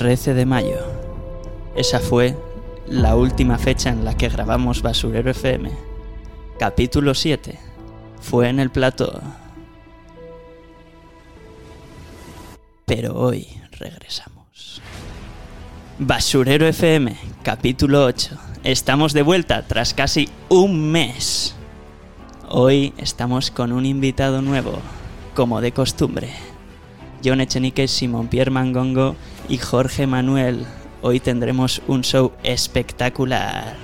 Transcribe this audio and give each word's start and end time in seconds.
13 0.00 0.32
de 0.32 0.46
mayo. 0.46 0.78
Esa 1.76 2.00
fue 2.00 2.34
la 2.86 3.16
última 3.16 3.58
fecha 3.58 3.90
en 3.90 4.02
la 4.02 4.16
que 4.16 4.30
grabamos 4.30 4.80
Basurero 4.80 5.30
FM. 5.30 5.70
Capítulo 6.58 7.12
7. 7.14 7.58
Fue 8.22 8.48
en 8.48 8.60
el 8.60 8.70
plató. 8.70 9.20
Pero 12.86 13.14
hoy 13.14 13.46
regresamos. 13.72 14.80
Basurero 15.98 16.66
FM, 16.66 17.14
capítulo 17.42 18.06
8. 18.06 18.38
Estamos 18.64 19.12
de 19.12 19.20
vuelta 19.20 19.66
tras 19.66 19.92
casi 19.92 20.30
un 20.48 20.90
mes. 20.90 21.54
Hoy 22.48 22.94
estamos 22.96 23.50
con 23.50 23.70
un 23.70 23.84
invitado 23.84 24.40
nuevo, 24.40 24.78
como 25.34 25.60
de 25.60 25.72
costumbre. 25.72 26.30
John 27.22 27.42
Echenique, 27.42 27.86
Simón 27.86 28.28
Pierre 28.28 28.50
Mangongo 28.50 29.14
y 29.50 29.58
Jorge 29.58 30.06
Manuel. 30.06 30.64
Hoy 31.02 31.20
tendremos 31.20 31.82
un 31.88 32.02
show 32.02 32.32
espectacular. 32.42 33.74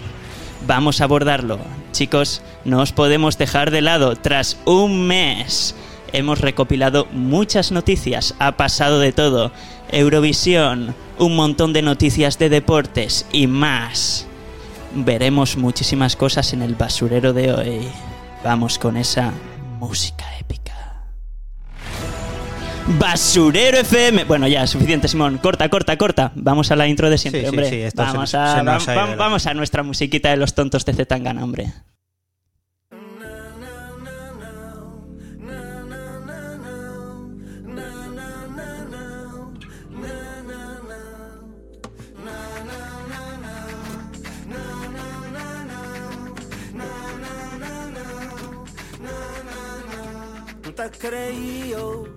Vamos 0.66 1.00
a 1.00 1.04
abordarlo. 1.04 1.58
Chicos, 1.92 2.40
no 2.64 2.80
os 2.80 2.92
podemos 2.92 3.36
dejar 3.36 3.70
de 3.70 3.82
lado. 3.82 4.16
Tras 4.16 4.56
un 4.64 5.06
mes 5.06 5.74
hemos 6.12 6.40
recopilado 6.40 7.06
muchas 7.12 7.72
noticias. 7.72 8.34
Ha 8.38 8.56
pasado 8.56 9.00
de 9.00 9.12
todo. 9.12 9.50
Eurovisión, 9.90 10.94
un 11.18 11.36
montón 11.36 11.72
de 11.72 11.82
noticias 11.82 12.38
de 12.38 12.48
deportes 12.48 13.26
y 13.32 13.46
más. 13.46 14.26
Veremos 14.94 15.56
muchísimas 15.56 16.16
cosas 16.16 16.52
en 16.52 16.62
el 16.62 16.74
basurero 16.74 17.32
de 17.32 17.52
hoy. 17.52 17.80
Vamos 18.44 18.78
con 18.78 18.96
esa 18.96 19.32
música 19.80 20.24
épica. 20.38 20.65
Basurero 22.88 23.78
FM. 23.78 24.24
Bueno, 24.24 24.46
ya, 24.46 24.66
suficiente, 24.66 25.08
Simón. 25.08 25.38
Corta, 25.38 25.68
corta, 25.68 25.96
corta. 25.98 26.32
Vamos 26.36 26.70
a 26.70 26.76
la 26.76 26.86
intro 26.86 27.10
de 27.10 27.18
siempre, 27.18 27.40
Sí, 27.42 27.46
sí, 27.46 27.50
hombre. 27.50 27.68
sí, 27.68 27.90
se 27.90 27.96
vamos, 27.96 28.34
a, 28.34 28.62
va- 28.62 28.78
va- 28.78 29.16
vamos 29.16 29.46
a 29.46 29.54
nuestra 29.54 29.82
musiquita 29.82 30.30
de 30.30 30.36
los 30.36 30.54
tontos 30.54 30.84
de 30.84 30.94
Zetangana, 30.94 31.42
hombre. 31.42 31.72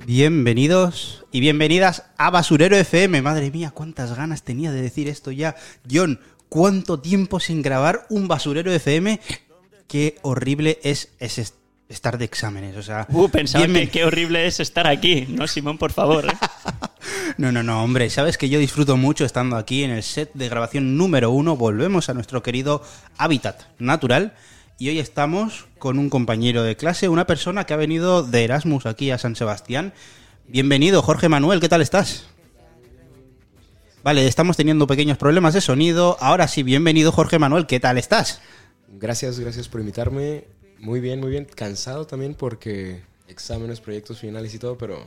Bienvenidos 0.06 1.26
y 1.32 1.40
bienvenidas 1.40 2.04
a 2.18 2.30
Basurero 2.30 2.76
FM. 2.76 3.22
Madre 3.22 3.52
mía, 3.52 3.72
cuántas 3.74 4.16
ganas 4.18 4.44
tenía 4.44 4.72
de 4.72 4.82
decir 4.82 5.08
esto 5.08 5.32
ya. 5.32 5.56
John, 5.90 6.20
¿cuánto 6.50 7.00
tiempo 7.00 7.40
sin 7.40 7.62
grabar 7.62 8.06
un 8.10 8.28
Basurero 8.28 8.72
FM? 8.72 9.20
Qué 9.88 10.18
horrible 10.24 10.80
es, 10.84 11.10
es 11.20 11.38
est- 11.38 11.56
estar 11.88 12.18
de 12.18 12.26
exámenes. 12.26 12.76
O 12.76 12.84
sea, 12.84 13.08
Uh, 13.10 13.30
pensaba 13.30 13.66
bienven- 13.66 13.86
que 13.86 13.90
qué 13.92 14.06
horrible 14.06 14.46
es 14.46 14.60
estar 14.60 14.88
aquí. 14.88 15.26
No, 15.30 15.48
Simón, 15.48 15.78
por 15.78 15.92
favor. 15.94 16.26
¿eh? 16.26 16.30
No, 17.38 17.52
no, 17.54 17.64
no, 17.64 17.82
hombre, 17.84 18.10
sabes 18.10 18.38
que 18.38 18.50
yo 18.50 18.60
disfruto 18.60 18.98
mucho 18.98 19.24
estando 19.24 19.56
aquí 19.56 19.84
en 19.84 19.92
el 19.92 20.04
set 20.04 20.32
de 20.34 20.50
grabación 20.50 20.98
número 20.98 21.32
uno. 21.32 21.56
Volvemos 21.56 22.10
a 22.10 22.14
nuestro 22.14 22.44
querido 22.44 22.84
hábitat 23.18 23.62
natural. 23.80 24.34
Y 24.82 24.88
hoy 24.88 25.00
estamos 25.00 25.68
con 25.78 26.00
un 26.00 26.10
compañero 26.10 26.64
de 26.64 26.78
clase, 26.78 27.10
una 27.10 27.28
persona 27.28 27.66
que 27.66 27.74
ha 27.74 27.78
venido 27.78 28.24
de 28.24 28.46
Erasmus 28.46 28.86
aquí 28.86 29.12
a 29.12 29.18
San 29.18 29.36
Sebastián. 29.36 29.92
Bienvenido, 30.48 31.02
Jorge 31.02 31.28
Manuel, 31.28 31.60
¿qué 31.60 31.68
tal 31.68 31.82
estás? 31.82 32.28
Vale, 34.04 34.26
estamos 34.26 34.56
teniendo 34.56 34.88
pequeños 34.88 35.18
problemas 35.18 35.54
de 35.54 35.60
sonido. 35.60 36.16
Ahora 36.22 36.48
sí, 36.48 36.64
bienvenido, 36.64 37.12
Jorge 37.12 37.40
Manuel, 37.40 37.68
¿qué 37.68 37.82
tal 37.82 37.98
estás? 37.98 38.40
Gracias, 38.88 39.38
gracias 39.38 39.68
por 39.68 39.82
invitarme. 39.82 40.46
Muy 40.80 41.02
bien, 41.02 41.20
muy 41.20 41.32
bien. 41.32 41.44
Cansado 41.44 42.08
también 42.08 42.34
porque 42.34 43.02
exámenes, 43.28 43.82
proyectos 43.82 44.20
finales 44.20 44.54
y 44.54 44.60
todo, 44.60 44.78
pero 44.78 45.06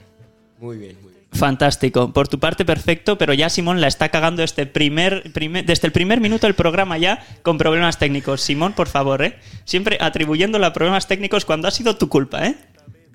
muy 0.63 0.79
bien, 0.79 0.97
muy 1.03 1.11
bien. 1.13 1.23
Fantástico. 1.35 2.13
Por 2.13 2.29
tu 2.29 2.39
parte, 2.39 2.65
perfecto, 2.65 3.17
pero 3.19 3.33
ya 3.35 3.49
Simón 3.51 3.81
la 3.81 3.89
está 3.89 4.11
cagando 4.11 4.43
este 4.43 4.67
primer, 4.67 5.33
primer- 5.33 5.65
desde 5.65 5.87
el 5.87 5.93
primer 5.93 6.21
minuto 6.21 6.47
del 6.47 6.55
programa 6.55 6.99
ya 6.99 7.25
con 7.43 7.57
problemas 7.59 7.99
técnicos. 7.99 8.41
Simón, 8.43 8.75
por 8.75 8.87
favor, 8.89 9.23
¿eh? 9.23 9.39
Siempre 9.65 9.97
atribuyéndole 10.01 10.67
a 10.67 10.73
problemas 10.75 11.07
técnicos 11.09 11.45
cuando 11.47 11.69
ha 11.69 11.71
sido 11.71 11.97
tu 11.97 12.09
culpa, 12.11 12.47
¿eh? 12.47 12.57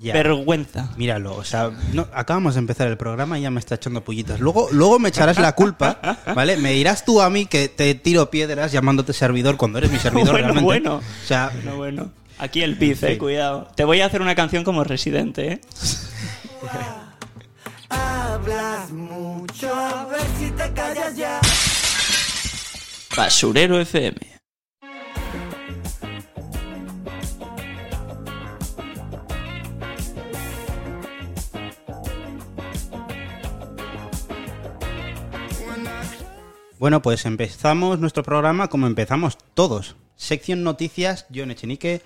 Ya. 0.00 0.12
Vergüenza. 0.14 0.90
Míralo, 0.96 1.34
o 1.36 1.42
sea, 1.44 1.70
no- 1.92 2.06
acabamos 2.12 2.54
de 2.54 2.60
empezar 2.60 2.86
el 2.88 2.96
programa 2.96 3.38
y 3.38 3.42
ya 3.42 3.50
me 3.50 3.58
está 3.60 3.76
echando 3.76 4.02
pullitas. 4.04 4.38
Luego, 4.40 4.68
luego 4.72 4.98
me 4.98 5.08
echarás 5.08 5.38
la 5.38 5.54
culpa, 5.56 5.98
¿vale? 6.34 6.56
Me 6.56 6.72
dirás 6.72 7.04
tú 7.04 7.20
a 7.20 7.30
mí 7.30 7.46
que 7.46 7.68
te 7.68 7.94
tiro 7.94 8.30
piedras 8.30 8.70
llamándote 8.72 9.12
servidor 9.12 9.56
cuando 9.56 9.78
eres 9.78 9.90
mi 9.92 9.98
servidor 9.98 10.30
Bueno, 10.32 10.38
realmente. 10.52 10.64
bueno. 10.64 10.94
O 10.96 11.26
sea, 11.26 11.50
Bueno, 11.54 11.76
bueno. 11.76 12.10
Aquí 12.38 12.62
el 12.62 12.76
pif, 12.78 13.02
eh, 13.02 13.12
Sí. 13.12 13.18
cuidado. 13.18 13.68
Te 13.74 13.82
voy 13.84 14.00
a 14.00 14.06
hacer 14.06 14.22
una 14.22 14.34
canción 14.36 14.62
como 14.62 14.84
residente, 14.84 15.52
¿eh? 15.54 15.60
Hablas 17.88 18.90
mucho, 18.90 19.74
a 19.74 20.06
ver 20.06 20.26
si 20.38 20.50
te 20.50 20.72
callas 20.72 21.16
ya. 21.16 21.40
Basurero 23.16 23.80
FM. 23.80 24.38
bueno, 36.88 37.02
pues 37.02 37.26
empezamos 37.26 37.98
nuestro 37.98 38.22
programa 38.22 38.68
como 38.68 38.86
empezamos 38.86 39.36
todos. 39.52 39.96
Sección 40.16 40.62
noticias, 40.62 41.26
John 41.34 41.50
Echenique. 41.50 42.00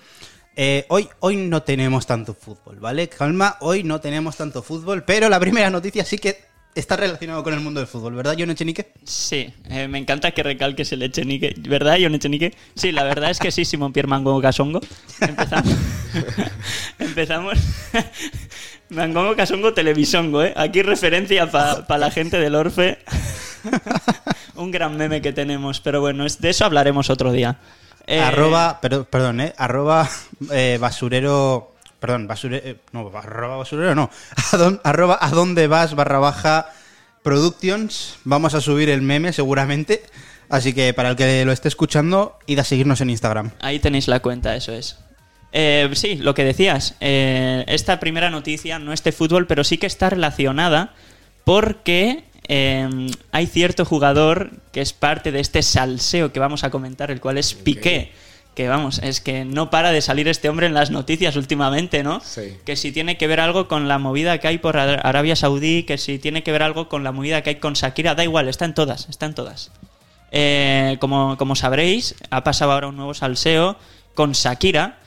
Eh, 0.55 0.85
hoy, 0.89 1.09
hoy 1.19 1.37
no 1.37 1.63
tenemos 1.63 2.05
tanto 2.05 2.33
fútbol, 2.33 2.79
¿vale? 2.79 3.09
Calma, 3.09 3.57
hoy 3.61 3.83
no 3.83 3.99
tenemos 3.99 4.37
tanto 4.37 4.61
fútbol, 4.61 5.03
pero 5.03 5.27
la 5.27 5.39
primera 5.39 5.69
noticia 5.71 6.05
sí 6.05 6.19
que 6.19 6.53
está 6.75 6.95
relacionada 6.95 7.41
con 7.43 7.53
el 7.53 7.59
mundo 7.59 7.79
del 7.79 7.87
fútbol, 7.87 8.13
¿verdad, 8.15 8.35
John 8.37 8.51
Echenique? 8.51 8.93
Sí, 9.03 9.51
eh, 9.69 9.87
me 9.87 9.97
encanta 9.97 10.31
que 10.31 10.43
recalques 10.43 10.91
el 10.91 11.01
Echenique. 11.01 11.55
¿Verdad, 11.57 11.97
John 11.99 12.15
Echenique? 12.15 12.53
Sí, 12.75 12.91
la 12.91 13.03
verdad 13.03 13.31
es 13.31 13.39
que 13.39 13.51
sí, 13.51 13.65
Simón 13.65 13.93
Pierre 13.93 14.07
Mangongo 14.07 14.41
Casongo. 14.41 14.79
Empezamos. 15.19 15.75
Empezamos. 16.99 17.57
Mangongo 18.89 19.35
Casongo 19.35 19.73
Televisongo, 19.73 20.43
¿eh? 20.43 20.53
Aquí 20.55 20.83
referencia 20.83 21.49
para 21.49 21.97
la 21.97 22.11
gente 22.11 22.39
del 22.39 22.53
Orfe. 22.53 22.99
Un 24.55 24.69
gran 24.69 24.97
meme 24.97 25.21
que 25.21 25.33
tenemos, 25.33 25.79
pero 25.79 25.99
bueno, 25.99 26.25
de 26.27 26.49
eso 26.49 26.65
hablaremos 26.65 27.09
otro 27.09 27.31
día. 27.31 27.57
Eh, 28.07 28.19
Arroba, 28.19 28.79
pero, 28.81 29.05
perdón, 29.05 29.41
¿eh? 29.41 29.53
Arroba 29.57 30.09
eh, 30.51 30.77
basurero. 30.79 31.73
Perdón, 31.99 32.27
basurero. 32.27 32.77
No, 32.91 33.09
arroba 33.15 33.57
basurero 33.57 33.95
no. 33.95 34.09
Arroba 34.83 35.17
a 35.21 35.29
dónde 35.29 35.67
vas 35.67 35.95
barra 35.95 36.19
baja 36.19 36.69
productions. 37.23 38.17
Vamos 38.25 38.53
a 38.53 38.61
subir 38.61 38.89
el 38.89 39.01
meme 39.01 39.31
seguramente. 39.31 40.03
Así 40.49 40.73
que 40.73 40.93
para 40.93 41.09
el 41.11 41.15
que 41.15 41.45
lo 41.45 41.51
esté 41.51 41.69
escuchando, 41.69 42.37
id 42.45 42.59
a 42.59 42.63
seguirnos 42.63 43.01
en 43.01 43.09
Instagram. 43.09 43.51
Ahí 43.61 43.79
tenéis 43.79 44.07
la 44.07 44.19
cuenta, 44.19 44.55
eso 44.55 44.73
es. 44.73 44.97
Eh, 45.53 45.89
sí, 45.93 46.15
lo 46.15 46.33
que 46.33 46.43
decías. 46.43 46.95
eh, 46.99 47.63
esta 47.67 47.99
primera 47.99 48.29
noticia 48.29 48.79
no 48.79 48.91
es 48.91 49.03
de 49.03 49.11
fútbol, 49.11 49.47
pero 49.47 49.63
sí 49.63 49.77
que 49.77 49.87
está 49.87 50.09
relacionada 50.09 50.93
porque 51.45 52.25
eh, 52.47 53.09
hay 53.31 53.47
cierto 53.47 53.85
jugador 53.85 54.51
que 54.71 54.81
es 54.81 54.93
parte 54.93 55.31
de 55.31 55.39
este 55.39 55.61
salseo 55.63 56.31
que 56.33 56.39
vamos 56.39 56.63
a 56.63 56.69
comentar, 56.69 57.11
el 57.11 57.19
cual 57.21 57.37
es 57.37 57.53
Piqué. 57.53 58.11
Que 58.55 58.67
vamos, 58.67 58.99
es 58.99 59.19
que 59.19 59.45
no 59.45 59.71
para 59.71 59.91
de 59.91 59.99
salir 60.01 60.27
este 60.27 60.47
hombre 60.47 60.67
en 60.67 60.75
las 60.75 60.91
noticias 60.91 61.35
últimamente, 61.37 62.03
¿no? 62.03 62.19
Sí. 62.19 62.55
Que 62.65 62.75
si 62.75 62.91
tiene 62.91 63.17
que 63.17 63.25
ver 63.25 63.39
algo 63.39 63.67
con 63.67 63.87
la 63.87 63.97
movida 63.97 64.37
que 64.37 64.47
hay 64.47 64.59
por 64.59 64.77
Ara- 64.77 65.01
Arabia 65.01 65.35
Saudí, 65.35 65.81
que 65.83 65.97
si 65.97 66.19
tiene 66.19 66.43
que 66.43 66.51
ver 66.51 66.61
algo 66.61 66.87
con 66.87 67.03
la 67.03 67.11
movida 67.11 67.41
que 67.41 67.49
hay 67.49 67.55
con 67.55 67.73
Shakira, 67.73 68.13
da 68.13 68.23
igual, 68.23 68.47
está 68.47 68.65
en 68.65 68.75
todas, 68.75 69.09
está 69.09 69.25
en 69.25 69.33
todas. 69.33 69.71
Eh, 70.31 70.97
como, 70.99 71.35
como 71.37 71.55
sabréis, 71.55 72.13
ha 72.29 72.43
pasado 72.43 72.71
ahora 72.73 72.87
un 72.89 72.95
nuevo 72.95 73.15
salseo 73.15 73.75
con 74.13 74.33
Shakira, 74.33 74.99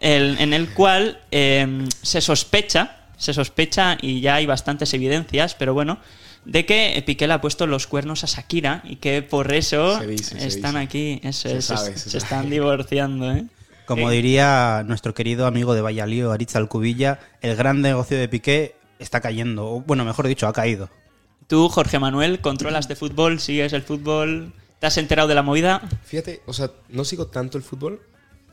el- 0.00 0.38
en 0.40 0.54
el 0.54 0.70
cual 0.70 1.20
eh, 1.30 1.86
se 2.00 2.22
sospecha, 2.22 2.96
se 3.18 3.34
sospecha 3.34 3.98
y 4.00 4.20
ya 4.22 4.36
hay 4.36 4.46
bastantes 4.46 4.94
evidencias, 4.94 5.54
pero 5.54 5.74
bueno, 5.74 5.98
de 6.44 6.66
que 6.66 7.02
Piqué 7.06 7.26
le 7.26 7.34
ha 7.34 7.40
puesto 7.40 7.66
los 7.66 7.86
cuernos 7.86 8.24
a 8.24 8.26
Shakira 8.26 8.82
y 8.84 8.96
que 8.96 9.22
por 9.22 9.52
eso 9.52 9.98
Se 9.98 10.06
dice, 10.06 10.40
se 10.40 10.46
están 10.46 10.72
dice. 10.72 10.84
aquí, 10.84 11.20
eso 11.22 11.48
Se 11.48 11.56
es, 11.58 11.64
sabe, 11.64 11.92
se, 11.92 11.98
se 11.98 11.98
se 11.98 12.10
sabe. 12.20 12.24
están 12.24 12.50
divorciando, 12.50 13.32
¿eh? 13.32 13.44
Como 13.86 14.10
Eh, 14.10 14.14
diría 14.14 14.82
nuestro 14.86 15.12
querido 15.14 15.46
amigo 15.46 15.74
de 15.74 15.82
Valladolid, 15.82 16.26
Aritz 16.26 16.56
Alcubilla, 16.56 17.18
el 17.42 17.54
gran 17.56 17.80
negocio 17.82 18.16
de 18.18 18.28
Piqué 18.28 18.76
está 18.98 19.20
cayendo. 19.20 19.66
O, 19.66 19.80
Bueno, 19.80 20.04
mejor 20.04 20.26
dicho, 20.26 20.46
ha 20.46 20.52
caído. 20.52 20.88
Tú, 21.46 21.68
Jorge 21.68 21.98
Manuel, 21.98 22.40
controlas 22.40 22.88
de 22.88 22.96
fútbol, 22.96 23.40
sigues 23.40 23.72
el 23.74 23.82
fútbol, 23.82 24.54
¿te 24.78 24.86
has 24.86 24.96
enterado 24.96 25.28
de 25.28 25.34
la 25.34 25.42
movida? 25.42 25.82
Fíjate, 26.04 26.40
o 26.46 26.54
sea, 26.54 26.70
no 26.88 27.04
sigo 27.04 27.26
tanto 27.26 27.58
el 27.58 27.64
fútbol. 27.64 28.00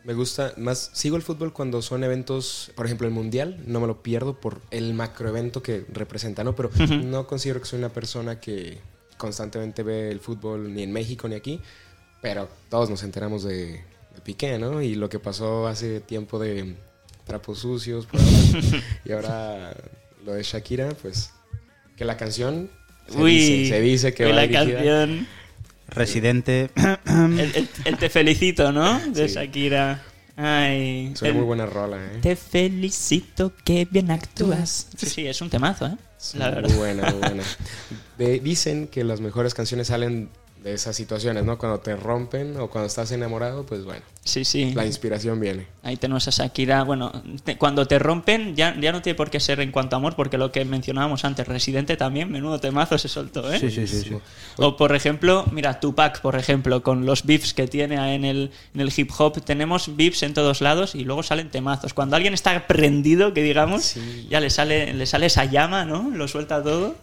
Me 0.04 0.14
gusta 0.14 0.54
más, 0.58 0.90
sigo 0.94 1.16
el 1.16 1.22
fútbol 1.22 1.54
cuando 1.54 1.82
son 1.84 2.04
eventos, 2.04 2.72
por 2.76 2.88
ejemplo, 2.88 3.08
el 3.08 3.14
Mundial, 3.14 3.62
no 3.68 3.80
me 3.80 3.86
lo 3.88 4.02
pierdo 4.02 4.40
por 4.40 4.60
el 4.72 4.94
macroevento 4.96 5.62
que 5.62 5.86
representa, 5.94 6.44
¿no? 6.44 6.56
Pero 6.56 6.72
no 7.06 7.28
considero 7.28 7.60
que 7.60 7.68
soy 7.68 7.78
una 7.80 7.90
persona 7.90 8.40
que 8.40 8.80
constantemente 9.18 9.84
ve 9.84 10.10
el 10.10 10.20
fútbol 10.20 10.74
ni 10.74 10.82
en 10.82 10.92
México 10.92 11.28
ni 11.28 11.36
aquí, 11.36 11.62
pero 12.22 12.50
todos 12.70 12.90
nos 12.90 13.04
enteramos 13.04 13.44
de, 13.44 13.74
de 13.74 14.22
Piqué, 14.24 14.58
¿no? 14.58 14.82
Y 14.82 14.96
lo 14.96 15.08
que 15.08 15.20
pasó 15.20 15.68
hace 15.68 16.00
tiempo 16.00 16.40
de 16.40 16.76
trapos 17.26 17.60
sucios 17.60 18.08
por 18.08 18.20
ahora, 18.20 18.84
y 19.06 19.12
ahora 19.12 19.78
lo 20.26 20.34
de 20.34 20.42
Shakira, 20.42 20.90
pues 21.00 21.32
que 21.96 22.06
la 22.06 22.18
canción 22.18 22.72
se, 23.08 23.18
Uy, 23.20 23.38
dice, 23.38 23.70
se 23.76 23.82
dice 23.82 24.14
que 24.16 24.26
va 24.26 24.32
la 24.34 24.42
dirigida- 24.48 24.74
canción. 24.78 25.28
Residente. 25.92 26.70
El, 27.06 27.40
el- 27.40 27.70
el 27.86 27.98
te 27.98 28.10
felicito, 28.10 28.72
¿no? 28.72 29.00
De 29.08 29.28
Sí. 29.28 29.36
Shakira. 29.36 30.02
Ay. 30.38 31.14
El 31.22 31.34
muy 31.36 31.44
buena 31.44 31.66
rola, 31.66 31.98
¿eh? 31.98 32.20
Te 32.22 32.36
felicito, 32.36 33.54
que 33.64 33.88
bien 33.90 34.10
actúas. 34.12 34.88
Sí, 34.98 35.06
sí, 35.08 35.28
es 35.28 35.42
un 35.42 35.50
temazo, 35.50 35.86
¿eh? 35.88 35.98
La 36.36 36.46
muy 36.52 36.56
verdad. 36.56 36.76
buena, 36.78 37.12
muy 37.12 37.20
buena. 37.20 37.44
De- 38.18 38.40
dicen 38.40 38.88
que 38.88 39.04
las 39.04 39.20
mejores 39.22 39.54
canciones 39.54 39.88
salen 39.88 40.30
de 40.62 40.74
esas 40.74 40.96
situaciones, 40.96 41.44
¿no? 41.44 41.58
Cuando 41.58 41.80
te 41.80 41.96
rompen 41.96 42.56
o 42.60 42.70
cuando 42.70 42.86
estás 42.88 43.12
enamorado, 43.12 43.66
pues 43.66 43.84
bueno, 43.84 44.02
Sí, 44.24 44.46
sí. 44.46 44.74
la 44.76 44.86
inspiración 44.86 45.40
viene. 45.40 45.66
Ahí 45.82 45.98
tenemos 45.98 46.28
a 46.28 46.32
Shakira. 46.32 46.84
Bueno, 46.84 47.12
te- 47.44 47.58
cuando 47.58 47.88
te 47.88 47.98
rompen, 47.98 48.56
ya, 48.56 48.76
ya 48.80 48.92
no 48.92 49.02
tiene 49.02 49.16
por 49.18 49.32
qué 49.32 49.40
ser 49.40 49.60
en 49.62 49.72
cuanto 49.72 49.96
a 49.96 49.98
amor, 49.98 50.16
porque 50.16 50.38
lo 50.38 50.52
que 50.52 50.64
mencionábamos 50.64 51.26
antes, 51.26 51.48
Residente 51.48 51.98
también, 51.98 52.32
menudo 52.32 52.60
temazo 52.60 53.00
se 53.00 53.08
soltó, 53.08 53.52
¿eh? 53.52 53.60
Sí, 53.60 53.72
sí, 53.72 53.88
sí. 53.88 54.02
sí. 54.04 54.18
O 54.58 54.78
por 54.78 54.96
ejemplo, 54.96 55.46
mira, 55.52 55.80
Tupac, 55.80 56.22
por 56.22 56.36
ejemplo, 56.36 56.84
con 56.84 57.08
los 57.08 57.26
beefs 57.26 57.56
que 57.56 57.68
tiene 57.68 58.14
en 58.14 58.24
el, 58.24 58.52
en 58.76 58.82
el 58.82 58.94
hip 58.96 59.10
hop, 59.18 59.42
tenemos 59.44 59.96
beefs 59.96 60.22
en 60.22 60.36
todos 60.36 60.62
lados 60.62 60.94
y 60.94 61.06
luego 61.06 61.24
salen 61.24 61.50
temazos. 61.50 61.96
Cuando 61.96 62.16
alguien 62.16 62.36
está 62.36 62.68
prendido, 62.68 63.34
que 63.34 63.42
digamos, 63.42 63.84
Sí. 63.84 64.28
ya 64.30 64.40
le 64.40 64.52
sale, 64.52 64.94
le 64.94 65.06
sale 65.08 65.26
esa 65.26 65.46
llama, 65.46 65.86
¿no? 65.86 66.12
Lo 66.12 66.28
suelta 66.28 66.62
todo. 66.62 66.96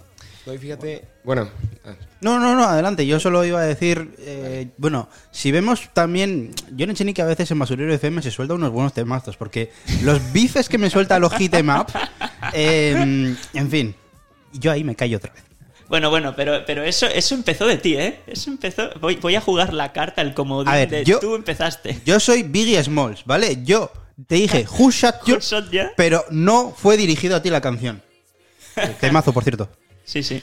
No, 0.49 0.55
y 0.55 0.59
fíjate, 0.59 1.05
bueno, 1.25 1.47
ah, 1.85 1.93
No, 2.23 2.39
no, 2.39 2.55
no, 2.57 2.65
adelante. 2.65 3.07
Yo 3.07 3.21
solo 3.21 3.45
iba 3.45 3.61
a 3.61 3.65
decir, 3.67 4.15
eh, 4.21 4.69
bueno, 4.79 5.11
si 5.31 5.53
vemos 5.53 5.91
también, 5.93 6.55
yo 6.75 6.85
en 6.85 6.91
Echenique 6.93 7.21
a 7.21 7.27
veces 7.27 7.51
en 7.51 7.59
Basurero 7.59 7.93
FM 7.93 8.23
se 8.23 8.31
suelta 8.31 8.55
unos 8.55 8.71
buenos 8.73 8.95
temazos, 8.95 9.37
porque 9.37 9.71
los 10.03 10.33
bifes 10.33 10.71
que 10.71 10.79
me 10.79 10.89
suelta 10.89 11.19
los 11.19 11.35
hit 11.35 11.53
em 11.53 11.69
up, 11.69 11.89
eh, 12.55 13.37
en 13.53 13.71
fin, 13.71 13.95
yo 14.55 14.73
ahí 14.73 14.85
me 14.85 14.97
callo 14.97 15.19
otra 15.19 15.35
vez. 15.35 15.43
Bueno, 15.87 16.09
bueno, 16.09 16.33
pero, 16.35 16.65
pero 16.67 16.83
eso, 16.83 17.05
eso 17.05 17.35
empezó 17.35 17.67
de 17.67 17.77
ti, 17.77 17.97
¿eh? 17.97 18.21
Eso 18.27 18.49
empezó. 18.49 18.89
Voy, 19.03 19.17
voy 19.17 19.35
a 19.35 19.43
jugar 19.43 19.75
la 19.75 19.93
carta, 19.93 20.23
el 20.23 20.33
comodín 20.33 20.69
A 20.69 20.77
ver, 20.77 20.89
de 20.89 21.05
yo- 21.05 21.21
tú 21.21 21.35
empezaste. 21.35 22.01
Yo 22.07 22.19
soy 22.21 22.43
Biggie 22.43 22.83
Smalls, 22.83 23.23
¿vale? 23.27 23.59
Yo 23.65 23.93
te 24.27 24.37
dije, 24.37 24.65
Who 24.79 24.91
Shot 24.93 25.27
You, 25.27 25.35
Who 25.37 25.41
Shot 25.41 25.71
Ya? 25.71 25.93
pero 25.95 26.25
no 26.31 26.71
fue 26.75 26.97
dirigido 26.97 27.37
a 27.37 27.43
ti 27.43 27.51
la 27.51 27.61
canción. 27.61 28.01
Temazo, 29.01 29.35
por 29.35 29.45
cierto. 29.45 29.69
Sí, 30.09 30.23
sí. 30.23 30.43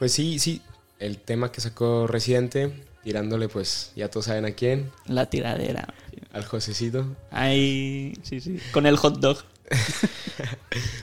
pues 0.00 0.12
sí, 0.12 0.40
sí, 0.40 0.60
el 0.98 1.18
tema 1.18 1.52
que 1.52 1.60
sacó 1.60 2.08
Residente, 2.08 2.72
tirándole 3.04 3.48
pues, 3.48 3.92
ya 3.94 4.10
todos 4.10 4.26
saben 4.26 4.44
a 4.44 4.50
quién, 4.50 4.90
La 5.06 5.26
tiradera. 5.26 5.94
al 6.32 6.44
Josecito. 6.44 7.06
Ahí. 7.30 8.18
Sí, 8.24 8.40
sí. 8.40 8.58
Con 8.72 8.86
el 8.86 8.96
hot 8.96 9.20
dog. 9.20 9.38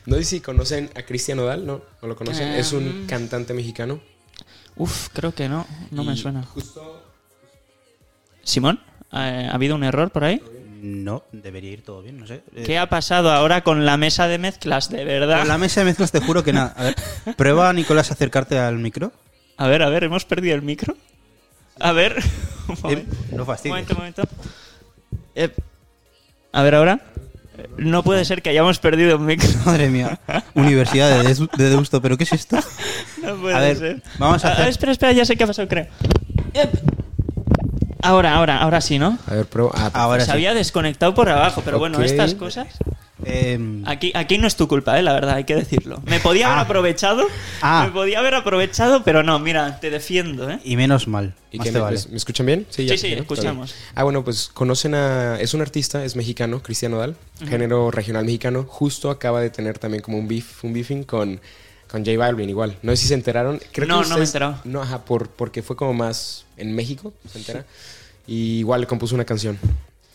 No 0.06 0.18
sé 0.18 0.24
si 0.24 0.40
conocen 0.40 0.90
a 0.96 1.02
Cristian 1.04 1.40
Odal, 1.40 1.66
¿no? 1.66 1.82
¿No 2.02 2.08
lo 2.08 2.16
conocen? 2.16 2.50
Ah. 2.50 2.58
Es 2.58 2.74
un 2.74 3.06
cantante 3.08 3.54
mexicano. 3.54 4.00
Uf, 4.76 5.10
creo 5.14 5.34
que 5.34 5.50
no. 5.50 5.66
No 5.92 6.04
me 6.04 6.16
suena. 6.16 6.44
Justo 6.44 7.04
Simón, 8.44 8.80
¿ha 9.10 9.24
ha 9.24 9.52
habido 9.52 9.76
un 9.76 9.84
error 9.84 10.12
por 10.12 10.24
ahí? 10.26 10.42
No, 10.88 11.24
debería 11.32 11.72
ir 11.72 11.84
todo 11.84 12.04
bien, 12.04 12.20
no 12.20 12.28
sé. 12.28 12.44
¿Qué 12.64 12.78
ha 12.78 12.88
pasado 12.88 13.32
ahora 13.32 13.62
con 13.64 13.88
la 13.88 13.98
mesa 13.98 14.28
de 14.28 14.38
mezclas, 14.38 14.90
de 14.92 15.04
verdad? 15.04 15.40
Con 15.40 15.48
la 15.48 15.58
mesa 15.58 15.82
de 15.82 15.86
mezclas 15.86 16.12
te 16.12 16.20
juro 16.20 16.44
que 16.44 16.54
nada. 16.54 16.76
A 16.78 16.84
ver, 16.84 16.96
prueba, 17.36 17.74
Nicolás, 17.74 18.12
acercarte 18.12 18.60
al 18.60 18.78
micro. 18.78 19.12
A 19.58 19.68
ver, 19.68 19.82
a 19.82 19.90
ver, 19.90 20.04
¿hemos 20.04 20.26
perdido 20.26 20.54
el 20.54 20.62
micro? 20.62 20.96
A 21.80 21.92
ver. 21.92 22.16
Un 22.68 22.76
Eh, 22.76 22.78
momento, 22.84 23.16
no 23.32 23.38
un 23.42 23.46
fastidies. 23.48 23.72
momento. 23.74 23.94
un 23.94 23.98
momento. 23.98 24.24
Eh, 25.34 25.50
a 26.52 26.62
ver, 26.62 26.76
ahora. 26.76 27.00
Eh, 27.58 27.68
No 27.78 28.04
puede 28.04 28.24
ser 28.26 28.44
que 28.44 28.50
hayamos 28.52 28.78
perdido 28.78 29.18
un 29.18 29.26
micro. 29.26 29.50
Madre 29.66 29.90
mía. 29.90 30.20
Universidad 30.54 31.10
de, 31.18 31.28
Des- 31.28 31.40
de 31.58 31.70
Deusto, 31.70 32.00
¿pero 32.00 32.16
qué 32.16 32.26
es 32.26 32.34
esto? 32.34 32.58
No 33.24 33.36
puede 33.38 33.56
A 33.56 33.60
ver, 33.60 33.78
ser. 33.78 34.04
vamos 34.20 34.46
a 34.46 34.50
Ah, 34.50 34.52
hacer- 34.54 34.68
espera, 34.68 34.92
espera, 34.92 35.12
ya 35.14 35.26
sé 35.26 35.36
qué 35.36 35.46
ha 35.46 35.48
pasado, 35.48 35.68
creo. 35.68 35.88
Ahora, 38.06 38.36
ahora, 38.36 38.58
ahora 38.60 38.82
sí, 38.82 39.00
¿no? 39.00 39.18
A 39.28 39.34
ver, 39.36 39.46
prueba. 39.46 39.72
Ah, 39.76 39.90
Ahora 39.94 40.22
Se 40.22 40.28
sí. 40.28 40.32
había 40.32 40.54
desconectado 40.54 41.14
por 41.14 41.30
abajo, 41.30 41.62
pero 41.66 41.80
bueno, 41.80 42.02
estas 42.02 42.36
cosas. 42.36 42.68
Eh, 43.24 43.82
Aquí, 43.86 44.12
aquí 44.14 44.38
no 44.38 44.46
es 44.46 44.56
tu 44.56 44.68
culpa, 44.68 45.00
eh, 45.00 45.02
la 45.02 45.14
verdad, 45.14 45.36
hay 45.36 45.46
que 45.46 45.56
decirlo. 45.56 46.02
Me 46.06 46.20
podía 46.20 46.48
haber 46.48 46.60
Ah. 46.60 46.62
aprovechado, 46.62 47.24
Ah. 47.62 47.84
me 47.88 47.92
podía 47.92 48.20
haber 48.20 48.36
aprovechado, 48.36 49.04
pero 49.04 49.24
no, 49.24 49.40
mira, 49.40 49.80
te 49.80 49.90
defiendo, 49.90 50.50
¿eh? 50.52 50.60
y 50.64 50.76
menos 50.76 51.08
mal. 51.08 51.34
¿Y 51.52 51.58
Más 51.58 51.66
que 51.66 51.72
te 51.72 51.78
me, 51.80 51.84
vale. 51.84 51.98
me- 52.06 52.12
me 52.12 52.18
escuchan 52.18 52.46
bien? 52.46 52.68
Sí, 52.70 52.86
ya, 52.86 52.98
sí, 52.98 53.16
¿no? 53.16 53.22
escuchamos. 53.22 53.74
Ah, 53.96 54.04
bueno, 54.04 54.24
pues 54.24 54.50
conocen 54.54 54.94
a... 54.96 55.40
Es 55.40 55.54
un 55.54 55.62
artista, 55.62 56.04
es 56.04 56.16
mexicano, 56.18 56.62
Cristian 56.62 56.94
Odal, 56.94 57.16
género 57.48 57.90
regional 57.90 58.26
mexicano. 58.26 58.66
Justo 58.68 59.10
acaba 59.10 59.40
de 59.42 59.50
tener 59.50 59.80
también 59.80 60.04
como 60.04 60.18
un 60.18 60.28
beef, 60.28 60.64
un 60.64 60.74
beefing 60.74 61.04
con, 61.04 61.40
con 61.90 62.06
J 62.06 62.18
Balvin 62.18 62.50
igual. 62.50 62.78
No 62.82 62.92
sé 62.92 62.98
si 62.98 63.08
se 63.08 63.14
enteraron. 63.14 63.60
Creo 63.72 63.88
No, 63.88 64.02
que 64.04 64.10
no 64.10 64.18
me 64.18 64.24
enterado. 64.24 64.60
No, 64.64 64.82
ajá, 64.82 65.06
por, 65.06 65.30
porque 65.30 65.62
fue 65.62 65.76
como 65.76 65.94
más 65.94 66.46
en 66.58 66.74
México, 66.76 67.14
se 67.32 67.40
entera. 67.40 67.66
Y 68.28 68.60
igual 68.60 68.82
le 68.82 68.88
compuso 68.88 69.14
una 69.16 69.26
canción, 69.26 69.58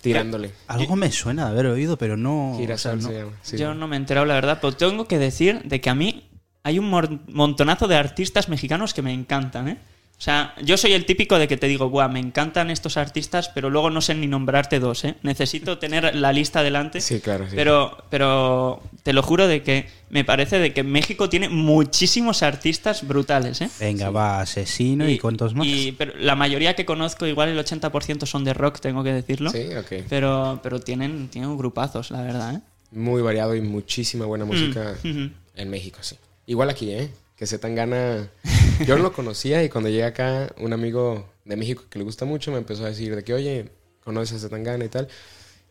tirándole. 0.01 0.53
Algo 0.67 0.97
me 0.97 1.11
suena 1.13 1.45
de 1.47 1.51
haber 1.53 1.67
oído, 1.67 1.97
pero 1.97 2.17
no. 2.17 2.51
o 2.53 2.55
sea, 2.55 2.61
Girasol 2.61 3.01
no. 3.03 3.09
se 3.09 3.15
llama. 3.19 3.33
sí. 3.43 3.57
Yo 3.57 3.75
no 3.75 3.87
me 3.89 3.97
he 3.97 3.99
enterado, 3.99 4.27
la 4.27 4.35
verdad, 4.35 4.59
pero 4.61 4.75
tengo 4.75 5.07
que 5.07 5.19
decir 5.19 5.63
de 5.65 5.81
que 5.81 5.91
a 5.91 5.95
mí 5.95 6.29
hay 6.63 6.79
un 6.79 6.91
montonazo 7.29 7.89
de 7.89 7.97
artistas 7.97 8.49
mexicanos 8.49 8.93
que 8.95 9.03
me 9.03 9.13
encantan, 9.15 9.69
¿eh? 9.69 9.79
O 10.21 10.23
sea, 10.23 10.55
yo 10.63 10.77
soy 10.77 10.93
el 10.93 11.07
típico 11.07 11.39
de 11.39 11.49
que 11.49 11.57
te 11.57 11.67
digo, 11.67 11.89
Buah, 11.89 12.09
me 12.09 12.21
encantan 12.21 12.69
estos 12.69 12.99
artistas, 12.99 13.49
pero 13.49 13.71
luego 13.71 13.89
no 13.89 14.03
sé 14.03 14.15
ni 14.15 14.27
nombrarte 14.27 14.79
dos, 14.79 15.03
¿eh? 15.07 15.15
Necesito 15.23 15.79
tener 15.79 16.15
la 16.15 16.31
lista 16.35 16.63
delante. 16.63 17.01
Sí, 17.01 17.21
claro. 17.21 17.47
sí. 17.49 17.57
Pero, 17.57 17.97
pero 18.11 18.83
te 19.03 19.15
lo 19.15 19.23
juro 19.23 19.49
de 19.49 19.63
que 19.63 19.89
me 20.11 20.23
parece 20.23 20.59
de 20.59 20.75
que 20.75 20.83
México 20.83 21.31
tiene 21.31 21.49
muchísimos 21.49 22.43
artistas 22.43 23.09
brutales, 23.09 23.63
¿eh? 23.63 23.71
Venga, 23.81 24.11
va, 24.11 24.43
asesino 24.43 25.09
y, 25.09 25.19
cuántos 25.19 25.55
más. 25.55 25.67
y- 25.67 25.93
pero 25.93 26.13
la 26.19 26.37
mayoría 26.37 26.75
que 26.77 26.85
conozco, 26.85 27.27
igual 27.27 27.49
el 27.49 27.59
80% 27.59 28.27
son 28.27 28.45
de 28.45 28.53
rock, 28.53 28.79
tengo 28.81 29.03
que 29.03 29.15
decirlo. 29.15 29.51
Sí, 29.51 29.69
ok. 29.75 30.05
Pero, 30.11 30.61
pero 30.63 30.81
tienen, 30.81 31.29
tienen 31.29 31.57
grupazos, 31.57 32.11
la 32.11 32.21
verdad, 32.21 32.57
¿eh? 32.57 32.61
Muy 32.93 33.23
variado 33.23 33.55
y 33.57 33.63
muchísima 33.63 34.27
buena 34.27 34.45
música 34.45 34.97
Mm, 35.03 35.09
ujú. 35.11 35.31
en 35.57 35.71
México, 35.71 36.01
sí. 36.03 36.17
Igual 36.47 36.69
aquí, 36.69 36.91
¿eh? 36.91 37.09
Que 37.41 37.75
gana. 37.75 38.29
Yo 38.87 38.99
no 38.99 39.03
lo 39.03 39.13
conocía 39.15 39.65
y 39.65 39.71
cuando 39.71 39.89
llegué 39.89 40.05
acá, 40.05 40.53
un 40.59 40.75
amigo 40.75 41.27
de 41.47 41.57
México 41.57 41.85
que 41.89 41.99
le 41.99 42.05
gusta 42.05 42.27
mucho 42.27 42.53
me 42.53 42.59
empezó 42.59 42.85
a 42.85 42.89
decir 42.89 43.17
de 43.17 43.25
que, 43.25 43.33
oye, 43.33 43.71
conoces 44.05 44.37
a 44.37 44.41
Zetangana 44.41 44.85
y 44.85 44.89
tal. 44.91 45.09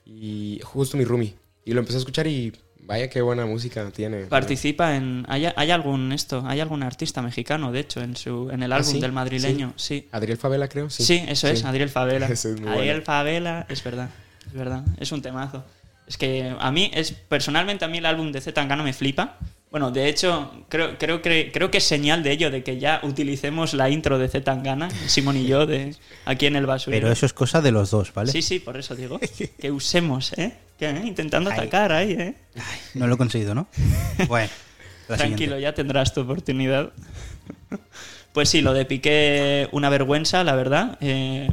Y 0.03 0.59
justo 0.63 0.97
mi 0.97 1.05
roomie. 1.05 1.35
Y 1.65 1.73
lo 1.73 1.81
empecé 1.81 1.97
a 1.97 1.99
escuchar 1.99 2.25
y 2.25 2.53
vaya 2.79 3.07
qué 3.07 3.21
buena 3.21 3.45
música 3.45 3.88
tiene. 3.91 4.25
Participa 4.25 4.95
en. 4.95 5.27
¿hay, 5.29 5.45
hay 5.55 5.69
algún 5.69 6.11
esto? 6.11 6.43
¿Hay 6.47 6.59
algún 6.59 6.81
artista 6.81 7.21
mexicano, 7.21 7.71
de 7.71 7.81
hecho, 7.81 8.01
en 8.01 8.15
su 8.15 8.49
en 8.49 8.63
el 8.63 8.73
¿Ah, 8.73 8.77
álbum 8.77 8.93
sí? 8.93 8.99
del 8.99 9.11
madrileño? 9.11 9.73
Sí. 9.75 10.07
Adriel 10.11 10.39
Favela, 10.39 10.67
creo. 10.67 10.89
Sí, 10.89 11.03
Sí, 11.03 11.23
eso 11.27 11.47
es, 11.47 11.63
Adriel 11.65 11.89
Favela. 11.89 12.25
Eso 12.29 12.49
es 12.49 12.59
muy 12.59 12.71
Adriel. 12.71 13.03
Favela, 13.03 13.67
es 13.69 13.83
verdad. 13.83 14.09
Es 14.47 14.53
verdad. 14.53 14.83
Es 14.99 15.11
un 15.11 15.21
temazo. 15.21 15.63
Es 16.07 16.17
que 16.17 16.51
a 16.59 16.71
mí, 16.71 16.89
es 16.95 17.11
personalmente, 17.11 17.85
a 17.85 17.88
mí 17.88 17.99
el 17.99 18.07
álbum 18.07 18.31
de 18.31 18.41
Z 18.41 18.55
Tangana 18.55 18.81
me 18.81 18.93
flipa. 18.93 19.38
Bueno, 19.71 19.91
de 19.91 20.09
hecho, 20.09 20.51
creo, 20.67 20.97
creo, 20.97 21.21
que, 21.21 21.51
creo 21.53 21.69
que 21.69 21.77
es 21.77 21.83
señal 21.83 22.23
de 22.23 22.31
ello, 22.31 22.49
de 22.49 22.63
que 22.63 22.79
ya 22.79 23.01
utilicemos 23.03 23.75
la 23.75 23.89
intro 23.91 24.17
de 24.17 24.27
Z 24.27 24.43
Tangana, 24.43 24.89
Simón 25.05 25.38
y 25.38 25.45
yo, 25.45 25.67
de 25.67 25.95
aquí 26.25 26.47
en 26.47 26.55
el 26.55 26.65
basurero. 26.65 27.03
Pero 27.03 27.13
eso 27.13 27.27
es 27.27 27.33
cosa 27.33 27.61
de 27.61 27.71
los 27.71 27.91
dos, 27.91 28.11
¿vale? 28.13 28.31
Sí, 28.31 28.41
sí, 28.41 28.59
por 28.59 28.77
eso 28.77 28.95
digo. 28.95 29.19
Que 29.59 29.71
usemos, 29.71 30.33
¿eh? 30.33 30.53
Que, 30.79 30.89
¿eh? 30.89 31.01
Intentando 31.05 31.51
Ay. 31.51 31.57
atacar 31.59 31.91
ahí, 31.91 32.13
¿eh? 32.13 32.33
No 32.95 33.05
lo 33.05 33.13
he 33.13 33.17
conseguido, 33.17 33.53
¿no? 33.53 33.67
Bueno, 34.27 34.49
Tranquilo, 35.05 35.35
siguiente. 35.38 35.61
ya 35.61 35.73
tendrás 35.73 36.13
tu 36.13 36.21
oportunidad. 36.21 36.91
Pues 38.33 38.49
sí, 38.49 38.61
lo 38.61 38.73
de 38.73 38.85
Piqué, 38.85 39.69
una 39.71 39.89
vergüenza, 39.89 40.43
la 40.43 40.55
verdad. 40.55 40.97
Eh, 41.01 41.47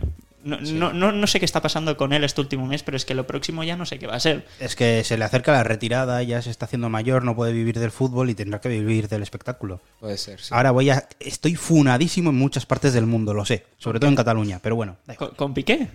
no, 0.47 0.61
no, 0.61 0.93
no, 0.93 1.13
no 1.13 1.27
sé 1.27 1.39
qué 1.39 1.45
está 1.45 1.61
pasando 1.61 1.97
con 1.97 2.13
él 2.13 2.25
este 2.25 2.41
último 2.41 2.67
mes, 2.67 2.83
pero 2.83 2.97
es 2.97 3.05
que 3.05 3.15
lo 3.15 3.27
próximo 3.27 3.65
ya 3.65 3.77
no 3.77 3.85
sé 3.85 3.99
qué 3.99 4.07
va 4.07 4.15
a 4.15 4.21
ser. 4.21 4.47
Es 4.61 4.77
que 4.77 5.05
se 5.05 5.19
le 5.19 5.25
acerca 5.25 5.53
la 5.53 5.65
retirada, 5.65 6.23
ya 6.23 6.41
se 6.41 6.51
está 6.51 6.67
haciendo 6.67 6.89
mayor, 6.89 7.25
no 7.25 7.35
puede 7.35 7.53
vivir 7.53 7.79
del 7.79 7.91
fútbol 7.91 8.31
y 8.31 8.35
tendrá 8.35 8.61
que 8.61 8.69
vivir 8.69 9.09
del 9.09 9.23
espectáculo. 9.23 9.81
Puede 10.01 10.17
ser, 10.17 10.41
sí. 10.41 10.49
Ahora 10.53 10.71
voy 10.71 10.91
a. 10.91 11.09
Estoy 11.21 11.57
funadísimo 11.57 12.31
en 12.31 12.37
muchas 12.37 12.65
partes 12.67 12.93
del 12.93 13.07
mundo, 13.07 13.35
lo 13.35 13.45
sé. 13.45 13.67
Sobre 13.79 13.99
todo 14.01 14.09
en 14.09 14.17
Cataluña, 14.17 14.61
pero 14.63 14.77
bueno, 14.77 14.97
da 15.07 15.15
igual. 15.15 15.31
¿Con, 15.31 15.37
con 15.37 15.55
Piqué? 15.55 15.89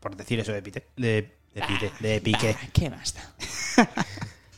por 0.00 0.16
decir 0.16 0.40
eso 0.40 0.52
de 0.52 0.62
Pite. 0.62 0.86
De, 0.96 1.36
de 1.54 1.62
Pite, 1.62 1.92
de 2.00 2.20
Piqué. 2.20 2.52
Bah, 2.54 2.68
¿Qué 2.72 2.90
más 2.90 3.14
da? 3.76 3.88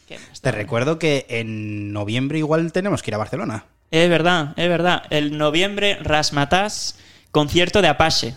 ¿Qué 0.07 0.19
más 0.19 0.41
Te 0.41 0.53
recuerdo 0.53 0.99
que 0.99 1.27
en 1.29 1.93
noviembre 1.93 2.39
igual 2.39 2.73
tenemos 2.73 3.03
que 3.03 3.11
ir 3.11 3.15
a 3.15 3.19
Barcelona. 3.19 3.67
Es 3.91 4.09
verdad, 4.09 4.55
es 4.57 4.69
verdad. 4.69 5.03
El 5.11 5.37
noviembre, 5.37 5.99
Rasmatas, 6.01 6.99
concierto 7.31 7.83
de 7.83 7.89
Apache. 7.89 8.35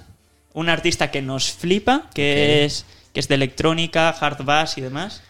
Un 0.55 0.69
artista 0.69 1.11
que 1.11 1.21
nos 1.21 1.51
flipa, 1.51 2.09
que, 2.15 2.65
es, 2.65 2.85
que 3.13 3.19
es 3.19 3.27
de 3.27 3.35
electrónica, 3.35 4.09
hard 4.09 4.43
bass 4.43 4.77
y 4.77 4.81
demás. 4.81 5.21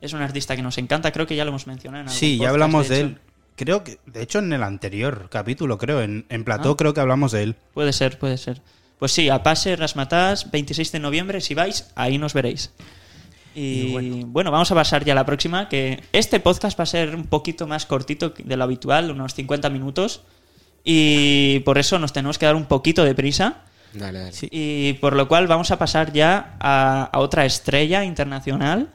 Es 0.00 0.12
un 0.12 0.20
artista 0.20 0.56
que 0.56 0.62
nos 0.62 0.76
encanta, 0.76 1.10
creo 1.12 1.26
que 1.26 1.36
ya 1.36 1.44
lo 1.44 1.50
hemos 1.50 1.66
mencionado. 1.66 2.02
En 2.02 2.08
algún 2.08 2.18
Sí, 2.18 2.36
ya 2.36 2.50
hablamos 2.50 2.88
de 2.88 3.00
él. 3.00 3.18
creo 3.56 3.84
que, 3.84 3.98
de 4.06 4.22
hecho, 4.22 4.40
en 4.40 4.52
el 4.52 4.62
anterior 4.62 5.28
capítulo, 5.30 5.78
creo, 5.78 6.02
en, 6.02 6.26
en 6.28 6.44
Plató, 6.44 6.72
Ah. 6.72 6.76
creo 6.76 6.92
que 6.92 7.00
hablamos 7.00 7.32
de 7.32 7.44
él. 7.44 7.56
Puede 7.72 7.92
ser, 7.92 8.18
puede 8.18 8.36
ser. 8.36 8.60
Pues 8.98 9.12
sí, 9.12 9.28
a 9.30 9.42
Pase 9.42 9.74
Rasmatas, 9.76 10.50
26 10.50 10.92
de 10.92 10.98
noviembre, 11.00 11.40
si 11.40 11.54
vais, 11.54 11.90
ahí 11.94 12.18
nos 12.18 12.34
veréis. 12.34 12.72
Y, 13.54 13.92
bueno. 14.24 14.50
vamos 14.50 14.70
a 14.72 14.74
pasar 14.74 15.04
ya 15.04 15.12
a 15.12 15.16
la 15.16 15.26
próxima, 15.26 15.68
que 15.68 16.02
este 16.12 16.40
podcast 16.40 16.78
va 16.78 16.84
a 16.84 16.86
ser 16.86 17.14
un 17.14 17.26
poquito 17.26 17.66
más 17.66 17.84
cortito 17.86 18.32
de 18.36 18.56
lo 18.56 18.64
habitual, 18.64 19.10
unos 19.10 19.34
50 19.34 19.70
minutos. 19.70 20.22
Y 20.84 21.60
por 21.60 21.78
eso 21.78 21.98
nos 21.98 22.12
tenemos 22.12 22.38
que 22.38 22.46
dar 22.46 22.56
un 22.56 22.64
poquito 22.66 23.04
de 23.04 23.14
prisa. 23.14 23.62
Dale, 23.94 24.18
dale. 24.20 24.32
Sí. 24.32 24.48
Y 24.50 24.94
por 24.94 25.14
lo 25.14 25.28
cual 25.28 25.46
vamos 25.46 25.70
a 25.70 25.78
pasar 25.78 26.12
ya 26.12 26.56
a, 26.60 27.10
a 27.12 27.18
otra 27.18 27.44
estrella 27.44 28.04
internacional. 28.04 28.92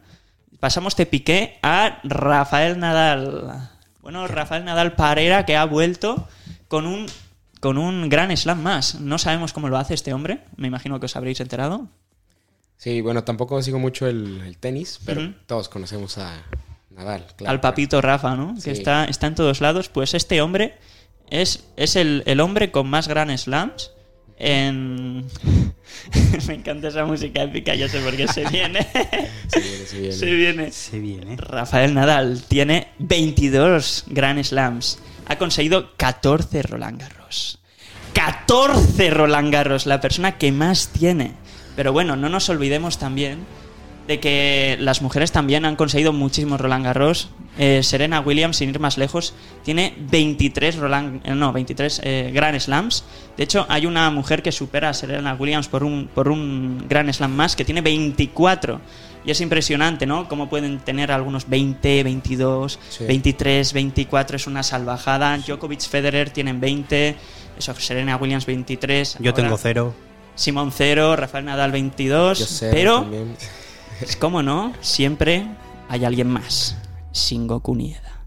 Pasamos 0.59 0.95
de 0.95 1.05
Piqué 1.05 1.59
a 1.61 1.99
Rafael 2.03 2.79
Nadal. 2.79 3.69
Bueno, 4.01 4.25
Rafael 4.27 4.65
Nadal 4.65 4.93
Parera 4.95 5.45
que 5.45 5.55
ha 5.55 5.65
vuelto 5.65 6.27
con 6.67 6.85
un, 6.87 7.05
con 7.59 7.77
un 7.77 8.09
gran 8.09 8.35
slam 8.35 8.61
más. 8.61 8.95
No 8.95 9.17
sabemos 9.19 9.53
cómo 9.53 9.69
lo 9.69 9.77
hace 9.77 9.93
este 9.93 10.13
hombre. 10.13 10.39
Me 10.55 10.67
imagino 10.67 10.99
que 10.99 11.05
os 11.05 11.15
habréis 11.15 11.39
enterado. 11.41 11.87
Sí, 12.77 13.01
bueno, 13.01 13.23
tampoco 13.23 13.61
sigo 13.61 13.79
mucho 13.79 14.07
el, 14.07 14.41
el 14.45 14.57
tenis, 14.57 14.99
pero 15.05 15.33
todos 15.45 15.67
conocemos 15.67 16.17
a 16.17 16.41
Nadal. 16.91 17.25
claro. 17.35 17.51
Al 17.51 17.59
papito 17.61 18.01
Rafa, 18.01 18.35
¿no? 18.35 18.55
Que 18.63 18.71
está, 18.71 19.05
está 19.05 19.27
en 19.27 19.35
todos 19.35 19.61
lados. 19.61 19.89
Pues 19.89 20.13
este 20.13 20.41
hombre 20.41 20.77
es, 21.29 21.65
es 21.75 21.95
el, 21.95 22.23
el 22.25 22.39
hombre 22.39 22.71
con 22.71 22.87
más 22.87 23.07
gran 23.07 23.35
slams 23.37 23.91
en... 24.37 25.25
Me 26.47 26.53
encanta 26.53 26.87
esa 26.87 27.05
música 27.05 27.43
épica, 27.43 27.75
ya 27.75 27.89
sé 27.89 27.99
por 27.99 28.15
qué 28.15 28.27
se 28.27 28.47
viene. 28.49 28.87
Se 29.47 29.59
viene, 29.59 29.85
se 29.85 29.97
viene. 29.97 30.11
se 30.13 30.25
viene. 30.25 30.71
Se 30.71 30.99
viene. 30.99 31.35
Rafael 31.37 31.93
Nadal 31.93 32.43
tiene 32.47 32.89
22 32.99 34.05
Grand 34.07 34.43
Slams. 34.43 34.99
Ha 35.27 35.37
conseguido 35.37 35.95
14 35.97 36.63
Roland 36.63 37.01
Garros. 37.01 37.59
14 38.13 39.09
Roland 39.09 39.51
Garros, 39.51 39.85
la 39.85 40.01
persona 40.01 40.37
que 40.37 40.51
más 40.51 40.89
tiene. 40.89 41.33
Pero 41.75 41.93
bueno, 41.93 42.15
no 42.15 42.29
nos 42.29 42.49
olvidemos 42.49 42.97
también 42.97 43.45
de 44.07 44.19
que 44.19 44.77
las 44.79 45.01
mujeres 45.01 45.31
también 45.31 45.65
han 45.65 45.75
conseguido 45.75 46.13
muchísimos 46.13 46.61
Roland 46.61 46.85
Garros. 46.85 47.29
Eh, 47.57 47.81
Serena 47.83 48.21
Williams, 48.21 48.57
sin 48.57 48.69
ir 48.69 48.79
más 48.79 48.97
lejos, 48.97 49.33
tiene 49.63 49.93
23 49.97 50.77
Roland, 50.77 51.21
eh, 51.25 51.35
no, 51.35 51.51
23 51.51 52.01
eh, 52.03 52.31
Grand 52.33 52.57
Slams. 52.59 53.03
De 53.35 53.43
hecho, 53.43 53.65
hay 53.67 53.85
una 53.85 54.09
mujer 54.09 54.41
que 54.41 54.51
supera 54.51 54.89
a 54.89 54.93
Serena 54.93 55.35
Williams 55.35 55.67
por 55.67 55.83
un, 55.83 56.07
por 56.13 56.29
un 56.29 56.85
Grand 56.87 57.11
Slam 57.11 57.31
más, 57.35 57.55
que 57.55 57.65
tiene 57.65 57.81
24. 57.81 58.79
Y 59.25 59.31
es 59.31 59.41
impresionante, 59.41 60.05
¿no? 60.05 60.29
Cómo 60.29 60.47
pueden 60.47 60.79
tener 60.79 61.11
algunos 61.11 61.49
20, 61.49 62.03
22, 62.03 62.79
Sí. 62.89 63.03
23, 63.05 63.73
24, 63.73 64.37
es 64.37 64.47
una 64.47 64.63
salvajada. 64.63 65.37
Djokovic, 65.37 65.81
Federer 65.81 66.29
tienen 66.29 66.61
20, 66.61 67.15
eso, 67.57 67.75
Serena 67.75 68.15
Williams 68.15 68.45
23. 68.45 69.17
Yo 69.19 69.31
ahora 69.31 69.43
tengo 69.43 69.57
cero. 69.57 69.93
Simón 70.35 70.71
0, 70.71 71.15
Rafael 71.17 71.43
Nadal 71.43 71.71
22. 71.71 72.39
Yo 72.39 72.45
sé, 72.45 72.69
pero 72.71 73.01
también. 73.01 73.35
Es 74.01 74.15
como 74.15 74.43
no, 74.43 74.73
siempre 74.81 75.45
hay 75.89 76.05
alguien 76.05 76.29
más. 76.29 76.77
Shingo 77.13 77.61
Kunieda. 77.61 78.21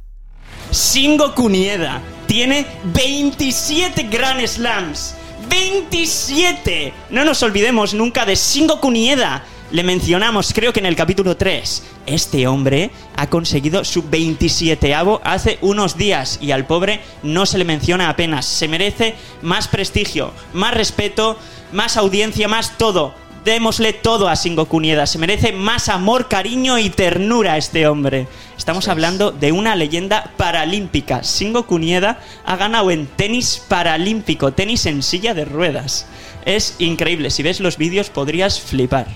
Shingo 0.72 1.34
Kunieda 1.34 2.00
tiene 2.26 2.66
27 2.92 4.04
Grand 4.04 4.46
Slams. 4.46 5.14
27. 5.48 6.92
No 7.10 7.24
nos 7.24 7.42
olvidemos 7.42 7.94
nunca 7.94 8.24
de 8.24 8.34
Shingo 8.34 8.80
Kunieda. 8.80 9.44
Le 9.72 9.84
mencionamos, 9.84 10.52
creo 10.52 10.72
que 10.72 10.80
en 10.80 10.86
el 10.86 10.96
capítulo 10.96 11.36
3. 11.36 11.82
Este 12.06 12.48
hombre 12.48 12.90
ha 13.16 13.28
conseguido 13.28 13.84
su 13.84 14.02
27 14.02 14.94
hace 15.22 15.58
unos 15.60 15.96
días 15.96 16.38
y 16.42 16.50
al 16.50 16.66
pobre 16.66 17.00
no 17.22 17.46
se 17.46 17.58
le 17.58 17.64
menciona 17.64 18.08
apenas. 18.08 18.46
Se 18.46 18.66
merece 18.66 19.14
más 19.42 19.68
prestigio, 19.68 20.32
más 20.52 20.74
respeto, 20.74 21.38
más 21.72 21.96
audiencia, 21.96 22.48
más 22.48 22.76
todo. 22.78 23.14
Démosle 23.44 23.94
todo 23.94 24.28
a 24.28 24.34
Shingo 24.34 24.66
Kunieda. 24.66 25.06
Se 25.06 25.18
merece 25.18 25.52
más 25.52 25.88
amor, 25.88 26.28
cariño 26.28 26.78
y 26.78 26.90
ternura 26.90 27.54
a 27.54 27.56
este 27.56 27.86
hombre. 27.86 28.26
Estamos 28.58 28.86
hablando 28.88 29.30
de 29.32 29.50
una 29.52 29.74
leyenda 29.76 30.32
paralímpica. 30.36 31.22
Shingo 31.22 31.66
Kunieda 31.66 32.20
ha 32.44 32.56
ganado 32.56 32.90
en 32.90 33.06
tenis 33.06 33.62
paralímpico, 33.66 34.52
tenis 34.52 34.84
en 34.84 35.02
silla 35.02 35.32
de 35.32 35.46
ruedas. 35.46 36.06
Es 36.44 36.74
increíble. 36.78 37.30
Si 37.30 37.42
ves 37.42 37.60
los 37.60 37.78
vídeos 37.78 38.10
podrías 38.10 38.60
flipar. 38.60 39.06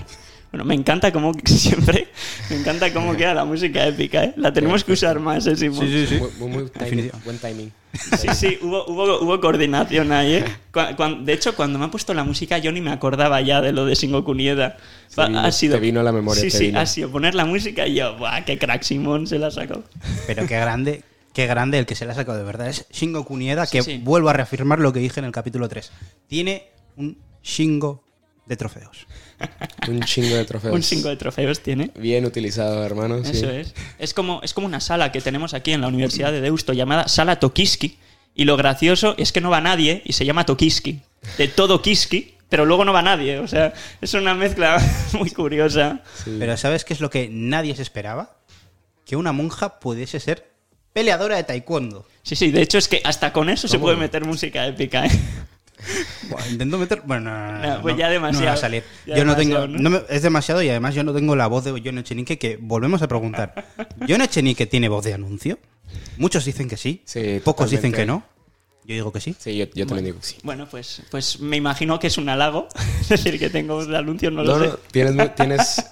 Bueno, 0.51 0.65
me 0.65 0.73
encanta 0.73 1.11
cómo 1.11 1.31
siempre, 1.45 2.07
me 2.49 2.55
encanta 2.55 2.91
cómo 2.93 3.15
queda 3.15 3.33
la 3.33 3.45
música 3.45 3.85
épica, 3.85 4.23
¿eh? 4.23 4.33
La 4.37 4.51
tenemos 4.53 4.83
que 4.83 4.93
usar 4.93 5.19
más, 5.19 5.45
¿eh, 5.47 5.55
Simón? 5.55 5.85
Sí, 5.85 6.07
sí, 6.07 6.07
sí. 6.07 6.15
Muy, 6.15 6.29
muy- 6.39 6.49
muy 6.49 6.69
timing, 6.69 6.79
Definitiva. 6.79 7.19
buen 7.25 7.37
timing. 7.39 7.71
Sí, 7.95 8.27
sí, 8.33 8.57
hubo, 8.61 8.85
hubo, 8.87 9.19
hubo 9.21 9.39
coordinación 9.39 10.11
ahí, 10.11 10.35
¿eh? 10.35 10.45
De 11.21 11.33
hecho, 11.33 11.55
cuando 11.55 11.79
me 11.79 11.85
ha 11.85 11.91
puesto 11.91 12.13
la 12.13 12.23
música, 12.23 12.57
yo 12.57 12.71
ni 12.71 12.81
me 12.81 12.91
acordaba 12.91 13.39
ya 13.41 13.61
de 13.61 13.71
lo 13.71 13.85
de 13.85 13.95
Shingo 13.95 14.23
Kunieda. 14.23 14.77
Se 15.07 15.21
Va- 15.21 15.27
vino- 15.27 15.39
ha 15.39 15.51
sido, 15.51 15.75
te 15.75 15.81
vino 15.81 15.99
a 15.99 16.03
la 16.03 16.11
memoria, 16.11 16.41
Sí, 16.41 16.51
sí, 16.51 16.67
vino. 16.67 16.79
ha 16.79 16.85
sido 16.85 17.09
poner 17.11 17.35
la 17.35 17.45
música 17.45 17.87
y 17.87 17.95
yo, 17.95 18.15
¡buah, 18.17 18.43
qué 18.45 18.57
crack 18.57 18.83
Simón 18.83 19.27
se 19.27 19.39
la 19.39 19.51
sacó! 19.51 19.83
Pero 20.27 20.45
qué 20.47 20.55
grande, 20.59 21.03
qué 21.33 21.47
grande 21.47 21.79
el 21.79 21.85
que 21.85 21.95
se 21.95 22.05
le 22.05 22.11
ha 22.11 22.15
sacado 22.15 22.37
de 22.37 22.43
verdad. 22.43 22.67
Es 22.67 22.85
Shingo 22.91 23.23
Kunieda, 23.25 23.65
Sí, 23.65 23.77
que 23.77 23.83
sí. 23.83 24.01
vuelvo 24.03 24.29
a 24.29 24.33
reafirmar 24.33 24.79
lo 24.79 24.91
que 24.93 24.99
dije 24.99 25.19
en 25.19 25.25
el 25.25 25.31
capítulo 25.31 25.69
3. 25.69 25.91
Tiene 26.27 26.67
un 26.97 27.17
Shingo 27.43 28.03
de 28.45 28.55
trofeos. 28.57 29.07
Un 29.87 30.01
chingo 30.01 30.35
de 30.35 30.45
trofeos. 30.45 30.73
Un 30.73 30.81
Shingo 30.81 31.09
de 31.09 31.15
trofeos 31.15 31.59
tiene. 31.61 31.91
Bien 31.95 32.25
utilizado, 32.25 32.83
hermano. 32.83 33.23
sí. 33.23 33.31
Eso 33.31 33.49
es. 33.49 33.73
Es 33.99 34.13
como, 34.13 34.41
es 34.43 34.53
como 34.53 34.67
una 34.67 34.79
sala 34.79 35.11
que 35.11 35.21
tenemos 35.21 35.53
aquí 35.53 35.71
en 35.71 35.81
la 35.81 35.87
Universidad 35.87 36.31
de 36.31 36.41
Deusto 36.41 36.73
llamada 36.73 37.07
Sala 37.07 37.39
Tokiski. 37.39 37.97
Y 38.33 38.45
lo 38.45 38.57
gracioso 38.57 39.15
es 39.17 39.31
que 39.31 39.41
no 39.41 39.49
va 39.49 39.61
nadie 39.61 40.01
y 40.05 40.13
se 40.13 40.25
llama 40.25 40.45
Tokiski. 40.45 41.01
De 41.37 41.47
todo 41.47 41.81
Kiski, 41.81 42.33
pero 42.49 42.65
luego 42.65 42.83
no 42.83 42.93
va 42.93 43.01
nadie. 43.01 43.39
O 43.39 43.47
sea, 43.47 43.73
es 44.01 44.13
una 44.13 44.33
mezcla 44.35 44.77
muy 45.13 45.29
curiosa. 45.29 46.01
Sí. 46.23 46.35
Pero 46.39 46.57
¿sabes 46.57 46.83
qué 46.83 46.93
es 46.93 46.99
lo 46.99 47.09
que 47.09 47.29
nadie 47.31 47.75
se 47.75 47.81
esperaba? 47.81 48.37
Que 49.05 49.15
una 49.15 49.31
monja 49.31 49.79
pudiese 49.79 50.19
ser 50.19 50.49
peleadora 50.91 51.35
de 51.35 51.43
taekwondo. 51.43 52.05
Sí, 52.23 52.35
sí, 52.35 52.51
de 52.51 52.61
hecho 52.61 52.77
es 52.77 52.87
que 52.87 53.01
hasta 53.03 53.31
con 53.31 53.49
eso 53.49 53.67
se 53.67 53.77
puede 53.77 53.97
meter 53.97 54.25
música 54.25 54.65
épica, 54.65 55.05
¿eh? 55.05 55.11
Buah, 56.29 56.47
intento 56.49 56.77
meter. 56.77 57.01
Bueno, 57.05 57.29
no, 57.31 57.51
no, 57.59 57.75
no, 57.75 57.81
pues 57.81 57.97
ya 57.97 58.07
no 58.07 58.13
demasiado. 58.13 58.45
va 58.47 58.53
a 58.53 58.57
salir. 58.57 58.83
Ya 59.05 59.15
yo 59.17 59.25
no 59.25 59.35
tengo. 59.35 59.67
¿no? 59.67 59.77
no 59.79 59.89
me- 59.89 60.01
es 60.09 60.21
demasiado 60.21 60.61
y 60.63 60.69
además 60.69 60.95
yo 60.95 61.03
no 61.03 61.13
tengo 61.13 61.35
la 61.35 61.47
voz 61.47 61.63
de 61.65 61.71
John 61.83 61.97
Echenique 61.97 62.37
que 62.39 62.57
volvemos 62.59 63.01
a 63.01 63.07
preguntar. 63.07 63.65
¿John 64.07 64.21
Echenique 64.21 64.65
tiene 64.65 64.89
voz 64.89 65.03
de 65.05 65.13
anuncio? 65.13 65.59
Muchos 66.17 66.45
dicen 66.45 66.67
que 66.67 66.77
sí. 66.77 67.01
Sí, 67.05 67.41
Pocos 67.43 67.69
dicen 67.69 67.91
totalmente. 67.91 67.97
que 68.01 68.05
no. 68.05 68.34
Yo 68.87 68.93
digo 68.93 69.11
que 69.11 69.19
sí. 69.19 69.35
Sí, 69.39 69.57
yo, 69.57 69.65
yo 69.73 69.87
también 69.87 70.05
digo 70.05 70.19
que 70.19 70.25
sí. 70.25 70.37
Bueno, 70.43 70.67
pues, 70.69 71.01
pues 71.09 71.39
me 71.39 71.57
imagino 71.57 71.99
que 71.99 72.07
es 72.07 72.17
un 72.17 72.29
halago. 72.29 72.67
Es 73.01 73.09
decir, 73.09 73.37
que 73.39 73.49
tengo 73.49 73.83
de 73.85 73.97
anuncio, 73.97 74.29
no, 74.31 74.43
No, 74.43 74.57
lo 74.57 74.65
no, 74.65 74.71
sé. 74.73 74.77
tienes, 74.91 75.15
mu- 75.15 75.27
tienes, 75.35 75.83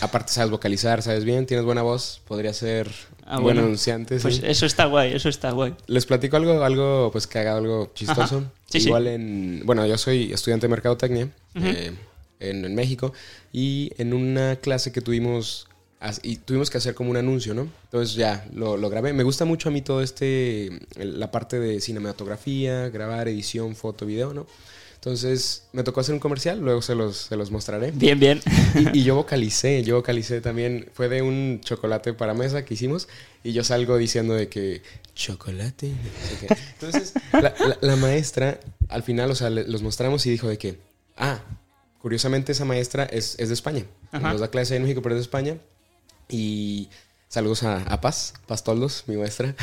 aparte 0.00 0.32
sabes 0.32 0.50
vocalizar, 0.50 1.02
sabes 1.02 1.24
bien, 1.24 1.46
tienes 1.46 1.64
buena 1.64 1.82
voz, 1.82 2.20
podría 2.26 2.52
ser 2.52 2.90
Ah, 3.26 3.34
buen 3.36 3.44
bueno. 3.56 3.62
anunciante. 3.62 4.18
Pues 4.18 4.36
sí. 4.36 4.42
eso 4.44 4.66
está 4.66 4.84
guay, 4.84 5.14
eso 5.14 5.28
está 5.30 5.50
guay. 5.52 5.74
Les 5.86 6.04
platico 6.04 6.36
algo, 6.36 6.62
algo, 6.62 7.10
pues 7.12 7.26
que 7.26 7.38
haga 7.38 7.56
algo 7.56 7.90
chistoso. 7.94 8.38
Ajá. 8.38 8.50
Sí, 8.66 8.80
sí. 8.80 8.86
Igual 8.88 9.06
en, 9.06 9.62
bueno, 9.64 9.86
yo 9.86 9.96
soy 9.96 10.32
estudiante 10.32 10.66
de 10.66 10.70
mercadotecnia 10.70 11.28
eh, 11.54 11.92
en, 12.40 12.64
en 12.66 12.74
México 12.74 13.12
y 13.52 13.90
en 13.96 14.12
una 14.12 14.56
clase 14.56 14.92
que 14.92 15.00
tuvimos 15.00 15.68
y 16.22 16.36
tuvimos 16.36 16.68
que 16.70 16.78
hacer 16.78 16.94
como 16.94 17.10
un 17.10 17.16
anuncio, 17.16 17.54
¿no? 17.54 17.68
Entonces 17.84 18.14
ya 18.14 18.46
lo, 18.54 18.76
lo 18.76 18.90
grabé. 18.90 19.12
Me 19.12 19.22
gusta 19.22 19.44
mucho 19.46 19.68
a 19.70 19.72
mí 19.72 19.80
todo 19.80 20.02
este, 20.02 20.80
la 20.96 21.30
parte 21.30 21.58
de 21.58 21.80
cinematografía, 21.80 22.88
grabar, 22.90 23.28
edición, 23.28 23.74
foto, 23.74 24.04
video, 24.06 24.34
¿no? 24.34 24.46
Entonces 24.96 25.64
me 25.72 25.82
tocó 25.82 26.00
hacer 26.00 26.14
un 26.14 26.18
comercial, 26.20 26.60
luego 26.60 26.80
se 26.80 26.94
los, 26.94 27.16
se 27.16 27.36
los 27.36 27.50
mostraré. 27.50 27.90
Bien, 27.90 28.18
bien. 28.18 28.40
Y, 28.74 29.00
y 29.00 29.04
yo 29.04 29.14
vocalicé, 29.16 29.82
yo 29.82 29.96
vocalicé 29.96 30.40
también. 30.40 30.88
Fue 30.94 31.08
de 31.10 31.20
un 31.20 31.60
chocolate 31.62 32.14
para 32.14 32.32
mesa 32.32 32.64
que 32.64 32.72
hicimos. 32.74 33.06
Y 33.42 33.52
yo 33.52 33.64
salgo 33.64 33.98
diciendo 33.98 34.32
de 34.34 34.48
que 34.48 34.80
chocolate. 35.14 35.92
Entonces, 36.74 37.12
la, 37.32 37.54
la- 37.58 37.78
la 37.80 37.96
maestra, 37.96 38.60
al 38.88 39.02
final, 39.02 39.30
o 39.30 39.34
sea, 39.34 39.50
le- 39.50 39.68
los 39.68 39.82
mostramos 39.82 40.24
y 40.26 40.30
dijo 40.30 40.48
de 40.48 40.56
que, 40.56 40.78
ah, 41.18 41.38
curiosamente 42.00 42.52
esa 42.52 42.64
maestra 42.64 43.04
es, 43.04 43.36
es 43.38 43.48
de 43.48 43.54
España. 43.54 43.84
Ajá. 44.10 44.32
Nos 44.32 44.40
da 44.40 44.48
clase 44.48 44.76
en 44.76 44.82
México, 44.82 45.02
pero 45.02 45.14
es 45.16 45.18
de 45.18 45.22
España. 45.22 45.58
Y 46.34 46.88
saludos 47.28 47.62
a, 47.62 47.78
a 47.82 48.00
Paz, 48.00 48.34
Paz 48.46 48.64
Toldos, 48.64 49.04
mi 49.06 49.16
maestra. 49.16 49.54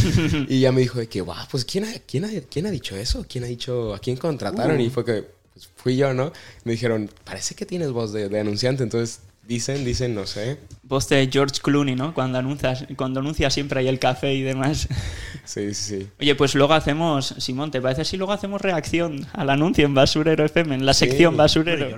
y 0.48 0.58
ella 0.58 0.70
me 0.72 0.80
dijo 0.80 0.98
de 0.98 1.08
que, 1.08 1.20
guau, 1.20 1.46
pues 1.50 1.64
¿quién 1.64 1.84
ha, 1.84 1.92
quién, 2.06 2.24
ha, 2.24 2.28
¿quién 2.50 2.66
ha 2.66 2.70
dicho 2.70 2.94
eso? 2.96 3.26
¿Quién 3.28 3.44
ha 3.44 3.48
dicho, 3.48 3.94
a 3.94 3.98
quién 3.98 4.16
contrataron? 4.16 4.80
Y 4.80 4.90
fue 4.90 5.04
que, 5.04 5.24
pues, 5.52 5.68
fui 5.76 5.96
yo, 5.96 6.14
¿no? 6.14 6.32
Me 6.64 6.72
dijeron, 6.72 7.10
parece 7.24 7.54
que 7.54 7.66
tienes 7.66 7.90
voz 7.90 8.12
de, 8.12 8.28
de 8.28 8.38
anunciante. 8.40 8.82
Entonces, 8.84 9.20
dicen, 9.46 9.84
dicen, 9.84 10.14
no 10.14 10.26
sé. 10.26 10.58
Voz 10.84 11.08
de 11.08 11.28
George 11.32 11.60
Clooney, 11.62 11.96
¿no? 11.96 12.14
Cuando 12.14 12.38
anuncias, 12.38 12.84
cuando 12.96 13.18
anuncia 13.20 13.50
siempre 13.50 13.80
ahí 13.80 13.88
el 13.88 13.98
café 13.98 14.32
y 14.34 14.42
demás. 14.42 14.86
Sí, 15.42 15.74
sí, 15.74 15.98
sí. 16.00 16.08
Oye, 16.20 16.34
pues 16.36 16.54
luego 16.54 16.74
hacemos, 16.74 17.34
Simón, 17.38 17.72
¿te 17.72 17.80
parece 17.80 18.04
si 18.04 18.16
luego 18.16 18.32
hacemos 18.32 18.60
reacción 18.60 19.26
al 19.32 19.50
anuncio 19.50 19.84
en 19.84 19.94
Basurero 19.94 20.44
FM, 20.44 20.76
en 20.76 20.86
la 20.86 20.94
Sí. 20.94 21.06
sección 21.06 21.36
Basurero? 21.36 21.88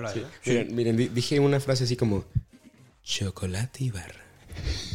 Miren, 0.45 0.75
miren, 0.75 0.97
di- 0.97 1.09
dije 1.09 1.39
una 1.39 1.59
frase 1.59 1.83
así 1.83 1.95
como, 1.95 2.23
chocolate 3.03 3.83
y 3.83 3.91
barra, 3.91 4.22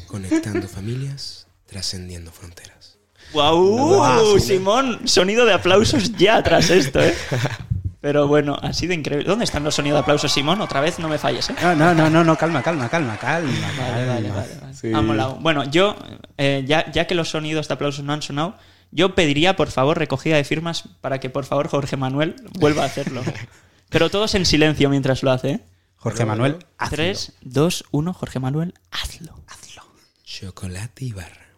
conectando 0.06 0.68
familias, 0.68 1.46
trascendiendo 1.66 2.32
fronteras. 2.32 2.98
¡Guau! 3.32 4.38
Simón, 4.40 5.06
sonido 5.06 5.44
de 5.44 5.52
aplausos 5.52 6.12
ya 6.16 6.42
tras 6.42 6.70
esto, 6.70 7.00
¿eh? 7.00 7.14
Pero 8.00 8.28
bueno, 8.28 8.56
ha 8.62 8.72
sido 8.72 8.92
increíble. 8.92 9.26
¿Dónde 9.26 9.44
están 9.44 9.64
los 9.64 9.74
sonidos 9.74 9.96
de 9.96 10.02
aplausos, 10.02 10.32
Simón? 10.32 10.60
Otra 10.60 10.80
vez 10.80 10.98
no 10.98 11.08
me 11.08 11.18
falles, 11.18 11.50
¿eh? 11.50 11.54
No, 11.60 11.74
no, 11.74 11.94
no, 11.94 12.08
no, 12.08 12.22
no, 12.22 12.36
calma, 12.36 12.62
calma, 12.62 12.88
calma, 12.88 13.16
calma. 13.18 13.50
Vale, 13.76 14.06
vale, 14.06 14.30
vale. 14.30 14.56
vale. 14.60 14.74
Sí. 14.74 14.92
Ha 14.94 15.02
molado. 15.02 15.36
Bueno, 15.40 15.64
yo, 15.64 15.96
eh, 16.36 16.64
ya, 16.66 16.90
ya 16.92 17.06
que 17.06 17.16
los 17.16 17.30
sonidos 17.30 17.66
de 17.66 17.74
aplausos 17.74 18.04
no 18.04 18.12
han 18.12 18.22
sonado, 18.22 18.54
yo 18.92 19.14
pediría, 19.14 19.56
por 19.56 19.70
favor, 19.70 19.98
recogida 19.98 20.36
de 20.36 20.44
firmas 20.44 20.84
para 21.00 21.18
que, 21.18 21.28
por 21.28 21.44
favor, 21.44 21.68
Jorge 21.68 21.96
Manuel 21.96 22.36
vuelva 22.58 22.84
a 22.84 22.86
hacerlo. 22.86 23.22
Pero 23.90 24.10
todos 24.10 24.34
en 24.34 24.46
silencio 24.46 24.88
mientras 24.90 25.22
lo 25.22 25.32
hace, 25.32 25.50
¿eh? 25.50 25.60
Jorge 25.98 26.24
Manuel, 26.24 26.64
hazlo. 26.78 26.96
3, 26.96 27.32
2, 27.42 27.84
1, 27.90 28.12
Jorge 28.14 28.38
Manuel, 28.40 28.74
hazlo. 28.90 29.34
hazlo. 29.48 29.82
Chocolate 30.24 31.04
y 31.04 31.12
barra. 31.12 31.48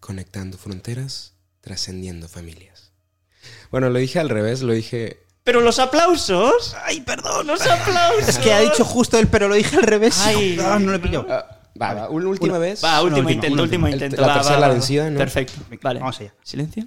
Conectando 0.00 0.56
fronteras, 0.58 1.34
trascendiendo 1.60 2.28
familias. 2.28 2.92
Bueno, 3.70 3.90
lo 3.90 3.98
dije 3.98 4.18
al 4.20 4.28
revés, 4.28 4.62
lo 4.62 4.72
dije. 4.72 5.24
Pero 5.44 5.60
los 5.60 5.78
aplausos. 5.80 6.76
¡Ay, 6.84 7.00
perdón! 7.00 7.46
¡Los 7.48 7.60
aplausos! 7.66 8.28
Es 8.28 8.38
que 8.38 8.52
ha 8.52 8.60
dicho 8.60 8.84
justo 8.84 9.18
él, 9.18 9.26
pero 9.28 9.48
lo 9.48 9.54
dije 9.56 9.76
al 9.76 9.82
revés. 9.82 10.16
Ay, 10.20 10.56
Ah, 10.60 10.78
no 10.78 10.90
lo 10.92 10.96
he 10.96 11.00
pillado. 11.00 11.26
Ah, 11.28 11.60
va, 11.80 11.94
va, 11.94 12.08
una 12.08 12.28
última 12.28 12.52
Una- 12.52 12.58
vez. 12.60 12.84
Va, 12.84 13.02
último 13.02 13.26
última, 13.26 13.32
intento, 13.32 13.62
último 13.62 13.86
última. 13.86 13.90
intento. 13.90 14.16
El- 14.16 14.22
la 14.22 14.28
Va, 14.28 14.34
tercera 14.34 14.54
va, 14.56 14.60
la 14.60 14.68
vencida. 14.68 15.10
¿no? 15.10 15.18
Perfecto. 15.18 15.54
Vale. 15.82 15.98
vamos 15.98 16.20
allá. 16.20 16.32
Silencio. 16.44 16.86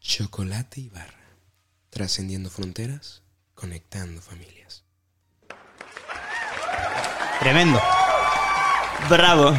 Chocolate 0.00 0.80
y 0.80 0.88
barra. 0.88 1.14
Trascendiendo 1.90 2.50
fronteras, 2.50 3.22
conectando 3.54 4.20
familias. 4.20 4.59
Tremendo. 7.40 7.80
Bravo. 9.08 9.54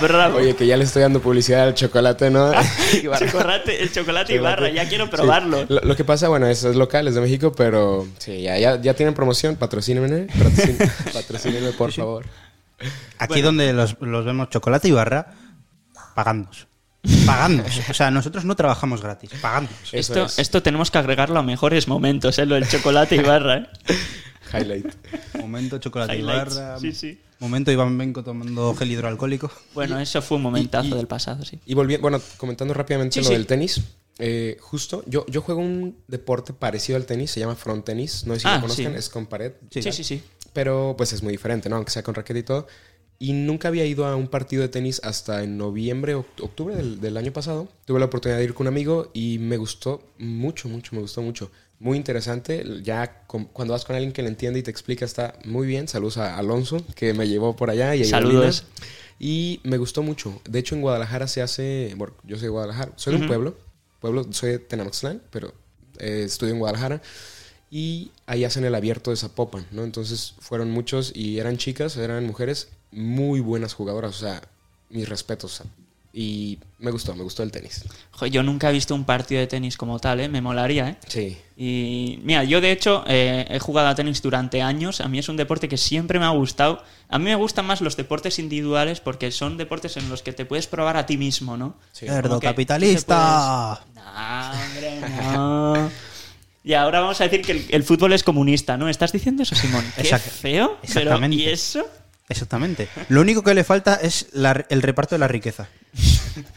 Bravo. 0.00 0.38
Oye, 0.38 0.54
que 0.54 0.66
ya 0.66 0.76
le 0.76 0.84
estoy 0.84 1.02
dando 1.02 1.20
publicidad 1.20 1.62
al 1.64 1.74
chocolate, 1.74 2.30
¿no? 2.30 2.52
Y 2.92 3.06
barra. 3.06 3.26
chocolate, 3.26 3.82
el 3.82 3.92
chocolate 3.92 4.34
y 4.34 4.38
barra, 4.38 4.68
ya 4.68 4.88
quiero 4.88 5.04
Sí. 5.06 5.10
probarlo. 5.12 5.64
Lo, 5.68 5.80
lo 5.80 5.96
que 5.96 6.04
pasa, 6.04 6.28
bueno, 6.28 6.46
eso 6.46 6.70
es 6.70 6.76
local, 6.76 7.08
es 7.08 7.14
de 7.14 7.20
México, 7.20 7.52
pero 7.56 8.06
sí, 8.18 8.42
ya, 8.42 8.58
ya, 8.58 8.80
ya 8.80 8.94
tienen 8.94 9.14
promoción, 9.14 9.56
patrocínenme, 9.56 10.26
patrocín- 10.28 10.92
patrocínenme, 11.12 11.72
por 11.72 11.92
favor. 11.92 12.26
Aquí 13.18 13.40
donde 13.40 13.72
los, 13.72 13.96
los 14.00 14.24
vemos 14.24 14.50
chocolate 14.50 14.88
y 14.88 14.92
barra, 14.92 15.32
pagándonos. 16.14 16.66
Pagándonos. 17.26 17.80
O 17.88 17.94
sea, 17.94 18.10
nosotros 18.10 18.44
no 18.44 18.56
trabajamos 18.56 19.00
gratis, 19.02 19.30
pagándonos. 19.40 19.92
Esto, 19.92 20.26
es. 20.26 20.38
esto 20.38 20.62
tenemos 20.62 20.90
que 20.90 20.98
agregarlo 20.98 21.38
a 21.38 21.42
mejores 21.42 21.88
momentos, 21.88 22.38
¿eh? 22.38 22.46
Lo 22.46 22.54
del 22.56 22.68
chocolate 22.68 23.16
y 23.16 23.20
barra, 23.20 23.56
¿eh? 23.58 23.66
Highlight. 24.60 24.86
Momento 25.40 25.78
chocolate 25.78 26.16
Highlights. 26.16 26.54
y 26.54 26.58
barra. 26.58 26.78
Sí, 26.80 26.92
sí. 26.92 27.18
Momento 27.40 27.70
Iván 27.72 27.96
Benco 27.98 28.22
tomando 28.24 28.74
gel 28.74 28.90
hidroalcohólico. 28.92 29.50
Bueno, 29.74 29.98
eso 29.98 30.22
fue 30.22 30.36
un 30.36 30.42
momentazo 30.44 30.88
y- 30.88 30.92
y- 30.92 30.94
del 30.96 31.06
pasado, 31.06 31.44
sí. 31.44 31.58
Y 31.66 31.74
volviendo, 31.74 32.02
bueno, 32.02 32.20
comentando 32.38 32.72
rápidamente 32.74 33.14
Sí, 33.14 33.20
lo 33.20 33.26
sí. 33.26 33.32
del 33.32 33.46
tenis. 33.46 33.80
eh, 34.20 34.56
justo, 34.60 35.02
yo, 35.08 35.26
yo 35.26 35.40
juego 35.42 35.60
un 35.60 35.96
deporte 36.06 36.52
parecido 36.52 36.96
al 36.96 37.04
tenis, 37.04 37.32
se 37.32 37.40
llama 37.40 37.56
front 37.56 37.84
tenis. 37.84 38.24
No 38.26 38.34
sé 38.34 38.40
si 38.40 38.46
Ah, 38.46 38.54
lo 38.56 38.60
conozcan, 38.62 38.92
sí. 38.92 38.98
es 38.98 39.08
con 39.08 39.26
pared. 39.26 39.52
Sí, 39.70 39.82
sí, 39.82 40.04
sí. 40.04 40.22
Pero 40.52 40.94
pues 40.96 41.12
es 41.12 41.22
muy 41.24 41.32
diferente, 41.32 41.68
¿no? 41.68 41.74
Aunque 41.76 41.90
sea 41.90 42.04
con 42.04 42.14
raqueta 42.14 42.38
y 42.38 42.44
todo. 42.44 42.68
Y 43.18 43.32
nunca 43.32 43.68
había 43.68 43.84
ido 43.86 44.06
a 44.06 44.14
un 44.14 44.28
partido 44.28 44.62
de 44.62 44.68
tenis 44.68 45.00
hasta 45.02 45.42
en 45.42 45.56
noviembre, 45.58 46.14
oct- 46.16 46.42
octubre 46.42 46.76
del, 46.76 47.00
del 47.00 47.16
año 47.16 47.32
pasado. 47.32 47.68
Tuve 47.86 47.98
la 47.98 48.06
oportunidad 48.06 48.38
de 48.38 48.44
ir 48.44 48.54
con 48.54 48.66
un 48.68 48.72
amigo 48.72 49.10
y 49.14 49.38
me 49.40 49.56
gustó 49.56 50.04
mucho, 50.18 50.68
mucho, 50.68 50.94
me 50.94 51.00
gustó 51.02 51.20
mucho. 51.20 51.50
Muy 51.84 51.98
interesante. 51.98 52.64
Ya 52.82 53.26
con- 53.26 53.44
cuando 53.44 53.72
vas 53.72 53.84
con 53.84 53.94
alguien 53.94 54.12
que 54.14 54.22
le 54.22 54.28
entiende 54.28 54.58
y 54.58 54.62
te 54.62 54.70
explica, 54.70 55.04
está 55.04 55.34
muy 55.44 55.66
bien. 55.66 55.86
Saludos 55.86 56.16
a 56.16 56.38
Alonso, 56.38 56.82
que 56.94 57.12
me 57.12 57.28
llevó 57.28 57.54
por 57.56 57.68
allá. 57.68 57.94
Y 57.94 58.04
Saludos. 58.06 58.64
Y 59.20 59.60
me 59.64 59.76
gustó 59.76 60.02
mucho. 60.02 60.40
De 60.48 60.60
hecho, 60.60 60.74
en 60.74 60.80
Guadalajara 60.80 61.28
se 61.28 61.42
hace. 61.42 61.92
Bueno, 61.98 62.14
yo 62.24 62.36
soy 62.36 62.44
de 62.44 62.48
Guadalajara. 62.48 62.92
Soy 62.96 63.14
de 63.16 63.20
un 63.20 63.26
pueblo. 63.26 63.58
Pueblo, 64.00 64.26
soy 64.32 64.52
de 64.52 64.58
pero 65.30 65.52
eh, 65.98 66.22
estudio 66.24 66.54
en 66.54 66.58
Guadalajara. 66.58 67.02
Y 67.70 68.12
ahí 68.24 68.44
hacen 68.44 68.64
el 68.64 68.74
abierto 68.74 69.10
de 69.10 69.18
Zapopan, 69.18 69.66
¿no? 69.70 69.84
Entonces 69.84 70.34
fueron 70.38 70.70
muchos 70.70 71.12
y 71.14 71.38
eran 71.38 71.58
chicas, 71.58 71.98
eran 71.98 72.24
mujeres 72.26 72.68
muy 72.92 73.40
buenas 73.40 73.74
jugadoras. 73.74 74.16
O 74.16 74.20
sea, 74.20 74.40
mis 74.88 75.06
respetos. 75.06 75.62
Y 76.16 76.60
me 76.78 76.92
gustó, 76.92 77.16
me 77.16 77.24
gustó 77.24 77.42
el 77.42 77.50
tenis. 77.50 77.84
Yo 78.30 78.44
nunca 78.44 78.70
he 78.70 78.72
visto 78.72 78.94
un 78.94 79.02
partido 79.04 79.40
de 79.40 79.48
tenis 79.48 79.76
como 79.76 79.98
tal, 79.98 80.20
¿eh? 80.20 80.28
Me 80.28 80.40
molaría, 80.40 80.90
¿eh? 80.90 80.96
Sí. 81.08 81.36
Y 81.56 82.20
mira, 82.22 82.44
yo 82.44 82.60
de 82.60 82.70
hecho 82.70 83.02
eh, 83.08 83.44
he 83.50 83.58
jugado 83.58 83.88
a 83.88 83.96
tenis 83.96 84.22
durante 84.22 84.62
años. 84.62 85.00
A 85.00 85.08
mí 85.08 85.18
es 85.18 85.28
un 85.28 85.36
deporte 85.36 85.68
que 85.68 85.76
siempre 85.76 86.20
me 86.20 86.24
ha 86.24 86.28
gustado. 86.28 86.84
A 87.08 87.18
mí 87.18 87.24
me 87.24 87.34
gustan 87.34 87.66
más 87.66 87.80
los 87.80 87.96
deportes 87.96 88.38
individuales 88.38 89.00
porque 89.00 89.32
son 89.32 89.56
deportes 89.56 89.96
en 89.96 90.08
los 90.08 90.22
que 90.22 90.32
te 90.32 90.44
puedes 90.44 90.68
probar 90.68 90.96
a 90.96 91.04
ti 91.04 91.16
mismo, 91.16 91.56
¿no? 91.56 91.74
Sí. 91.90 92.06
Cerdo 92.06 92.38
capitalista. 92.38 93.84
No, 93.94 94.52
hombre, 94.52 95.00
no. 95.32 95.90
Y 96.66 96.72
ahora 96.72 97.00
vamos 97.00 97.20
a 97.20 97.24
decir 97.24 97.42
que 97.42 97.52
el, 97.52 97.66
el 97.68 97.82
fútbol 97.82 98.14
es 98.14 98.22
comunista, 98.22 98.78
¿no? 98.78 98.88
¿Estás 98.88 99.12
diciendo 99.12 99.42
eso, 99.42 99.54
Simón? 99.54 99.84
Qué 99.96 100.00
Exacto. 100.00 100.30
feo. 100.30 100.78
Pero. 100.94 101.26
¿Y 101.26 101.44
eso? 101.44 101.84
Exactamente. 102.28 102.88
Lo 103.08 103.20
único 103.20 103.42
que 103.42 103.54
le 103.54 103.64
falta 103.64 103.96
es 103.96 104.28
la- 104.32 104.64
el 104.70 104.82
reparto 104.82 105.14
de 105.14 105.18
la 105.20 105.28
riqueza. 105.28 105.68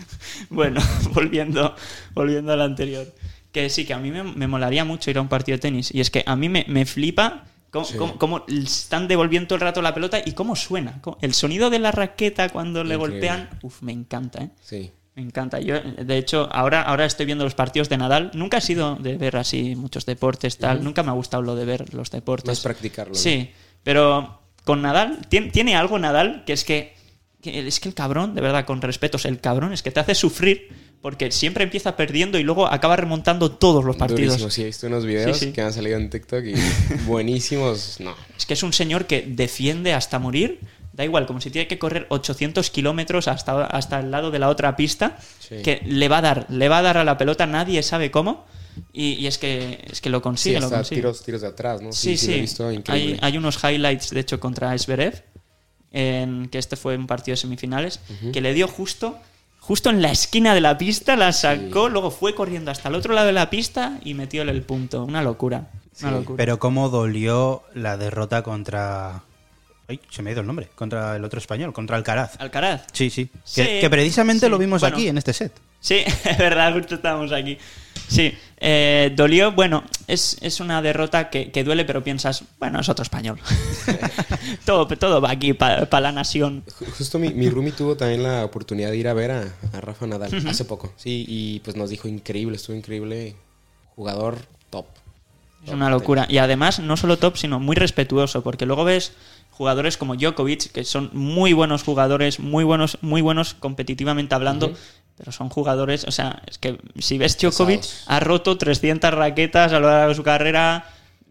Bueno, 0.49 0.82
volviendo, 1.13 1.75
volviendo 2.13 2.53
al 2.53 2.62
anterior. 2.62 3.13
Que 3.51 3.69
sí, 3.69 3.86
que 3.86 3.93
a 3.93 3.97
mí 3.97 4.12
me, 4.12 4.23
me 4.23 4.47
molaría 4.47 4.86
mucho 4.86 5.10
ir 5.10 5.17
a 5.17 5.21
un 5.21 5.27
partido 5.30 5.56
de 5.58 5.62
tenis. 5.62 5.93
Y 5.93 5.99
es 6.01 6.12
que 6.12 6.23
a 6.25 6.36
mí 6.36 6.47
me, 6.49 6.65
me 6.67 6.86
flipa 6.86 7.45
cómo, 7.71 7.86
Sí. 7.86 7.97
cómo- 7.97 8.17
cómo 8.17 8.45
están 8.47 9.08
devolviendo 9.08 9.47
todo 9.47 9.56
el 9.56 9.62
rato 9.62 9.82
la 9.82 9.93
pelota 9.93 10.19
y 10.23 10.34
cómo 10.34 10.56
suena. 10.56 11.01
Cómo- 11.01 11.17
El 11.21 11.34
sonido 11.34 11.69
de 11.69 11.80
la 11.80 11.91
raqueta 11.91 12.49
cuando 12.49 12.84
le 12.84 12.95
Increíble. 12.95 13.13
golpean, 13.27 13.49
uf, 13.63 13.82
me 13.82 13.91
encanta, 13.93 14.43
¿eh? 14.43 14.49
Sí. 14.62 14.91
Me 15.15 15.23
encanta. 15.23 15.60
Yo, 15.60 15.82
de 15.82 16.17
hecho, 16.17 16.47
ahora, 16.51 16.84
ahora 16.84 17.06
estoy 17.06 17.25
viendo 17.25 17.43
los 17.43 17.56
partidos 17.56 17.89
de 17.89 17.97
Nadal. 17.97 18.30
Nunca 18.36 18.58
he 18.58 18.62
sido 18.62 18.95
de 18.97 19.17
ver 19.17 19.38
así 19.38 19.75
muchos 19.75 20.06
deportes, 20.06 20.60
tal. 20.60 20.84
Nunca 20.84 21.01
me 21.01 21.10
ha 21.10 21.13
gustado 21.13 21.41
lo 21.41 21.56
de 21.56 21.65
ver 21.65 21.93
los 21.95 22.12
deportes. 22.12 22.47
Más 22.47 22.60
practicarlo. 22.62 23.13
¿no? 23.13 23.19
Sí, 23.19 23.49
pero 23.82 24.39
con 24.67 24.84
Nadal, 24.84 25.17
tiene, 25.30 25.49
tiene 25.49 25.75
algo 25.75 25.97
Nadal 25.97 26.43
que 26.45 26.53
es 26.53 26.63
que, 26.63 26.93
que 27.41 27.67
es 27.67 27.80
que 27.80 27.89
el 27.89 27.95
cabrón, 27.95 28.36
de 28.36 28.41
verdad, 28.41 28.65
con 28.65 28.80
respetos, 28.84 29.25
el 29.25 29.39
cabrón 29.39 29.73
es 29.73 29.82
que 29.82 29.89
te 29.89 29.99
hace 29.99 30.13
sufrir 30.13 30.86
porque 31.01 31.32
siempre 31.32 31.63
empieza 31.63 31.95
perdiendo 31.95 32.38
y 32.38 32.43
luego 32.43 32.67
acaba 32.67 32.95
remontando 32.95 33.51
todos 33.51 33.84
los 33.86 33.95
partidos. 33.95 34.39
Durísimo, 34.39 34.49
sí, 34.51 34.62
he 34.62 34.65
visto 34.65 34.86
unos 34.88 35.06
videos 35.06 35.38
Sí, 35.38 35.45
sí. 35.47 35.51
que 35.53 35.62
han 35.62 35.71
salido 35.73 35.97
en 35.97 36.10
TikTok 36.12 36.43
y 36.45 36.53
buenísimos. 37.06 37.99
No. 37.99 38.15
Es 38.38 38.45
que 38.45 38.53
es 38.53 38.63
un 38.63 38.73
señor 38.73 39.06
que 39.06 39.23
defiende 39.27 39.93
hasta 39.93 40.19
morir. 40.19 40.60
Da 40.93 41.06
igual, 41.06 41.27
como 41.27 41.39
si 41.39 41.51
tiene 41.51 41.67
que 41.67 41.77
correr 41.77 42.08
800 42.10 42.69
kilómetros 42.71 43.27
hasta, 43.27 43.65
hasta 43.65 43.99
el 43.99 44.10
lado 44.10 44.32
de 44.32 44.39
la 44.39 44.49
otra 44.49 44.75
pista, 44.75 45.17
Sí. 45.39 45.62
que 45.63 45.82
le 45.86 46.08
va 46.10 46.17
a 46.17 46.21
dar, 46.21 46.45
le 46.49 46.67
va 46.69 46.80
a 46.80 46.82
dar 46.82 46.97
a 46.97 47.03
la 47.03 47.17
pelota, 47.17 47.45
nadie 47.45 47.84
sabe 47.84 48.10
cómo, 48.10 48.45
y, 48.93 49.13
y 49.13 49.27
es, 49.27 49.37
que, 49.37 49.83
es 49.91 50.01
que 50.01 50.09
lo 50.09 50.19
Sí, 50.19 50.23
consigue, 50.23 50.59
lo 50.59 50.65
hasta 50.65 50.77
consigue. 50.77 51.01
tiros, 51.01 51.23
tiros 51.23 51.41
de 51.41 51.47
atrás, 51.47 51.81
¿no? 51.81 51.91
Sí, 51.91 52.17
sí. 52.17 52.27
lo 52.27 52.33
he 52.33 52.41
visto 52.41 52.67
Hay, 52.67 52.75
increíble. 52.77 53.19
hay 53.21 53.37
unos 53.37 53.63
highlights, 53.63 54.09
de 54.11 54.19
hecho, 54.19 54.39
contra 54.39 54.73
Esberev, 54.75 55.23
en 55.91 56.49
que 56.49 56.57
este 56.57 56.75
fue 56.75 56.97
un 56.97 57.07
partido 57.07 57.33
de 57.33 57.37
semifinales, 57.37 57.99
que 58.33 58.41
le 58.41 58.53
dio 58.53 58.67
justo, 58.67 59.17
justo 59.59 59.89
en 59.89 60.01
la 60.01 60.11
esquina 60.11 60.53
de 60.53 60.61
la 60.61 60.77
pista, 60.77 61.15
la 61.15 61.31
sacó, 61.33 61.89
luego 61.89 62.11
fue 62.11 62.35
corriendo 62.35 62.71
hasta 62.71 62.89
el 62.89 62.95
otro 62.95 63.13
lado 63.13 63.27
de 63.27 63.33
la 63.33 63.49
pista 63.49 63.99
y 64.03 64.13
metióle 64.13 64.51
el 64.51 64.61
punto. 64.63 65.03
Una 65.03 65.21
locura. 65.23 65.69
Una 66.01 66.09
Sí, 66.11 66.15
locura. 66.15 66.37
Pero 66.37 66.59
cómo 66.59 66.89
dolió 66.89 67.63
la 67.73 67.97
derrota 67.97 68.43
contra... 68.43 69.23
Ay, 69.89 69.99
se 70.09 70.21
me 70.21 70.29
ha 70.29 70.33
ido 70.33 70.41
el 70.41 70.47
nombre. 70.47 70.67
Contra 70.75 71.15
el 71.15 71.23
otro 71.23 71.39
español, 71.39 71.71
contra 71.73 71.95
Alcaraz. 71.95 72.35
Alcaraz. 72.39 72.83
Sí, 72.91 73.09
sí. 73.09 73.29
Sí, 73.45 73.63
que, 73.63 73.79
que 73.79 73.89
precisamente 73.89 74.45
sí. 74.45 74.49
lo 74.51 74.57
vimos 74.57 74.81
Bueno. 74.81 74.95
aquí, 74.97 75.07
en 75.07 75.17
este 75.17 75.31
set. 75.33 75.53
Sí, 75.79 76.03
es 76.25 76.37
verdad, 76.37 76.73
justo 76.73 76.95
estábamos 76.95 77.31
aquí. 77.31 77.57
Sí, 78.08 78.34
eh, 78.60 79.12
dolió, 79.15 79.52
bueno, 79.52 79.84
es, 80.08 80.38
es 80.41 80.60
una 80.60 80.82
derrota 80.82 81.30
que, 81.30 81.52
que 81.52 81.63
duele, 81.63 81.84
pero 81.86 82.04
piensas, 82.04 82.43
bueno, 82.60 82.80
es 82.80 82.88
otro 82.89 83.04
español. 83.04 83.38
todo, 84.65 84.88
todo 84.88 85.22
va 85.22 85.32
aquí 85.32 85.54
para 85.54 86.00
la 86.00 86.12
nación. 86.12 86.63
Ju- 86.65 86.89
Justo 86.98 87.20
mi, 87.20 87.30
mi 87.34 87.50
roomie 87.50 87.72
tuvo 87.74 87.96
también 87.98 88.24
la 88.24 88.46
oportunidad 88.46 88.91
de 88.91 88.98
ir 88.98 89.08
a 89.08 89.13
ver 89.13 89.32
a, 89.32 89.41
a 89.74 89.82
Rafa 89.82 90.08
Nadal 90.08 90.32
hace 90.48 90.65
poco. 90.65 90.93
Sí, 90.98 91.26
y 91.28 91.60
pues 91.60 91.76
nos 91.76 91.89
dijo 91.89 92.08
increíble, 92.08 92.56
estuvo 92.56 92.76
increíble. 92.76 93.36
Jugador 93.96 94.38
top. 94.70 94.86
Es 95.65 95.74
una 95.74 95.89
locura. 95.89 96.26
Y 96.30 96.38
además, 96.38 96.80
no 96.80 96.96
solo 96.98 97.17
top, 97.17 97.36
sino 97.38 97.60
muy 97.60 97.76
respetuoso, 97.76 98.41
porque 98.43 98.65
luego 98.65 98.84
ves 98.86 99.12
jugadores 99.52 99.98
como 99.98 100.15
Djokovic, 100.15 100.72
que 100.72 100.84
son 100.86 101.10
muy 101.13 101.52
buenos 101.52 101.84
jugadores, 101.84 102.39
muy 102.39 102.63
buenos, 102.63 103.00
muy 103.02 103.22
buenos 103.22 103.56
competitivamente 103.56 104.36
hablando, 104.36 104.72
pero 105.17 105.32
son 105.32 105.49
jugadores, 105.49 106.06
o 106.06 106.12
sea, 106.12 106.41
es 106.47 106.58
que 106.58 106.80
si 106.99 107.17
ves 107.17 107.38
Djokovic, 107.38 107.82
Pesados. 107.82 108.03
ha 108.06 108.19
roto 108.19 108.58
300 108.58 109.13
raquetas 109.13 109.73
a 109.73 109.80
lo 109.80 109.88
largo 109.88 110.10
de 110.10 110.15
su 110.15 110.23
carrera, 110.23 110.86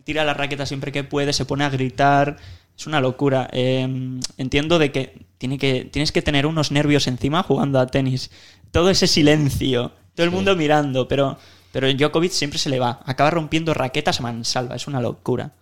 tira 0.04 0.24
la 0.24 0.34
raqueta 0.34 0.66
siempre 0.66 0.92
que 0.92 1.04
puede, 1.04 1.32
se 1.32 1.44
pone 1.44 1.64
a 1.64 1.70
gritar, 1.70 2.36
es 2.76 2.86
una 2.86 3.00
locura. 3.00 3.48
Eh, 3.52 4.18
entiendo 4.36 4.78
de 4.78 4.92
que, 4.92 5.26
tiene 5.38 5.56
que 5.58 5.84
tienes 5.84 6.12
que 6.12 6.22
tener 6.22 6.46
unos 6.46 6.72
nervios 6.72 7.06
encima 7.06 7.42
jugando 7.42 7.78
a 7.78 7.86
tenis, 7.86 8.30
todo 8.72 8.90
ese 8.90 9.06
silencio, 9.06 9.92
todo 10.14 10.24
el 10.24 10.32
mundo 10.32 10.54
mirando, 10.56 11.08
pero... 11.08 11.38
Pero 11.72 11.92
Djokovic 11.92 12.32
siempre 12.32 12.58
se 12.58 12.70
le 12.70 12.78
va. 12.78 13.02
Acaba 13.04 13.28
rompiendo 13.28 13.74
raquetas 13.74 14.20
a 14.20 14.22
mansalva. 14.22 14.76
Es 14.76 14.86
una 14.86 15.02
locura. 15.02 15.52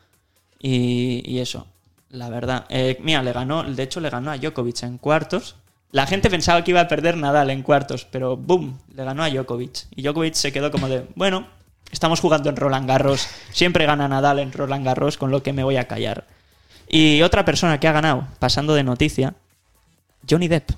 Y, 0.61 1.29
y 1.29 1.41
eso, 1.41 1.67
la 2.11 2.29
verdad. 2.31 2.67
Eh, 2.69 2.99
mira, 3.03 3.21
le 3.25 3.33
ganó, 3.33 3.65
de 3.65 3.83
hecho 3.83 3.99
le 3.99 4.11
ganó 4.11 4.31
a 4.31 4.39
Djokovic 4.39 4.85
en 4.85 4.99
cuartos. 4.99 5.57
La 5.95 6.09
gente 6.09 6.29
pensaba 6.29 6.65
que 6.65 6.73
iba 6.73 6.81
a 6.81 6.89
perder 6.89 7.17
Nadal 7.17 7.51
en 7.51 7.63
cuartos, 7.63 8.05
pero 8.05 8.37
¡boom! 8.37 8.81
Le 8.97 9.05
ganó 9.05 9.23
a 9.23 9.31
Djokovic. 9.31 9.87
Y 9.95 10.03
Djokovic 10.03 10.35
se 10.35 10.53
quedó 10.53 10.73
como 10.73 10.89
de, 10.89 11.07
bueno, 11.15 11.47
estamos 11.93 12.19
jugando 12.19 12.51
en 12.51 12.57
Roland 12.57 12.89
Garros, 12.89 13.29
siempre 13.53 13.87
gana 13.87 14.09
Nadal 14.09 14.41
en 14.41 14.51
Roland 14.51 14.85
Garros, 14.85 15.17
con 15.17 15.31
lo 15.31 15.45
que 15.45 15.53
me 15.53 15.63
voy 15.63 15.77
a 15.77 15.87
callar. 15.87 16.27
Y 16.89 17.23
otra 17.23 17.45
persona 17.45 17.79
que 17.79 17.87
ha 17.87 17.93
ganado, 17.93 18.27
pasando 18.41 18.75
de 18.75 18.83
noticia, 18.83 19.35
Johnny 20.29 20.49
Depp. 20.49 20.73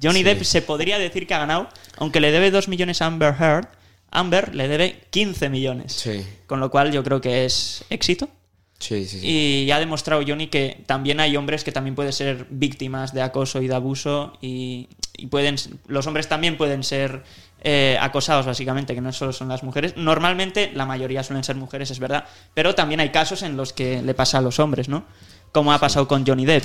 Johnny 0.00 0.18
Sí. 0.18 0.22
Depp 0.22 0.42
se 0.44 0.62
podría 0.62 1.00
decir 1.00 1.26
que 1.26 1.34
ha 1.34 1.40
ganado, 1.40 1.66
aunque 1.96 2.20
le 2.20 2.30
debe 2.30 2.52
2 2.52 2.68
millones 2.68 3.02
a 3.02 3.06
Amber 3.06 3.34
Heard, 3.40 3.66
Amber 4.12 4.54
le 4.54 4.68
debe 4.68 5.00
15 5.10 5.48
millones. 5.48 5.94
Sí, 5.94 6.24
Con 6.46 6.60
lo 6.60 6.70
cual 6.70 6.92
yo 6.92 7.02
creo 7.02 7.20
que 7.20 7.44
es 7.44 7.84
éxito. 7.90 8.28
Sí, 8.78 9.04
sí. 9.06 9.20
sí. 9.20 9.26
Y 9.26 9.66
ya 9.66 9.76
ha 9.76 9.80
demostrado 9.80 10.22
Johnny 10.26 10.48
que 10.48 10.82
también 10.86 11.20
hay 11.20 11.36
hombres 11.36 11.64
que 11.64 11.72
también 11.72 11.94
pueden 11.94 12.12
ser 12.12 12.46
víctimas 12.50 13.12
de 13.14 13.22
acoso 13.22 13.62
y 13.62 13.68
de 13.68 13.74
abuso 13.74 14.32
y, 14.40 14.88
y 15.16 15.26
pueden 15.26 15.56
los 15.86 16.06
hombres 16.06 16.28
también 16.28 16.56
pueden 16.56 16.82
ser 16.84 17.22
eh, 17.60 17.98
acosados 18.00 18.46
básicamente, 18.46 18.94
que 18.94 19.00
no 19.00 19.12
solo 19.12 19.32
son 19.32 19.48
las 19.48 19.64
mujeres. 19.64 19.96
Normalmente 19.96 20.70
la 20.74 20.86
mayoría 20.86 21.24
suelen 21.24 21.42
ser 21.42 21.56
mujeres, 21.56 21.90
es 21.90 21.98
verdad, 21.98 22.24
pero 22.54 22.74
también 22.74 23.00
hay 23.00 23.10
casos 23.10 23.42
en 23.42 23.56
los 23.56 23.72
que 23.72 24.00
le 24.00 24.14
pasa 24.14 24.38
a 24.38 24.40
los 24.40 24.60
hombres, 24.60 24.88
¿no? 24.88 25.04
Como 25.50 25.72
ha 25.72 25.78
pasado 25.78 26.06
con 26.06 26.24
Johnny 26.24 26.46
Depp. 26.46 26.64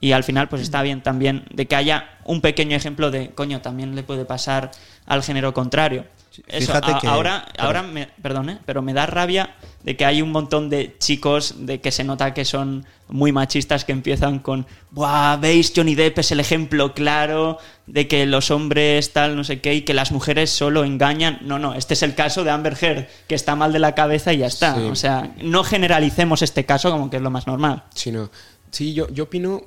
Y 0.00 0.12
al 0.12 0.24
final, 0.24 0.48
pues 0.48 0.62
está 0.62 0.82
bien 0.82 1.00
también 1.00 1.44
de 1.52 1.66
que 1.66 1.76
haya 1.76 2.18
un 2.24 2.40
pequeño 2.40 2.76
ejemplo 2.76 3.12
de, 3.12 3.30
coño, 3.30 3.60
también 3.60 3.94
le 3.94 4.02
puede 4.02 4.24
pasar 4.24 4.72
al 5.06 5.22
género 5.22 5.54
contrario. 5.54 6.06
Eso, 6.46 6.72
a- 6.74 6.80
que- 7.00 7.06
ahora, 7.06 7.46
ahora 7.58 7.82
me, 7.82 8.06
perdón, 8.22 8.50
¿eh? 8.50 8.58
pero 8.64 8.80
me 8.82 8.92
da 8.94 9.06
rabia 9.06 9.54
de 9.82 9.96
que 9.96 10.04
hay 10.04 10.22
un 10.22 10.30
montón 10.32 10.70
de 10.70 10.96
chicos 10.98 11.54
de 11.66 11.80
que 11.80 11.90
se 11.90 12.04
nota 12.04 12.32
que 12.34 12.44
son 12.44 12.86
muy 13.08 13.32
machistas 13.32 13.84
que 13.84 13.92
empiezan 13.92 14.38
con, 14.38 14.66
Buah, 14.90 15.36
veis, 15.36 15.72
Johnny 15.74 15.94
Depp 15.94 16.18
es 16.20 16.30
el 16.32 16.40
ejemplo 16.40 16.94
claro 16.94 17.58
de 17.86 18.08
que 18.08 18.24
los 18.26 18.50
hombres 18.50 19.12
tal, 19.12 19.36
no 19.36 19.44
sé 19.44 19.60
qué, 19.60 19.74
y 19.74 19.82
que 19.82 19.92
las 19.94 20.12
mujeres 20.12 20.50
solo 20.50 20.84
engañan. 20.84 21.38
No, 21.42 21.58
no, 21.58 21.74
este 21.74 21.94
es 21.94 22.02
el 22.02 22.14
caso 22.14 22.44
de 22.44 22.50
Amber 22.50 22.76
Heard, 22.80 23.06
que 23.28 23.34
está 23.34 23.54
mal 23.56 23.72
de 23.72 23.78
la 23.80 23.94
cabeza 23.94 24.32
y 24.32 24.38
ya 24.38 24.46
está. 24.46 24.74
Sí. 24.76 24.80
O 24.82 24.94
sea, 24.94 25.34
no 25.42 25.64
generalicemos 25.64 26.42
este 26.42 26.64
caso 26.64 26.90
como 26.90 27.10
que 27.10 27.16
es 27.16 27.22
lo 27.22 27.30
más 27.30 27.46
normal. 27.46 27.84
Sí, 27.94 28.12
no. 28.12 28.30
Sí, 28.70 28.94
yo, 28.94 29.08
yo 29.10 29.24
opino, 29.24 29.60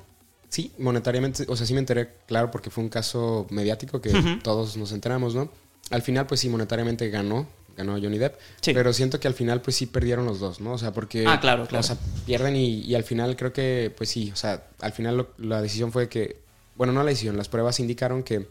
sí, 0.49 0.71
monetariamente, 0.79 1.45
o 1.47 1.55
sea, 1.55 1.67
sí 1.67 1.73
me 1.73 1.79
enteré, 1.79 2.15
claro, 2.25 2.49
porque 2.49 2.69
fue 2.71 2.83
un 2.83 2.89
caso 2.89 3.45
mediático 3.51 4.01
que 4.01 4.09
todos 4.41 4.77
nos 4.77 4.91
enteramos, 4.93 5.35
¿no? 5.35 5.49
Al 5.91 6.01
final, 6.01 6.25
pues 6.27 6.39
sí, 6.39 6.49
monetariamente 6.49 7.09
ganó, 7.09 7.47
ganó 7.77 7.93
Johnny 7.93 8.17
Depp, 8.17 8.35
Sí. 8.61 8.73
pero 8.73 8.91
siento 8.93 9.19
que 9.19 9.27
al 9.27 9.33
final, 9.33 9.61
pues 9.61 9.75
sí 9.75 9.85
perdieron 9.85 10.25
los 10.25 10.39
dos, 10.39 10.59
¿no? 10.61 10.73
O 10.73 10.77
sea, 10.77 10.91
porque... 10.93 11.25
Ah, 11.27 11.39
claro, 11.39 11.67
claro. 11.67 11.81
O 11.81 11.83
sea, 11.83 11.97
pierden 12.25 12.55
y, 12.55 12.81
y 12.81 12.95
al 12.95 13.03
final 13.03 13.35
creo 13.35 13.53
que, 13.53 13.93
pues 13.95 14.09
sí, 14.09 14.31
o 14.31 14.35
sea, 14.35 14.63
al 14.79 14.93
final 14.93 15.17
lo- 15.17 15.29
la 15.37 15.61
decisión 15.61 15.91
fue 15.91 16.09
que, 16.09 16.37
bueno, 16.75 16.91
no 16.93 17.03
la 17.03 17.09
decisión, 17.09 17.37
las 17.37 17.49
pruebas 17.49 17.79
indicaron 17.79 18.23
que 18.23 18.47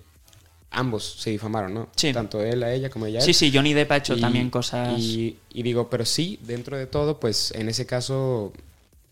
ambos 0.70 1.16
se 1.20 1.30
difamaron, 1.30 1.72
¿no? 1.74 1.88
Sí. 1.96 2.12
Tanto 2.12 2.40
él 2.42 2.62
a 2.62 2.72
ella 2.72 2.90
como 2.90 3.06
ella 3.06 3.18
a 3.20 3.22
él. 3.22 3.26
Sí, 3.26 3.34
sí, 3.34 3.52
Johnny 3.54 3.74
Depp 3.74 3.92
ha 3.92 3.96
hecho 3.98 4.16
Y- 4.16 4.20
también 4.20 4.50
cosas... 4.50 4.98
Y, 4.98 5.38
y 5.52 5.62
digo, 5.62 5.88
pero 5.90 6.04
sí, 6.04 6.38
dentro 6.42 6.76
de 6.76 6.86
todo, 6.86 7.20
pues 7.20 7.52
en 7.52 7.68
ese 7.68 7.86
caso, 7.86 8.52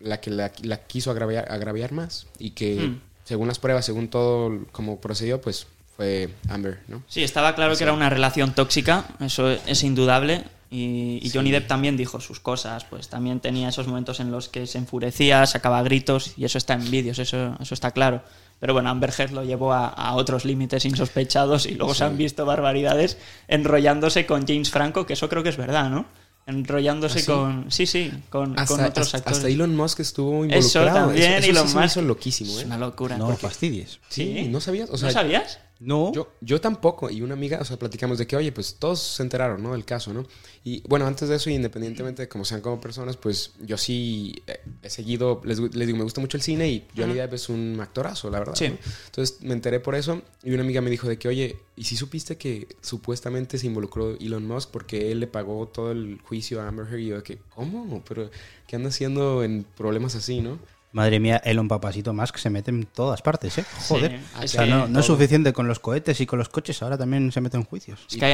la 0.01 0.21
que 0.21 0.31
la, 0.31 0.53
la 0.63 0.79
quiso 0.85 1.11
agraviar, 1.11 1.51
agraviar 1.51 1.93
más 1.93 2.27
y 2.39 2.51
que 2.51 2.75
Hmm. 2.89 3.01
según 3.25 3.49
las 3.49 3.59
pruebas, 3.61 3.85
según 3.87 4.09
todo 4.09 4.65
como 4.73 5.01
procedió, 5.01 5.41
pues 5.41 5.67
fue 5.97 6.31
Amber, 6.49 6.81
¿no? 6.89 7.03
Sí, 7.09 7.23
estaba 7.23 7.55
claro 7.55 7.77
que 7.77 7.85
era 7.85 7.93
una 7.93 8.11
relación 8.11 8.55
tóxica, 8.55 9.05
eso 9.21 9.51
es 9.51 9.83
indudable. 9.83 10.45
Y, 10.71 11.19
y 11.23 11.29
Johnny 11.31 11.51
Depp 11.51 11.67
también 11.69 11.99
dijo 11.99 12.19
sus 12.19 12.41
cosas, 12.41 12.85
pues 12.87 13.09
también 13.09 13.41
tenía 13.41 13.69
esos 13.69 13.87
momentos 13.87 14.21
en 14.21 14.31
los 14.31 14.49
que 14.49 14.67
se 14.67 14.79
enfurecía, 14.79 15.45
sacaba 15.47 15.83
gritos, 15.83 16.33
y 16.39 16.47
eso 16.47 16.57
está 16.57 16.73
en 16.73 16.91
vídeos, 16.91 17.19
eso, 17.19 17.57
eso 17.61 17.75
está 17.75 17.91
claro. 17.91 18.23
Pero 18.59 18.73
bueno, 18.73 18.89
Amber 18.89 19.13
Heard 19.19 19.33
lo 19.33 19.45
llevó 19.45 19.75
a, 19.75 19.89
a 19.89 20.15
otros 20.15 20.47
límites 20.47 20.87
insospechados 20.87 21.67
y 21.67 21.75
luego 21.75 21.95
se 21.95 22.05
han 22.05 22.17
visto 22.17 22.47
barbaridades 22.47 23.19
enrollándose 23.49 24.25
con 24.25 24.47
James 24.47 24.71
Franco, 24.71 25.05
que 25.05 25.13
eso 25.13 25.29
creo 25.29 25.43
que 25.43 25.51
es 25.51 25.57
verdad, 25.59 25.91
¿no? 25.91 26.07
Enrollándose 26.47 27.19
¿Ah, 27.19 27.21
sí? 27.23 27.27
con... 27.27 27.67
Sí, 27.71 27.87
sí, 27.87 28.11
con, 28.31 28.53
otros 28.53 28.71
hasta- 28.71 28.87
actores. 28.87 29.15
hasta 29.15 29.49
Elon 29.49 29.77
Musk 29.77 30.01
estuvo 30.01 30.45
eso 30.47 30.79
involucrado. 30.81 31.07
también, 31.09 31.33
eso, 31.35 31.51
Elon 31.51 31.69
sí 31.69 31.75
Musk. 31.75 31.87
hizo 31.87 32.03
loquísimo, 32.03 32.51
Es 32.57 32.63
¿eh? 32.63 32.67
una 32.67 32.79
locura. 32.79 33.17
No 33.19 33.37
fastidies. 33.37 34.01
Sí, 34.09 34.49
¿no 34.51 34.61
sabías? 34.61 34.89
O 34.91 34.97
sea, 34.97 35.09
¿No 35.09 35.13
sabías? 35.13 35.59
No. 35.83 36.13
Yo, 36.13 36.33
yo 36.41 36.61
tampoco, 36.61 37.11
y 37.11 37.23
una 37.23 37.35
amiga, 37.35 37.59
o 37.61 37.65
sea, 37.65 37.77
platicamos 37.77 38.17
de 38.17 38.27
que, 38.27 38.37
oye, 38.37 38.53
pues 38.53 38.77
todos 38.79 39.01
se 39.01 39.23
enteraron, 39.23 39.61
¿no? 39.61 39.73
Del 39.73 39.85
caso, 39.85 40.15
¿no? 40.15 40.25
Y 40.63 40.81
bueno, 40.89 41.07
antes 41.09 41.29
de 41.29 41.35
eso, 41.35 41.51
independientemente 41.51 42.23
de 42.23 42.29
cómo 42.29 42.45
sean 42.45 42.61
como 42.61 42.81
personas, 42.81 43.17
pues 43.17 43.53
yo 43.61 43.77
sí 43.77 44.33
eh, 44.47 44.61
he 44.81 44.89
seguido, 44.89 45.41
les, 45.45 45.59
les 45.59 45.87
digo, 45.87 45.99
me 45.99 46.05
gusta 46.05 46.21
mucho 46.21 46.37
el 46.37 46.43
cine 46.43 46.69
y 46.69 46.87
Johnny 46.97 47.15
Depp 47.15 47.35
es 47.35 47.49
un 47.49 47.79
actorazo, 47.81 48.31
la 48.31 48.39
verdad. 48.39 48.55
Sí. 48.55 48.69
¿no? 48.69 48.79
Entonces 49.07 49.43
me 49.43 49.55
enteré 49.55 49.81
por 49.81 49.97
eso 49.97 50.23
y 50.45 50.53
una 50.53 50.63
amiga 50.63 50.81
me 50.81 50.91
dijo 50.91 51.09
de 51.09 51.19
que, 51.19 51.27
oye, 51.27 51.57
¿y 51.75 51.83
si 51.83 51.97
supiste 51.97 52.37
que 52.37 52.69
supuestamente 52.81 53.59
se 53.59 53.67
involucró 53.67 54.17
Elon 54.21 54.47
Musk 54.47 54.71
porque 54.71 55.11
él 55.11 55.19
le 55.19 55.27
pagó 55.27 55.67
todo 55.67 55.91
el 55.91 56.21
juicio 56.23 56.63
a 56.63 56.69
Amber 56.69 56.87
Heard? 56.87 57.01
Y 57.01 57.07
yo 57.07 57.17
de 57.17 57.23
que, 57.25 57.39
¿cómo? 57.57 58.05
Pero, 58.09 58.31
¿qué 58.69 58.77
anda 58.77 58.91
haciendo 58.91 59.43
en 59.43 59.65
problemas 59.77 60.15
así, 60.15 60.41
no? 60.41 60.61
Madre 60.93 61.21
mía, 61.21 61.41
Elon 61.45 61.69
Papasito 61.69 62.13
Musk 62.13 62.37
se 62.37 62.51
mete 62.51 62.71
en 62.71 62.85
todas 62.85 63.23
partes, 63.23 63.57
¿eh? 63.57 63.65
Joder. 63.89 64.21
Sí, 64.41 64.45
o 64.45 64.49
sea, 64.49 64.67
no, 64.67 64.87
no 64.87 65.01
es 65.01 65.07
suficiente 65.07 65.55
con 65.55 65.67
los 65.67 65.79
cohetes 65.79 66.21
y 66.21 66.27
con 66.27 66.39
los 66.39 66.51
coches, 66.51 66.83
ahora 66.83 66.99
también 66.99 67.33
se 67.33 67.41
mete 67.41 67.57
en 67.57 67.65
juicios. 67.65 68.01
Es 68.11 68.19
que 68.19 68.25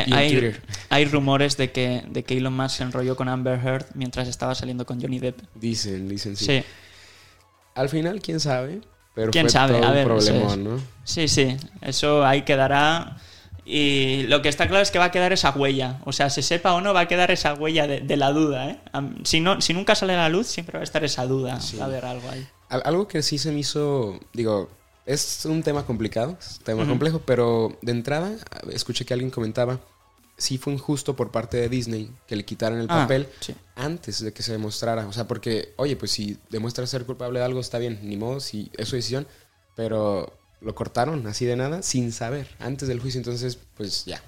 hay, 0.90 1.04
rumores 1.04 1.56
de 1.56 1.70
que, 1.70 2.02
de 2.10 2.24
que 2.24 2.36
Elon 2.36 2.54
Musk 2.56 2.78
se 2.78 2.82
enrolló 2.82 3.14
con 3.14 3.28
Amber 3.28 3.60
Heard 3.64 3.86
mientras 3.94 4.26
estaba 4.26 4.56
saliendo 4.56 4.84
con 4.84 5.00
Johnny 5.00 5.20
Depp. 5.20 5.38
Dicen, 5.54 6.08
dicen, 6.08 6.36
sí. 6.36 6.46
Sí, 6.46 6.64
Al 7.76 7.88
final, 7.88 8.20
quién 8.20 8.40
sabe. 8.40 8.80
Pero 9.14 9.30
¿Quién 9.30 9.44
fue 9.46 9.50
sabe? 9.50 9.74
todo 9.74 9.84
A 9.84 9.88
un 9.88 9.94
ver, 9.94 10.06
eso 10.06 10.08
problemón, 10.26 10.58
es. 10.60 10.64
¿no? 10.64 10.80
sí, 11.04 11.28
sí. 11.28 11.56
Eso 11.80 12.24
ahí 12.24 12.42
quedará. 12.42 13.16
Y 13.70 14.22
lo 14.28 14.40
que 14.40 14.48
está 14.48 14.66
claro 14.66 14.82
es 14.82 14.90
que 14.90 14.98
va 14.98 15.04
a 15.06 15.10
quedar 15.10 15.32
esa 15.34 15.50
huella. 15.50 16.00
O 16.06 16.12
sea, 16.12 16.30
se 16.30 16.40
sepa 16.40 16.72
o 16.72 16.80
no, 16.80 16.94
va 16.94 17.00
a 17.00 17.08
quedar 17.08 17.30
esa 17.30 17.52
huella 17.52 17.86
de, 17.86 18.00
de 18.00 18.16
la 18.16 18.30
duda. 18.32 18.70
¿eh? 18.70 18.78
Si, 19.24 19.40
no, 19.40 19.60
si 19.60 19.74
nunca 19.74 19.94
sale 19.94 20.14
a 20.14 20.16
la 20.16 20.28
luz, 20.30 20.46
siempre 20.46 20.78
va 20.78 20.80
a 20.80 20.84
estar 20.84 21.04
esa 21.04 21.26
duda. 21.26 21.60
Sí. 21.60 21.76
Va 21.76 21.84
a 21.84 21.88
haber 21.88 22.06
algo 22.06 22.30
ahí. 22.30 22.46
Al- 22.70 22.82
Algo 22.86 23.06
que 23.06 23.22
sí 23.22 23.36
se 23.36 23.52
me 23.52 23.58
hizo, 23.60 24.18
digo, 24.32 24.70
es 25.04 25.44
un 25.44 25.62
tema 25.62 25.84
complicado, 25.84 26.38
es 26.40 26.58
un 26.60 26.64
tema 26.64 26.86
complejo, 26.86 27.20
pero 27.26 27.76
de 27.82 27.92
entrada 27.92 28.32
escuché 28.72 29.04
que 29.04 29.12
alguien 29.12 29.30
comentaba, 29.30 29.80
sí 30.38 30.56
fue 30.56 30.72
injusto 30.72 31.14
por 31.16 31.30
parte 31.30 31.56
de 31.58 31.68
Disney 31.68 32.10
que 32.26 32.36
le 32.36 32.44
quitaran 32.46 32.78
el 32.78 32.86
Ah, 32.88 33.00
papel 33.02 33.28
sí. 33.40 33.54
antes 33.76 34.22
de 34.22 34.32
que 34.32 34.42
se 34.42 34.52
demostrara. 34.52 35.06
O 35.06 35.12
sea, 35.12 35.26
porque, 35.26 35.74
oye, 35.76 35.96
pues 35.96 36.10
si 36.12 36.38
demuestra 36.48 36.86
ser 36.86 37.04
culpable 37.04 37.38
de 37.40 37.44
algo, 37.44 37.60
está 37.60 37.78
bien, 37.78 37.98
ni 38.02 38.16
modo, 38.16 38.40
si 38.40 38.70
es 38.78 38.88
su 38.88 38.96
decisión, 38.96 39.26
pero 39.74 40.37
lo 40.60 40.74
cortaron 40.74 41.26
así 41.26 41.44
de 41.44 41.56
nada, 41.56 41.82
sin 41.82 42.12
saber, 42.12 42.48
antes 42.58 42.88
del 42.88 43.00
juicio, 43.00 43.18
entonces, 43.18 43.58
pues 43.76 44.04
ya. 44.04 44.22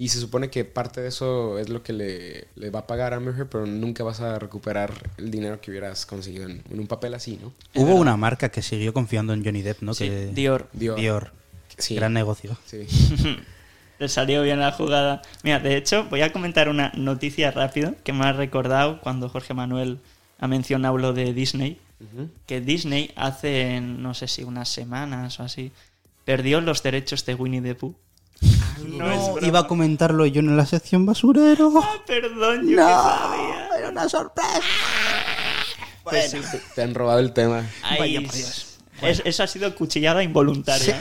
Y 0.00 0.10
se 0.10 0.20
supone 0.20 0.48
que 0.48 0.64
parte 0.64 1.00
de 1.00 1.08
eso 1.08 1.58
es 1.58 1.68
lo 1.70 1.82
que 1.82 1.92
le, 1.92 2.46
le 2.54 2.70
va 2.70 2.80
a 2.80 2.86
pagar 2.86 3.12
a 3.12 3.16
Amber 3.16 3.34
Heard, 3.34 3.48
pero 3.48 3.66
nunca 3.66 4.04
vas 4.04 4.20
a 4.20 4.38
recuperar 4.38 4.92
el 5.16 5.32
dinero 5.32 5.60
que 5.60 5.72
hubieras 5.72 6.06
conseguido 6.06 6.44
en, 6.44 6.62
en 6.70 6.78
un 6.78 6.86
papel 6.86 7.14
así, 7.14 7.36
¿no? 7.42 7.52
Hubo 7.74 7.96
una 7.96 8.16
marca 8.16 8.48
que 8.48 8.62
siguió 8.62 8.94
confiando 8.94 9.32
en 9.32 9.44
Johnny 9.44 9.62
Depp, 9.62 9.82
¿no? 9.82 9.94
Sí, 9.94 10.08
que... 10.08 10.26
Dior. 10.28 10.68
Dior. 10.72 11.00
Dior. 11.00 11.32
Sí. 11.76 11.96
Gran 11.96 12.12
negocio. 12.12 12.56
Sí. 12.64 12.86
Le 13.98 14.08
salió 14.08 14.42
bien 14.42 14.60
la 14.60 14.70
jugada. 14.70 15.22
Mira, 15.42 15.58
de 15.58 15.76
hecho, 15.76 16.04
voy 16.04 16.22
a 16.22 16.32
comentar 16.32 16.68
una 16.68 16.92
noticia 16.94 17.50
rápido 17.50 17.96
que 18.04 18.12
me 18.12 18.24
ha 18.24 18.32
recordado 18.32 19.00
cuando 19.00 19.28
Jorge 19.28 19.54
Manuel 19.54 19.98
ha 20.38 20.46
mencionado 20.46 20.96
lo 20.98 21.12
de 21.12 21.32
Disney. 21.32 21.80
Que 22.46 22.60
Disney 22.60 23.12
hace, 23.16 23.80
no 23.80 24.14
sé 24.14 24.28
si 24.28 24.44
unas 24.44 24.68
semanas 24.68 25.40
o 25.40 25.42
así, 25.42 25.72
perdió 26.24 26.60
los 26.60 26.82
derechos 26.82 27.24
de 27.26 27.34
Winnie 27.34 27.60
the 27.60 27.74
Pooh. 27.74 27.94
No, 28.86 29.10
es 29.10 29.32
broma. 29.32 29.46
iba 29.48 29.58
a 29.60 29.66
comentarlo 29.66 30.24
yo 30.26 30.40
en 30.40 30.56
la 30.56 30.64
sección 30.66 31.04
basurero. 31.06 31.72
Ah, 31.82 31.96
perdón, 32.06 32.68
yo 32.68 32.76
que 32.76 32.82
sabía. 32.82 33.68
era 33.78 33.88
una 33.90 34.08
sorpresa. 34.08 34.60
Pues 36.04 36.30
sí. 36.30 36.38
Te, 36.74 36.82
han 36.82 36.94
robado 36.94 37.18
el 37.18 37.32
tema. 37.32 37.64
Ay, 37.82 37.98
Vaya 37.98 38.20
por 38.22 38.32
Dios. 38.34 38.78
es- 39.02 39.22
eso 39.24 39.42
ha 39.42 39.46
sido 39.46 39.74
cuchillada 39.74 40.22
involuntaria. 40.22 40.98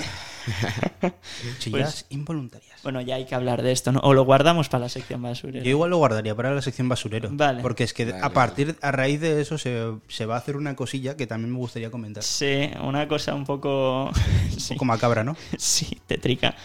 Chillas 1.59 2.05
involuntarias. 2.09 2.81
Bueno, 2.83 3.01
ya 3.01 3.15
hay 3.15 3.25
que 3.25 3.35
hablar 3.35 3.61
de 3.61 3.71
esto, 3.71 3.91
¿no? 3.91 3.99
O 4.01 4.13
lo 4.13 4.23
guardamos 4.25 4.69
para 4.69 4.83
la 4.85 4.89
sección 4.89 5.21
basurera. 5.21 5.63
Yo 5.63 5.69
igual 5.71 5.89
lo 5.89 5.97
guardaría 5.97 6.35
para 6.35 6.53
la 6.53 6.61
sección 6.61 6.87
basurero. 6.89 7.29
Vale. 7.31 7.61
Porque 7.61 7.83
es 7.83 7.93
que 7.93 8.05
Vale, 8.05 8.19
a 8.23 8.29
partir, 8.29 8.77
a 8.81 8.91
raíz 8.91 9.19
de 9.19 9.41
eso, 9.41 9.57
se, 9.57 9.91
se 10.07 10.25
va 10.25 10.35
a 10.35 10.37
hacer 10.37 10.55
una 10.57 10.75
cosilla 10.75 11.17
que 11.17 11.27
también 11.27 11.51
me 11.51 11.57
gustaría 11.57 11.91
comentar. 11.91 12.23
Sí, 12.23 12.69
una 12.81 13.07
cosa 13.07 13.33
un 13.33 13.45
poco... 13.45 14.11
sí. 14.57 14.73
Un 14.73 14.77
poco 14.77 14.85
macabra, 14.85 15.23
¿no? 15.23 15.35
Sí, 15.57 15.99
tétrica. 16.07 16.55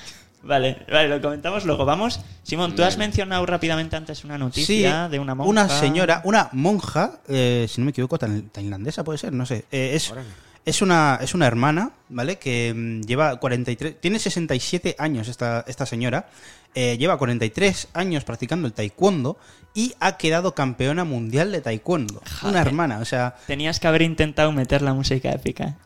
Vale, 0.45 0.85
vale, 0.90 1.09
lo 1.09 1.21
comentamos 1.21 1.64
luego. 1.64 1.85
Vamos, 1.85 2.21
Simón, 2.42 2.75
tú 2.75 2.83
has 2.83 2.99
mencionado 2.99 3.47
rápidamente 3.47 3.95
antes 3.95 4.25
una 4.25 4.37
noticia 4.38 5.09
de 5.09 5.21
una 5.21 5.37
monja. 5.37 5.49
Una 5.49 5.68
señora, 5.68 6.21
una 6.25 6.49
monja, 6.53 7.21
eh, 7.29 7.66
si 7.68 7.81
no 7.81 7.85
me 7.85 7.90
equivoco, 7.92 8.18
tail- 8.18 8.51
tailandesa 8.51 9.05
puede 9.05 9.18
ser, 9.18 9.33
no 9.33 9.47
sé. 9.47 9.66
Eh, 9.71 9.92
es, 9.95 10.11
Órale. 10.11 10.29
Es, 10.64 10.83
una, 10.83 11.18
es 11.20 11.35
una 11.35 11.46
hermana, 11.46 11.92
¿vale? 12.09 12.38
Que 12.38 12.72
mm, 12.75 13.03
lleva 13.03 13.37
43, 13.37 14.01
tiene 14.01 14.18
67 14.18 14.96
años 14.98 15.29
esta, 15.29 15.64
esta 15.66 15.87
señora. 15.87 16.29
eh, 16.75 16.96
lleva 16.98 17.18
43 17.18 17.88
años 17.92 18.25
practicando 18.25 18.66
el 18.66 18.72
taekwondo 18.72 19.37
y 19.75 19.94
ha 20.01 20.16
quedado 20.16 20.55
campeona 20.55 21.05
mundial 21.05 21.53
de 21.53 21.61
taekwondo. 21.61 22.22
Una 22.42 22.61
hermana, 22.61 22.98
o 22.98 23.05
sea, 23.05 23.37
Tenías 23.46 23.81
que 23.81 23.88
haber 23.88 24.03
intentado 24.03 24.53
meter 24.53 24.83
la 24.83 24.94
música 24.94 25.31
épica. 25.31 25.77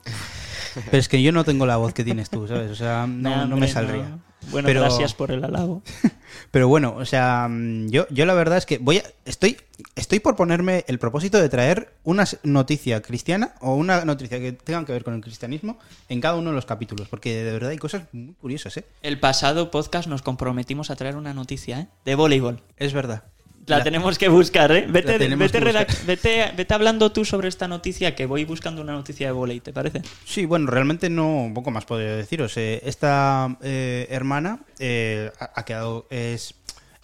Pero 0.75 0.99
es 0.99 1.09
que 1.09 1.23
yo 1.23 1.33
no 1.33 1.43
tengo 1.45 1.65
la 1.67 1.77
voz 1.79 1.95
que 1.95 2.05
tienes 2.05 2.29
tú, 2.29 2.47
¿sabes? 2.47 2.71
O 2.71 2.75
sea, 2.75 3.07
no, 3.07 3.31
no 3.31 3.43
hombre, 3.45 3.61
me 3.61 3.69
saldría. 3.69 4.03
no. 4.09 4.26
Bueno, 4.51 4.67
Pero- 4.67 4.81
gracias 4.81 5.15
por 5.15 5.31
el 5.31 5.45
halago. 5.45 5.83
Pero 6.51 6.69
bueno, 6.69 6.95
o 6.97 7.05
sea, 7.05 7.49
mm, 7.49 7.89
yo, 7.89 8.07
yo 8.11 8.27
la 8.27 8.35
verdad 8.35 8.59
es 8.59 8.67
que 8.67 8.79
voy 8.79 8.99
a, 8.99 9.03
estoy, 9.25 9.57
estoy 9.95 10.21
por 10.21 10.37
ponerme 10.37 10.85
el 10.89 10.99
propósito 10.99 11.39
de 11.39 11.49
traer 11.49 11.93
una 12.05 12.25
noticia 12.43 13.03
cristiana 13.03 13.55
o 13.61 13.75
una 13.75 14.05
noticia 14.05 14.39
que 14.39 14.53
tengan 14.53 14.85
que 14.85 14.93
ver 14.93 15.05
con 15.05 15.15
el 15.15 15.21
cristianismo 15.21 15.79
en 16.09 16.21
cada 16.21 16.37
uno 16.37 16.51
de 16.51 16.57
los 16.57 16.67
capítulos, 16.67 17.09
porque 17.09 17.43
de 17.43 17.53
verdad 17.53 17.71
hay 17.71 17.79
cosas 17.79 18.05
muy 18.13 18.35
curiosas, 18.35 18.77
¿eh? 18.77 18.85
El 19.03 19.19
pasado 19.21 19.71
podcast 19.71 20.09
nos 20.09 20.23
comprometimos 20.23 20.91
a 20.91 20.97
traer 20.97 21.17
una 21.17 21.35
noticia, 21.35 21.81
¿eh? 21.81 21.89
De 22.05 22.15
voleibol. 22.15 22.61
Es 22.77 22.93
verdad. 22.93 23.25
La, 23.66 23.83
tenemos 23.83 24.16
que 24.16 24.29
buscar, 24.29 24.70
¿eh? 24.70 24.87
Vete, 24.88 25.18
vete, 25.18 25.29
que 25.29 25.35
buscar. 25.37 25.62
redac- 25.64 26.05
vete, 26.07 26.52
vete 26.57 26.74
hablando 26.74 27.11
tú 27.11 27.24
sobre 27.24 27.48
esta 27.48 27.66
noticia 27.66 28.14
que 28.14 28.24
voy 28.26 28.44
buscando 28.44 28.81
una 28.81 28.92
noticia 28.92 29.26
de 29.26 29.33
volei, 29.33 29.61
¿te 29.61 29.72
parece? 29.72 30.02
Sí, 30.24 30.46
bueno, 30.46 30.70
realmente 30.70 31.11
no, 31.11 31.42
un 31.44 31.55
poco 31.55 31.72
más 31.72 31.85
podría 31.85 32.14
deciros. 32.14 32.57
Eh, 32.57 32.81
esta 32.85 33.57
eh, 33.62 34.07
hermana 34.11 34.61
eh, 34.79 35.33
ha, 35.38 35.64
quedado, 35.64 36.07
es, 36.11 36.55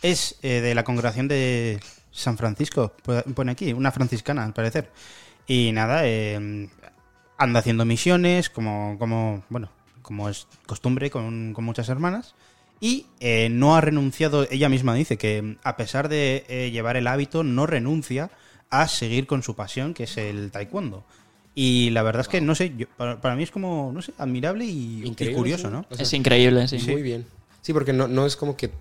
es 0.02 0.38
eh, 0.42 0.60
de 0.60 0.74
la 0.76 0.84
congregación 0.84 1.26
de 1.26 1.80
San 2.12 2.38
Francisco, 2.38 2.94
pone 3.34 3.52
aquí, 3.52 3.72
una 3.72 3.90
franciscana 3.90 4.44
al 4.44 4.52
parecer. 4.52 4.90
Y 5.48 5.72
nada, 5.72 6.02
anda 7.38 7.58
haciendo 7.58 7.84
misiones, 7.84 8.50
como, 8.50 8.96
como, 9.00 9.42
bueno, 9.48 9.68
como 10.02 10.28
es 10.28 10.46
costumbre 10.66 11.10
con, 11.10 11.52
con 11.54 11.64
muchas 11.64 11.88
hermanas. 11.88 12.36
Y 12.82 13.06
eh, 13.20 13.48
no 13.48 13.76
ha 13.76 13.80
renunciado, 13.80 14.44
ella 14.50 14.68
misma 14.68 14.92
dice 14.94 15.16
que 15.16 15.56
a 15.62 15.76
pesar 15.76 16.08
de 16.08 16.44
eh, 16.48 16.72
llevar 16.72 16.96
el 16.96 17.06
hábito, 17.06 17.44
no 17.44 17.64
renuncia 17.64 18.28
a 18.70 18.88
seguir 18.88 19.28
con 19.28 19.44
su 19.44 19.54
pasión, 19.54 19.94
que 19.94 20.02
es 20.02 20.16
el 20.16 20.50
taekwondo. 20.50 21.04
Y 21.54 21.90
la 21.90 22.02
verdad 22.02 22.22
es 22.22 22.28
que, 22.28 22.40
no 22.40 22.56
sé, 22.56 22.72
yo- 22.76 22.88
para, 22.96 23.20
para 23.20 23.36
mí 23.36 23.44
es 23.44 23.52
como, 23.52 23.92
no 23.94 24.02
sé, 24.02 24.12
admirable 24.18 24.64
y, 24.64 25.04
y 25.06 25.32
curioso, 25.32 25.68
sí. 25.68 25.72
¿no? 25.72 25.86
O 25.90 25.94
sea, 25.94 26.02
es 26.02 26.12
increíble, 26.12 26.66
sí. 26.66 26.78
Muy 26.90 27.02
bien. 27.02 27.24
Sí, 27.60 27.72
porque 27.72 27.92
no, 27.92 28.08
no 28.08 28.26
es 28.26 28.34
como 28.34 28.56
que 28.56 28.72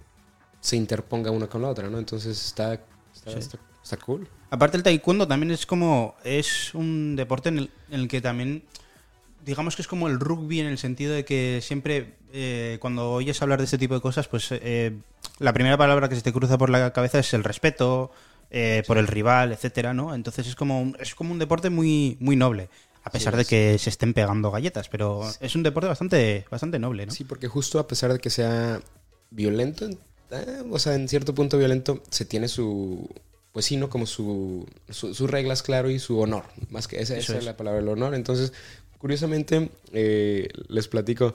se 0.61 0.77
interponga 0.77 1.29
una 1.29 1.45
con 1.45 1.61
la 1.61 1.67
otra, 1.67 1.87
¿no? 1.87 1.99
Entonces 1.99 2.43
está, 2.43 2.73
está, 3.13 3.37
está- 3.37 3.59
está 3.83 3.97
cool. 3.97 4.27
Aparte 4.49 4.77
el 4.77 4.83
taekwondo 4.83 5.27
también 5.27 5.51
es 5.51 5.67
como, 5.67 6.15
es 6.23 6.73
un 6.73 7.15
deporte 7.15 7.49
en 7.49 7.59
el, 7.59 7.69
en 7.91 7.99
el 7.99 8.07
que 8.07 8.19
también, 8.19 8.63
digamos 9.45 9.75
que 9.75 9.81
es 9.81 9.87
como 9.87 10.07
el 10.07 10.19
rugby 10.19 10.59
en 10.59 10.67
el 10.67 10.77
sentido 10.77 11.13
de 11.13 11.25
que 11.25 11.59
siempre 11.61 12.15
eh, 12.33 12.77
cuando 12.81 13.11
oyes 13.11 13.41
hablar 13.41 13.59
de 13.59 13.65
este 13.65 13.77
tipo 13.77 13.93
de 13.95 14.01
cosas, 14.01 14.27
pues 14.27 14.47
eh, 14.51 14.93
la 15.39 15.53
primera 15.53 15.77
palabra 15.77 16.09
que 16.09 16.15
se 16.15 16.21
te 16.21 16.31
cruza 16.33 16.57
por 16.57 16.69
la 16.69 16.91
cabeza 16.93 17.19
es 17.19 17.33
el 17.33 17.43
respeto 17.43 18.11
eh, 18.49 18.83
por 18.87 18.97
el 18.97 19.07
rival, 19.07 19.51
etcétera, 19.51 19.93
¿no? 19.93 20.13
Entonces 20.13 20.47
es 20.47 20.55
como, 20.55 20.81
un- 20.81 20.97
es 20.99 21.15
como 21.15 21.31
un 21.31 21.39
deporte 21.39 21.69
muy, 21.69 22.17
muy 22.19 22.35
noble. 22.35 22.69
A 23.03 23.09
pesar 23.09 23.35
de 23.35 23.45
que 23.45 23.77
se 23.79 23.89
estén 23.89 24.13
pegando 24.13 24.51
galletas, 24.51 24.87
pero 24.87 25.23
es 25.39 25.55
un 25.55 25.63
deporte 25.63 25.87
bastante, 25.87 26.45
bastante 26.51 26.77
noble, 26.77 27.07
¿no? 27.07 27.11
Sí, 27.13 27.23
porque 27.23 27.47
justo 27.47 27.79
a 27.79 27.87
pesar 27.87 28.13
de 28.13 28.19
que 28.19 28.29
sea 28.29 28.79
violento, 29.31 29.89
o 30.69 30.77
sea, 30.79 30.93
en 30.95 31.07
cierto 31.07 31.33
punto 31.33 31.57
violento, 31.57 32.03
se 32.09 32.25
tiene 32.25 32.47
su, 32.47 33.09
pues 33.53 33.65
sí, 33.65 33.75
¿no? 33.77 33.89
Como 33.89 34.05
su, 34.05 34.67
su- 34.89 35.13
sus 35.15 35.29
reglas, 35.31 35.63
claro, 35.63 35.89
y 35.89 35.97
su 35.97 36.19
honor. 36.19 36.43
Más 36.69 36.87
que 36.87 37.01
esa 37.01 37.17
es. 37.17 37.29
es. 37.29 37.43
la 37.43 37.57
palabra, 37.57 37.79
el 37.81 37.87
honor. 37.89 38.13
Entonces, 38.13 38.53
curiosamente, 39.01 39.71
eh, 39.91 40.47
les 40.67 40.87
platico, 40.87 41.33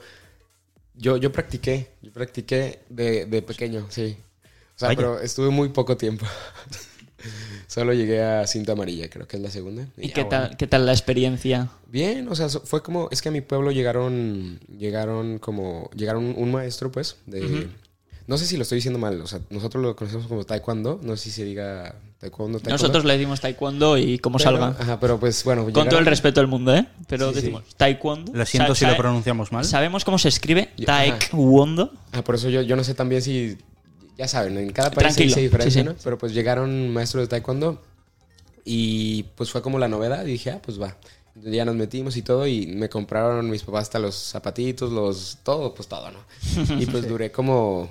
yo, 0.94 1.16
yo 1.16 1.32
practiqué, 1.32 1.88
yo 2.00 2.12
practiqué 2.12 2.78
de, 2.88 3.26
de 3.26 3.42
pequeño, 3.42 3.86
sí. 3.90 4.16
O 4.76 4.78
sea, 4.78 4.88
Vaya. 4.88 4.96
pero 4.96 5.20
estuve 5.20 5.50
muy 5.50 5.70
poco 5.70 5.96
tiempo. 5.96 6.24
Solo 7.66 7.92
llegué 7.92 8.22
a 8.22 8.46
cinta 8.46 8.72
amarilla, 8.72 9.10
creo 9.10 9.26
que 9.26 9.36
es 9.36 9.42
la 9.42 9.50
segunda. 9.50 9.88
¿Y 9.96 10.10
qué, 10.10 10.22
bueno. 10.22 10.28
tal, 10.28 10.56
qué 10.56 10.66
tal 10.68 10.86
la 10.86 10.92
experiencia? 10.92 11.70
Bien, 11.88 12.28
o 12.28 12.36
sea, 12.36 12.48
fue 12.48 12.82
como, 12.82 13.08
es 13.10 13.20
que 13.20 13.30
a 13.30 13.32
mi 13.32 13.40
pueblo 13.40 13.72
llegaron, 13.72 14.60
llegaron 14.78 15.40
como, 15.40 15.90
llegaron 15.96 16.34
un 16.36 16.52
maestro, 16.52 16.92
pues, 16.92 17.16
de, 17.26 17.68
no 18.26 18.38
sé 18.38 18.46
si 18.46 18.56
lo 18.56 18.62
estoy 18.62 18.76
diciendo 18.76 18.98
mal, 18.98 19.20
o 19.20 19.26
sea, 19.26 19.40
nosotros 19.50 19.82
lo 19.82 19.94
conocemos 19.96 20.26
como 20.26 20.44
taekwondo, 20.44 20.98
no 21.02 21.16
sé 21.16 21.24
si 21.24 21.30
se 21.30 21.44
diga 21.44 21.94
taekwondo, 22.18 22.58
taekwondo. 22.58 22.70
Nosotros 22.70 23.04
le 23.04 23.12
decimos 23.14 23.40
taekwondo 23.40 23.96
y 23.98 24.18
como 24.18 24.38
Pero- 24.38 24.50
salga. 24.50 24.76
Ajá, 24.80 24.98
pero 25.00 25.18
pues 25.20 25.44
bueno. 25.44 25.64
Con 25.72 25.88
todo 25.88 25.98
el 26.00 26.06
respeto 26.06 26.40
del 26.40 26.48
mundo, 26.48 26.74
¿eh? 26.74 26.86
Pero 27.08 27.28
Sí, 27.28 27.34
sí. 27.34 27.40
decimos 27.42 27.62
taekwondo. 27.76 28.32
Lo 28.34 28.44
siento 28.46 28.74
si 28.74 28.84
lo 28.86 28.96
pronunciamos 28.96 29.52
mal. 29.52 29.64
¿Sabemos 29.64 30.04
cómo 30.04 30.18
se 30.18 30.28
escribe? 30.28 30.70
Taekwondo. 30.84 31.92
Ah, 32.12 32.22
por 32.22 32.34
eso 32.34 32.48
yo, 32.50 32.62
yo 32.62 32.74
no 32.76 32.82
sé 32.84 32.94
también 32.94 33.22
si, 33.22 33.56
ya 34.18 34.26
saben, 34.28 34.56
en 34.58 34.70
cada 34.70 34.90
país 34.90 35.14
se 35.14 35.24
diferente, 35.24 35.70
sí, 35.70 35.78
sí. 35.80 35.84
¿no? 35.84 35.94
Pero 36.02 36.18
pues 36.18 36.32
llegaron 36.34 36.92
maestros 36.92 37.22
de 37.24 37.28
taekwondo 37.28 37.82
y 38.64 39.22
pues 39.36 39.50
fue 39.50 39.62
como 39.62 39.78
la 39.78 39.88
novedad 39.88 40.24
y 40.24 40.32
dije, 40.32 40.50
ah, 40.50 40.60
pues 40.62 40.80
va. 40.80 40.96
Ya 41.44 41.64
nos 41.66 41.74
metimos 41.76 42.16
y 42.16 42.22
todo 42.22 42.46
y 42.46 42.66
me 42.66 42.88
compraron 42.88 43.48
mis 43.50 43.62
papás 43.62 43.82
hasta 43.82 43.98
los 43.98 44.14
zapatitos, 44.16 44.90
los, 44.90 45.38
todo, 45.42 45.74
pues 45.74 45.86
todo, 45.86 46.10
¿no? 46.10 46.18
Y 46.80 46.86
pues 46.86 47.06
duré 47.06 47.30
como 47.30 47.90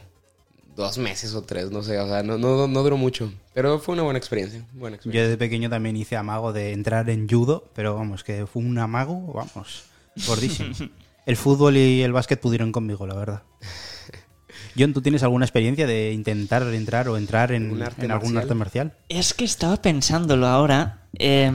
dos 0.76 0.98
meses 0.98 1.34
o 1.34 1.42
tres, 1.42 1.72
no 1.72 1.84
sé, 1.84 1.98
o 2.00 2.08
sea, 2.08 2.24
no, 2.24 2.38
no, 2.38 2.68
no 2.68 2.84
duró 2.84 2.98
mucho. 2.98 3.32
Pero 3.54 3.80
fue 3.80 3.94
una 3.94 4.04
buena 4.04 4.20
experiencia, 4.20 4.66
buena 4.74 4.96
Yo 4.96 4.98
experiencia. 4.98 5.30
de 5.30 5.38
pequeño 5.38 5.70
también 5.70 5.96
hice 5.96 6.18
amago 6.18 6.54
de 6.54 6.74
entrar 6.74 7.10
en 7.10 7.28
judo, 7.30 7.70
pero 7.74 7.96
vamos, 7.96 8.24
que 8.24 8.46
fue 8.46 8.62
un 8.62 8.78
amago, 8.78 9.34
vamos, 9.34 9.86
gordísimo. 10.28 10.74
El 11.26 11.38
fútbol 11.38 11.76
y 11.76 12.04
el 12.04 12.14
básquet 12.14 12.40
pudieron 12.40 12.72
conmigo, 12.72 13.08
la 13.08 13.16
verdad. 13.16 13.42
John, 14.78 14.94
¿tú 14.94 15.02
tienes 15.02 15.24
alguna 15.24 15.46
experiencia 15.46 15.88
de 15.88 16.12
intentar 16.12 16.62
entrar 16.74 17.10
o 17.10 17.18
entrar 17.18 17.52
en, 17.52 17.72
¿Un 17.72 17.82
arte 17.82 18.06
en 18.06 18.12
algún 18.12 18.38
arte 18.38 18.54
marcial? 18.54 18.94
Es 19.10 19.34
que 19.34 19.44
estaba 19.44 19.82
pensándolo 19.82 20.46
ahora. 20.48 21.00
Eh, 21.18 21.52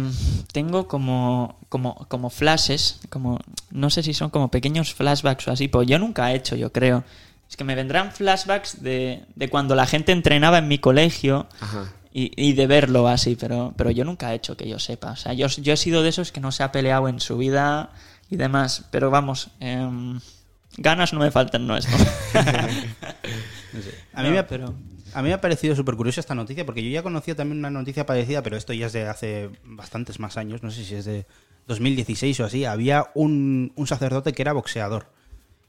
tengo 0.53 0.89
como, 0.89 1.59
como, 1.69 2.07
como 2.09 2.31
flashes, 2.31 2.99
como 3.11 3.39
no 3.71 3.91
sé 3.91 4.03
si 4.03 4.15
son 4.15 4.31
como 4.31 4.51
pequeños 4.51 4.95
flashbacks 4.95 5.47
o 5.49 5.53
así, 5.53 5.69
pues 5.69 5.87
yo 5.87 5.99
nunca 5.99 6.33
he 6.33 6.37
hecho, 6.37 6.57
yo 6.57 6.73
creo. 6.73 7.05
Es 7.51 7.57
que 7.57 7.65
me 7.65 7.75
vendrán 7.75 8.13
flashbacks 8.13 8.81
de, 8.83 9.25
de 9.35 9.49
cuando 9.51 9.75
la 9.75 9.85
gente 9.87 10.13
entrenaba 10.13 10.59
en 10.59 10.69
mi 10.69 10.79
colegio 10.79 11.49
Ajá. 11.61 11.93
y, 12.13 12.31
y 12.41 12.53
de 12.53 12.67
verlo 12.69 13.09
así, 13.09 13.37
pero, 13.37 13.75
pero 13.77 13.91
yo 13.91 14.05
nunca 14.05 14.33
he 14.33 14.37
hecho 14.37 14.57
que 14.57 14.69
yo 14.69 14.79
sepa. 14.79 15.11
O 15.11 15.17
sea, 15.17 15.33
yo, 15.33 15.49
yo 15.49 15.73
he 15.73 15.77
sido 15.77 16.03
de 16.05 16.11
esos 16.11 16.31
que 16.31 16.41
no 16.41 16.53
se 16.53 16.63
ha 16.63 16.71
peleado 16.71 17.09
en 17.09 17.19
su 17.19 17.37
vida 17.37 17.91
y 18.31 18.37
demás, 18.37 18.85
pero 18.93 19.11
vamos, 19.11 19.51
em, 19.59 20.21
ganas 20.77 21.13
no 21.13 21.19
me 21.19 21.33
faltan, 21.33 21.67
no 21.67 21.77
es. 21.77 21.89
¿no? 22.35 22.41
A 24.15 24.23
mí, 24.23 24.29
No, 24.29 24.31
me 24.31 24.39
ha, 24.39 24.47
pero- 24.47 24.75
a 25.13 25.23
mí 25.23 25.29
me 25.29 25.35
ha 25.35 25.41
parecido 25.41 25.75
súper 25.75 25.97
curiosa 25.97 26.21
esta 26.21 26.37
noticia, 26.37 26.65
porque 26.65 26.85
yo 26.85 26.91
ya 26.91 27.03
conocía 27.03 27.35
también 27.35 27.59
una 27.59 27.71
noticia 27.71 28.07
parecida, 28.07 28.43
pero 28.45 28.57
esto 28.57 28.73
ya 28.73 28.87
es 28.87 28.93
de 28.93 29.09
hace 29.09 29.51
bastantes 29.65 30.21
más 30.21 30.37
años, 30.37 30.63
no 30.63 30.71
sé 30.71 30.85
si 30.85 30.95
es 30.95 31.05
de 31.05 31.27
2016 31.67 32.39
o 32.41 32.45
así. 32.45 32.65
Había 32.65 33.09
un, 33.15 33.73
un 33.75 33.87
sacerdote 33.89 34.33
que 34.33 34.43
era 34.43 34.53
boxeador. 34.53 35.07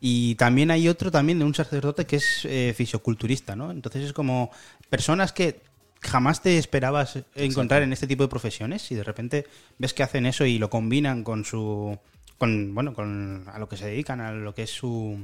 Y 0.04 0.34
también 0.36 0.72
hay 0.72 0.88
otro 0.90 1.12
también 1.12 1.38
de 1.40 1.46
un 1.46 1.54
sacerdote 1.54 2.06
que 2.08 2.16
es 2.16 2.42
eh, 2.46 2.74
fisioculturista, 2.76 3.56
¿no? 3.56 3.70
Entonces 3.70 4.04
es 4.04 4.14
como 4.14 4.50
personas 4.90 5.32
que 5.32 5.62
jamás 6.02 6.42
te 6.42 6.58
esperabas 6.58 7.20
encontrar 7.36 7.84
en 7.84 7.94
este 7.94 8.08
tipo 8.08 8.24
de 8.24 8.30
profesiones 8.30 8.92
y 8.92 8.96
de 8.96 9.04
repente 9.04 9.46
ves 9.78 9.94
que 9.94 10.02
hacen 10.02 10.26
eso 10.26 10.44
y 10.46 10.58
lo 10.58 10.72
combinan 10.72 11.24
con 11.24 11.46
su 11.46 11.96
con 12.40 12.74
bueno 12.74 12.96
con 12.96 13.46
a 13.54 13.60
lo 13.60 13.70
que 13.70 13.78
se 13.78 13.86
dedican 13.86 14.20
a 14.20 14.32
lo 14.32 14.56
que 14.56 14.64
es 14.64 14.72
su 14.72 15.24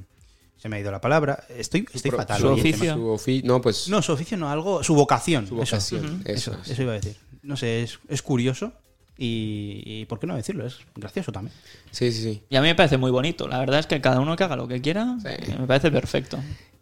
se 0.56 0.70
me 0.70 0.76
ha 0.76 0.80
ido 0.80 0.92
la 0.92 1.02
palabra 1.02 1.44
estoy 1.50 1.88
estoy 1.92 2.12
Pro- 2.12 2.20
fatal 2.20 2.42
su 2.42 2.48
hoy, 2.50 2.60
oficio. 2.60 2.94
Su 2.94 3.02
ofi- 3.18 3.44
no, 3.44 3.60
pues 3.60 3.90
no, 3.90 4.04
su 4.04 4.12
oficio 4.12 4.38
no, 4.38 4.52
algo, 4.52 4.84
su 4.84 4.94
vocación. 4.94 5.48
su 5.48 5.60
eso. 5.60 5.76
vocación. 5.78 6.22
Eso, 6.26 6.52
Eso, 6.62 6.72
eso, 6.72 6.82
iba 6.84 6.92
a 6.92 6.96
decir. 6.96 7.16
No 7.42 7.58
sé, 7.58 7.82
es, 7.82 7.98
es 8.08 8.22
curioso 8.22 8.74
y, 9.18 9.82
y 9.86 10.06
¿por 10.06 10.20
qué 10.20 10.28
no 10.28 10.36
decirlo? 10.36 10.66
Es 10.66 10.78
gracioso 10.96 11.32
también. 11.32 11.54
Sí, 11.92 12.12
sí, 12.12 12.22
sí. 12.24 12.44
Y 12.50 12.56
a 12.56 12.62
mí 12.62 12.68
me 12.68 12.76
parece 12.76 12.98
muy 12.98 13.12
bonito. 13.12 13.48
La 13.48 13.60
verdad 13.60 13.80
es 13.80 13.88
que 13.88 14.00
cada 14.02 14.20
uno 14.20 14.36
que 14.36 14.44
haga 14.44 14.56
lo 14.56 14.68
que 14.68 14.82
quiera, 14.82 15.18
Sí. 15.22 15.52
me 15.60 15.68
parece 15.68 15.92
perfecto. 15.92 16.40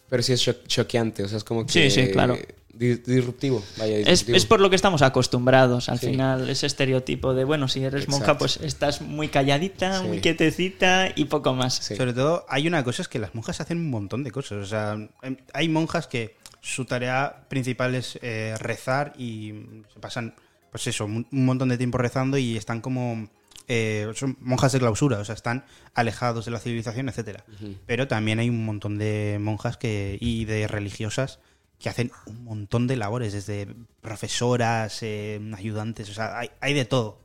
Pero 0.09 0.21
sí 0.21 0.33
es 0.33 0.41
cho- 0.41 0.63
choqueante, 0.67 1.23
o 1.23 1.27
sea, 1.27 1.37
es 1.37 1.43
como 1.43 1.65
que... 1.65 1.71
Sí, 1.71 1.89
sí, 1.89 2.11
claro. 2.11 2.37
di- 2.71 2.95
disruptivo, 2.97 3.63
vaya, 3.77 3.97
Es, 3.97 4.05
disruptivo. 4.05 4.37
es 4.37 4.45
por 4.45 4.59
lo 4.59 4.69
que 4.69 4.75
estamos 4.75 5.01
acostumbrados. 5.01 5.89
Al 5.89 5.97
Sí. 5.99 6.07
final, 6.11 6.47
ese 6.49 6.67
estereotipo 6.67 7.33
de, 7.33 7.43
bueno, 7.43 7.67
si 7.67 7.83
eres 7.83 8.07
monja, 8.09 8.37
pues 8.37 8.57
estás 8.57 9.01
muy 9.01 9.29
calladita, 9.29 10.01
Sí. 10.01 10.07
muy 10.07 10.19
quietecita 10.21 11.09
y 11.15 11.25
poco 11.25 11.53
más. 11.55 11.75
Sí. 11.77 11.95
Sobre 11.95 12.13
todo, 12.13 12.45
hay 12.49 12.67
una 12.67 12.83
cosa, 12.83 13.01
es 13.01 13.07
que 13.07 13.17
las 13.17 13.33
monjas 13.33 13.61
hacen 13.61 13.77
un 13.79 13.89
montón 13.89 14.23
de 14.23 14.31
cosas. 14.31 14.59
O 14.61 14.65
sea, 14.65 14.95
em, 15.23 15.37
hay 15.53 15.69
monjas 15.69 16.05
que 16.07 16.35
su 16.61 16.85
tarea 16.85 17.45
principal 17.47 17.95
es 17.95 18.19
eh, 18.21 18.55
rezar 18.59 19.13
y 19.17 19.53
se 19.93 19.99
pasan, 19.99 20.35
pues 20.75 20.87
eso, 20.87 21.05
un, 21.05 21.25
montón 21.31 21.69
de 21.69 21.77
tiempo 21.77 21.97
rezando 21.97 22.37
y 22.37 22.57
están 22.57 22.81
como... 22.81 23.29
eh, 23.69 24.11
son 24.13 24.35
monjas 24.41 24.73
de 24.73 24.79
clausura, 24.79 25.19
o 25.19 25.23
sea, 25.23 25.33
están 25.33 25.63
alejados 25.93 26.43
de 26.43 26.51
la 26.51 26.59
civilización, 26.59 27.07
etcétera. 27.07 27.45
Pero 27.85 28.09
también 28.09 28.39
hay 28.39 28.49
un 28.49 28.65
montón 28.65 28.97
de 28.97 29.37
monjas 29.39 29.77
que 29.77 30.17
y 30.19 30.43
de 30.43 30.67
religiosas 30.67 31.39
que 31.79 31.87
hacen 31.87 32.11
un 32.25 32.43
montón 32.43 32.87
de 32.87 32.97
labores, 32.97 33.31
desde 33.31 33.73
profesoras, 34.01 35.01
eh, 35.01 35.39
ayudantes, 35.55 36.09
o 36.09 36.13
sea, 36.13 36.37
hay, 36.37 36.51
hay 36.59 36.73
de 36.73 36.83
todo. 36.83 37.19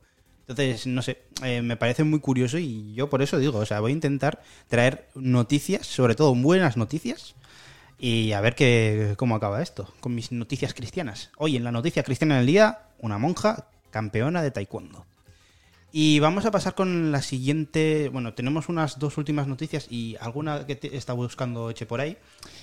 Entonces, 0.47 0.87
no 0.87 1.01
sé, 1.01 1.23
eh, 1.43 1.61
me 1.61 1.75
parece 1.75 2.05
muy 2.05 2.21
curioso 2.21 2.57
y 2.57 2.93
yo 2.93 3.09
por 3.09 3.21
eso 3.21 3.37
digo, 3.37 3.59
o 3.59 3.65
sea, 3.65 3.81
voy 3.81 3.91
a 3.91 3.95
intentar 3.95 4.41
traer 4.69 5.09
noticias, 5.13 5.85
sobre 5.87 6.15
todo 6.15 6.33
buenas 6.35 6.77
noticias, 6.77 7.35
y 8.01 8.31
a 8.31 8.41
ver 8.41 8.55
qué, 8.55 9.13
cómo 9.17 9.35
acaba 9.35 9.61
esto, 9.61 9.93
con 9.99 10.15
mis 10.15 10.31
noticias 10.31 10.73
cristianas. 10.73 11.29
Hoy 11.37 11.55
en 11.55 11.63
la 11.63 11.71
noticia 11.71 12.01
cristiana 12.01 12.37
del 12.37 12.47
día, 12.47 12.79
una 13.01 13.17
monja 13.17 13.67
campeona 13.89 14.41
de 14.41 14.51
taekwondo. 14.51 15.05
Y 15.93 16.19
vamos 16.19 16.45
a 16.45 16.51
pasar 16.51 16.73
con 16.73 17.11
la 17.11 17.21
siguiente. 17.21 18.09
Bueno, 18.13 18.33
tenemos 18.33 18.69
unas 18.69 18.97
dos 18.97 19.17
últimas 19.17 19.47
noticias 19.47 19.87
y 19.89 20.15
alguna 20.21 20.65
que 20.65 20.77
te 20.77 20.95
está 20.95 21.11
buscando 21.11 21.69
Eche 21.69 21.85
por 21.85 21.99
ahí. 21.99 22.15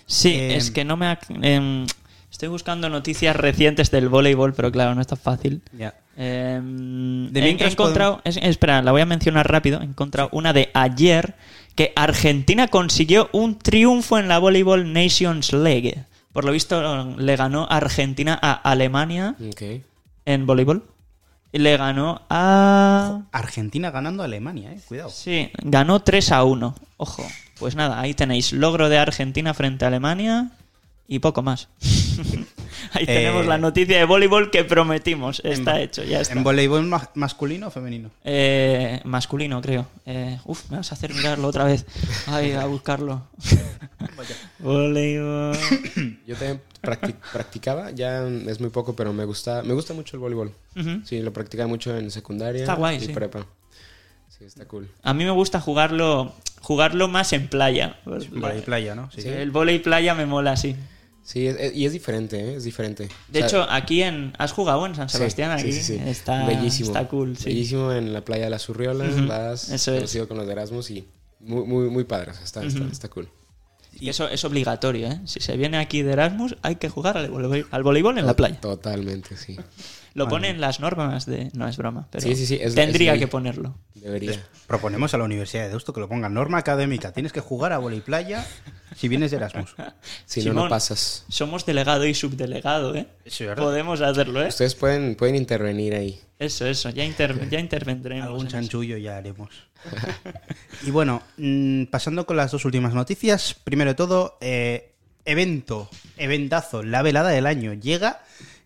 Sí, 0.07 0.31
Eh, 0.35 0.57
es 0.57 0.71
que 0.71 0.85
no 0.85 0.97
me... 0.97 1.07
ha- 1.09 1.19
em, 1.43 1.87
estoy 2.31 2.49
buscando 2.49 2.89
noticias 2.89 3.37
recientes 3.37 3.91
del 3.91 4.09
voleibol, 4.09 4.55
pero 4.55 4.73
claro, 4.73 4.95
no 4.95 5.03
es 5.03 5.07
tan 5.07 5.19
fácil. 5.19 5.61
Ya. 5.77 5.95
Em, 6.17 7.31
De 7.31 7.41
he- 7.41 7.51
encontrado, 7.71 8.23
es- 8.25 8.39
espera, 8.39 8.81
la 8.81 8.93
voy 8.93 9.03
a 9.03 9.07
mencionar 9.07 9.51
rápido. 9.51 9.81
He 9.83 9.85
encontrado 9.85 10.31
una 10.33 10.55
de 10.55 10.71
ayer 10.73 11.35
que 11.75 11.93
Argentina 11.97 12.69
consiguió 12.69 13.29
un 13.33 13.59
triunfo 13.59 14.19
en 14.19 14.29
la 14.29 14.39
Volleyball 14.39 14.91
Nations 14.93 15.53
League. 15.53 16.05
Por 16.33 16.45
lo 16.45 16.53
visto, 16.53 17.05
le 17.19 17.37
ganó 17.37 17.67
Argentina 17.71 18.39
a 18.41 18.53
Alemania 18.53 19.35
Ok. 19.51 19.83
En 20.29 20.47
voleibol. 20.47 20.85
Y 21.51 21.59
le 21.59 21.77
ganó 21.79 22.21
a. 22.29 23.23
Argentina 23.33 23.91
ganando 23.91 24.23
a 24.23 24.27
Alemania, 24.27 24.73
eh. 24.73 24.81
Cuidado. 24.87 25.09
Sí, 25.09 25.51
ganó 25.63 26.01
3 26.01 26.33
a 26.33 26.45
1. 26.45 26.75
Ojo, 26.99 27.27
pues 27.59 27.75
nada, 27.75 28.01
ahí 28.01 28.13
tenéis 28.13 28.53
logro 28.53 28.91
de 28.91 28.99
Argentina 28.99 29.55
frente 29.55 29.87
a 29.87 29.89
Alemania 29.89 30.51
y 31.09 31.19
poco 31.21 31.43
más. 31.43 31.69
ahí 32.93 33.07
tenemos 33.07 33.45
Eh, 33.45 33.49
la 33.49 33.59
noticia 33.59 33.99
de 33.99 34.05
voleibol 34.05 34.51
que 34.51 34.63
prometimos. 34.65 35.41
Está 35.45 35.81
hecho, 35.81 36.05
ya 36.05 36.21
está. 36.21 36.35
¿En 36.35 36.45
voleibol 36.45 36.85
ma- 36.87 37.11
masculino 37.15 37.69
o 37.69 37.71
femenino? 37.71 38.11
Eh, 38.25 39.01
masculino, 39.05 39.61
creo. 39.63 39.87
Eh, 40.07 40.39
uf, 40.45 40.71
me 40.71 40.77
vas 40.77 40.93
a 40.93 40.95
hacer 40.95 41.13
mirarlo 41.15 41.49
otra 41.49 41.65
vez. 41.65 41.87
Ay, 42.27 42.53
a 42.53 42.67
buscarlo. 42.67 43.23
Voleibol. 44.59 45.57
Yo 46.27 46.35
también 46.37 46.61
practi- 46.83 47.15
practicaba, 47.33 47.91
ya 47.91 48.27
es 48.27 48.61
muy 48.61 48.71
poco, 48.71 48.95
pero 48.97 49.13
me 49.13 49.25
gusta, 49.25 49.63
me 49.63 49.75
gusta 49.75 49.95
mucho 49.95 50.17
el 50.17 50.21
voleibol. 50.21 50.53
Sí, 51.05 51.21
lo 51.23 51.33
practicaba 51.33 51.69
mucho 51.69 51.97
en 51.97 52.11
secundaria 52.11 52.61
Está 52.63 52.75
guay, 52.75 52.97
y 52.97 53.01
sí. 53.01 53.13
prepa. 53.13 53.47
Sí, 54.29 54.45
está 54.45 54.67
cool. 54.67 54.89
A 55.03 55.15
mí 55.15 55.25
me 55.25 55.31
gusta 55.33 55.61
jugarlo, 55.61 56.33
jugarlo 56.61 57.09
más 57.09 57.33
en 57.33 57.49
playa. 57.49 57.99
Pues, 58.05 58.31
Volei 58.31 58.61
playa, 58.63 58.95
¿no? 58.95 59.11
Sí. 59.11 59.23
Sí, 59.23 59.29
el 59.29 59.51
volei 59.51 59.79
playa 59.81 60.15
me 60.15 60.27
mola 60.27 60.53
así. 60.53 60.77
Sí, 61.29 61.47
es- 61.47 61.57
es- 61.61 61.75
y 61.77 61.85
es 61.85 61.93
diferente, 61.93 62.41
¿eh? 62.41 62.55
Es 62.57 62.65
diferente. 62.65 63.09
De 63.29 63.41
O 63.45 63.47
sea, 63.47 63.47
hecho, 63.47 63.71
aquí 63.71 64.03
en. 64.03 64.33
¿Has 64.39 64.53
jugado 64.53 64.87
en 64.87 64.95
San 64.95 65.11
Sebastián? 65.11 65.59
sí, 65.59 65.65
aquí 65.67 65.73
sí, 65.75 65.83
sí. 65.83 66.01
Está, 66.07 66.47
Bellísimo. 66.47 66.87
está 66.89 67.07
cool, 67.07 67.37
sí. 67.37 67.45
Bellísimo 67.51 67.93
en 67.93 68.15
la 68.15 68.25
playa 68.25 68.45
de 68.45 68.51
las 68.51 68.67
Urriolas, 68.71 69.15
Ujú, 69.15 69.27
vas 69.27 69.69
eso 69.69 69.93
es. 69.93 69.99
conocido 69.99 70.27
con 70.27 70.39
los 70.39 70.47
de 70.47 70.53
Erasmus 70.55 70.91
y 70.91 71.07
muy, 71.41 71.65
muy, 71.67 71.91
muy 71.91 72.05
padre. 72.05 72.31
o 72.31 72.35
sea, 72.35 72.45
está, 72.45 72.65
está, 72.65 72.83
está 72.91 73.09
cool. 73.09 73.29
Y 74.01 74.09
eso 74.09 74.27
es 74.29 74.43
obligatorio, 74.47 75.09
¿eh? 75.09 75.21
Si 75.27 75.41
se 75.41 75.55
viene 75.59 75.77
aquí 75.77 76.01
de 76.03 76.13
Erasmus, 76.13 76.57
hay 76.63 76.77
que 76.77 76.89
jugar 76.89 77.19
al 77.19 77.29
voleibol, 77.31 77.67
al 77.73 77.83
voleibol 77.83 78.17
en 78.17 78.25
la 78.27 78.35
playa. 78.35 78.59
Totalmente, 78.61 79.37
sí. 79.37 79.59
Lo 80.15 80.29
ponen 80.29 80.61
las 80.63 80.81
normas 80.81 81.27
de. 81.27 81.51
No 81.53 81.69
es 81.69 81.77
broma, 81.77 82.09
pero. 82.11 82.23
Sí, 82.27 82.35
sí, 82.37 82.47
sí, 82.47 82.59
es- 82.61 82.75
tendría 82.75 83.13
es 83.13 83.19
que 83.21 83.29
ponerlo. 83.29 83.77
Debería. 83.95 84.43
Proponemos 84.67 85.13
a 85.13 85.19
la 85.19 85.25
Universidad 85.25 85.65
de 85.65 85.69
Deusto 85.69 85.93
que 85.93 86.01
lo 86.01 86.09
ponga 86.09 86.31
norma 86.31 86.57
académica. 86.59 87.13
Tienes 87.13 87.33
que 87.33 87.41
jugar 87.41 87.73
a 87.75 87.79
volei 87.79 88.01
playa 88.01 88.47
si 88.99 89.09
vienes 89.09 89.31
de 89.31 89.37
Erasmus. 89.39 89.75
Si 90.27 90.41
no, 90.41 90.45
Simón. 90.51 90.65
no 90.65 90.69
pasas. 90.69 91.25
Somos 91.29 91.65
delegado 91.65 92.05
y 92.07 92.15
subdelegado, 92.15 92.95
¿eh? 92.95 93.07
Sí, 93.27 93.45
¿verdad? 93.45 93.63
Podemos 93.65 94.01
hacerlo, 94.01 94.43
¿eh? 94.43 94.49
Ustedes 94.49 94.75
pueden, 94.75 95.15
pueden 95.15 95.37
intervenir 95.37 95.95
ahí. 95.95 96.21
Eso, 96.39 96.67
eso. 96.67 96.91
Ya, 96.91 97.05
inter- 97.05 97.49
ya 97.49 97.59
intervendremos. 97.61 98.27
Algún 98.27 98.47
eso. 98.47 98.57
chanchullo 98.57 98.97
ya 98.97 99.17
haremos. 99.17 99.51
y 100.87 100.91
bueno, 100.91 101.23
mm, 101.37 101.85
pasando 101.85 102.27
con 102.27 102.37
las 102.37 102.51
dos 102.51 102.65
últimas 102.65 102.95
noticias. 102.95 103.55
Primero 103.65 103.91
de 103.93 103.95
todo, 103.95 104.37
eh, 104.41 104.93
evento, 105.25 105.89
eventazo, 106.17 106.83
la 106.83 107.03
velada 107.03 107.31
del 107.31 107.47
año. 107.47 107.73
Llega 107.75 108.23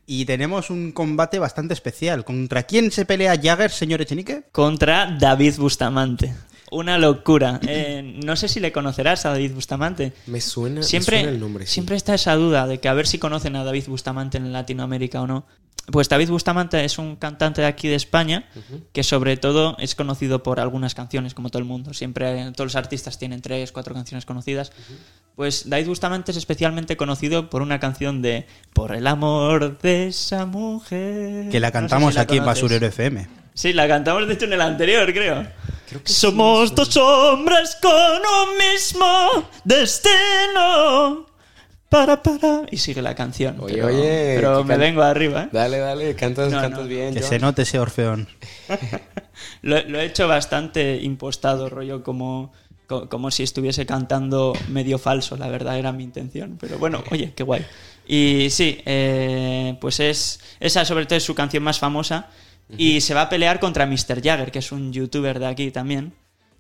y 0.07 0.25
tenemos 0.25 0.71
un 0.71 0.93
combate 0.93 1.39
bastante 1.39 1.75
especial. 1.75 2.25
¿Contra 2.25 2.65
quién 2.65 2.91
se 2.91 3.05
pelea 3.07 3.39
Jagger, 3.41 3.71
señor 3.71 4.01
Echenique? 4.03 4.45
Contra 4.53 5.17
David 5.19 5.55
Bustamante. 5.59 6.35
Una 6.73 6.97
locura. 6.99 7.61
Eh, 7.69 8.19
no 8.25 8.35
sé 8.35 8.49
si 8.49 8.59
le 8.59 8.73
conocerás 8.73 9.27
a 9.27 9.31
David 9.31 9.53
Bustamante. 9.53 10.15
Me 10.27 10.41
suena, 10.41 10.77
me 10.77 10.83
Siempre, 10.83 11.19
suena 11.19 11.33
el 11.33 11.39
nombre. 11.41 11.67
sí. 11.67 11.75
siempre 11.75 11.97
está 11.97 12.15
esa 12.15 12.35
duda 12.35 12.67
de 12.67 12.81
que 12.81 12.89
a 12.89 12.95
ver 12.95 13.07
si 13.07 13.19
conocen 13.19 13.57
a 13.57 13.65
David 13.65 13.85
Bustamante 13.89 14.39
en 14.39 14.53
Latinoamérica 14.53 15.21
o 15.21 15.27
no. 15.27 15.45
Pues 15.91 16.09
David 16.09 16.29
Bustamante 16.31 16.85
es 16.85 16.97
un 16.97 17.17
cantante 17.17 17.61
de 17.61 17.67
aquí 17.67 17.89
de 17.89 17.97
España 17.97 18.49
que 18.93 19.03
sobre 19.03 19.37
todo 19.37 19.77
es 19.81 19.97
conocido 19.97 20.43
por 20.45 20.61
algunas 20.61 20.95
canciones, 20.95 21.35
como 21.35 21.51
todo 21.51 21.59
el 21.59 21.65
mundo. 21.65 21.93
Siempre 21.93 22.53
todos 22.53 22.69
los 22.69 22.77
artistas 22.77 23.19
tienen 23.19 23.43
tres, 23.43 23.73
cuatro 23.73 23.93
canciones 23.93 24.25
conocidas. 24.25 24.71
Pues 25.35 25.69
David 25.69 25.89
Bustamante 25.89 26.31
es 26.31 26.37
especialmente 26.37 26.97
conocido 26.97 27.51
por 27.51 27.63
una 27.63 27.81
canción 27.81 28.23
de 28.23 28.47
Por 28.73 28.95
el 28.95 29.07
amor 29.09 29.79
de 29.81 30.07
esa 30.07 30.47
mujer. 30.47 31.51
Que 31.51 31.59
la 31.61 31.69
No 31.69 31.73
sé 31.73 31.73
cantamos 31.73 32.13
si 32.15 32.17
la 32.17 32.23
aquí 32.23 32.37
en. 32.37 32.45
Basurero 32.45 32.87
FM. 32.87 33.29
Sí, 33.55 33.73
la 33.73 33.89
cantamos 33.89 34.27
de 34.29 34.35
hecho 34.35 34.45
en 34.47 34.53
el 34.55 34.61
anterior, 34.61 35.13
creo. 35.13 35.47
Creo 35.89 36.03
que 36.03 36.09
sí, 36.09 36.15
Somos 36.15 36.71
me 36.71 36.77
dos 36.77 36.97
hombres 36.97 37.77
con 37.83 37.91
un 37.93 38.57
mismo 38.59 39.49
destino. 39.65 41.27
Para, 41.89 42.23
para. 42.23 42.63
Y 42.71 42.79
sigue 42.79 43.03
la 43.03 43.15
canción. 43.15 43.61
Oye, 43.61 43.75
pero, 43.75 43.87
oye, 43.89 44.33
Pero 44.37 44.65
me 44.65 44.79
vengo 44.79 45.03
arriba, 45.03 45.43
¿eh? 45.45 45.49
Dale, 45.53 45.79
dale, 45.79 46.15
cantas, 46.17 46.51
No, 46.51 46.61
cantas 46.61 46.81
no. 46.83 46.87
bien. 46.89 47.13
Que 47.13 47.21
John. 47.21 47.29
se 47.29 47.39
note 47.39 47.63
ese 47.63 47.79
orfeón. 47.79 48.29
Lo, 49.63 49.81
lo 49.89 50.01
he 50.01 50.07
hecho 50.07 50.27
bastante 50.29 51.01
impostado, 51.03 51.69
rollo, 51.69 52.03
como, 52.03 52.53
co- 52.87 53.09
como 53.09 53.31
si 53.31 53.43
estuviese 53.43 53.85
cantando 53.87 54.53
medio 54.69 54.99
falso, 54.99 55.37
la 55.37 55.49
verdad 55.49 55.79
era 55.79 55.93
mi 55.93 56.05
intención. 56.05 56.57
Pero 56.61 56.79
bueno, 56.79 57.03
oye, 57.11 57.33
qué 57.35 57.43
guay. 57.43 57.65
Y 58.07 58.49
sí, 58.51 58.81
eh, 58.87 59.77
pues 59.81 60.01
es 60.01 60.41
esa 60.61 60.85
sobre 60.85 61.07
todo 61.07 61.17
es 61.17 61.25
su 61.25 61.35
canción 61.35 61.63
más 61.63 61.79
famosa. 61.79 62.29
Y 62.79 63.01
se 63.01 63.15
va 63.15 63.23
a 63.23 63.29
pelear 63.29 63.61
contra 63.61 63.87
Mr. 63.87 64.23
Jagger, 64.23 64.51
que 64.51 64.61
es 64.61 64.73
un 64.73 64.93
youtuber 64.93 65.39
de 65.39 65.47
aquí 65.47 65.71
también. 65.71 66.15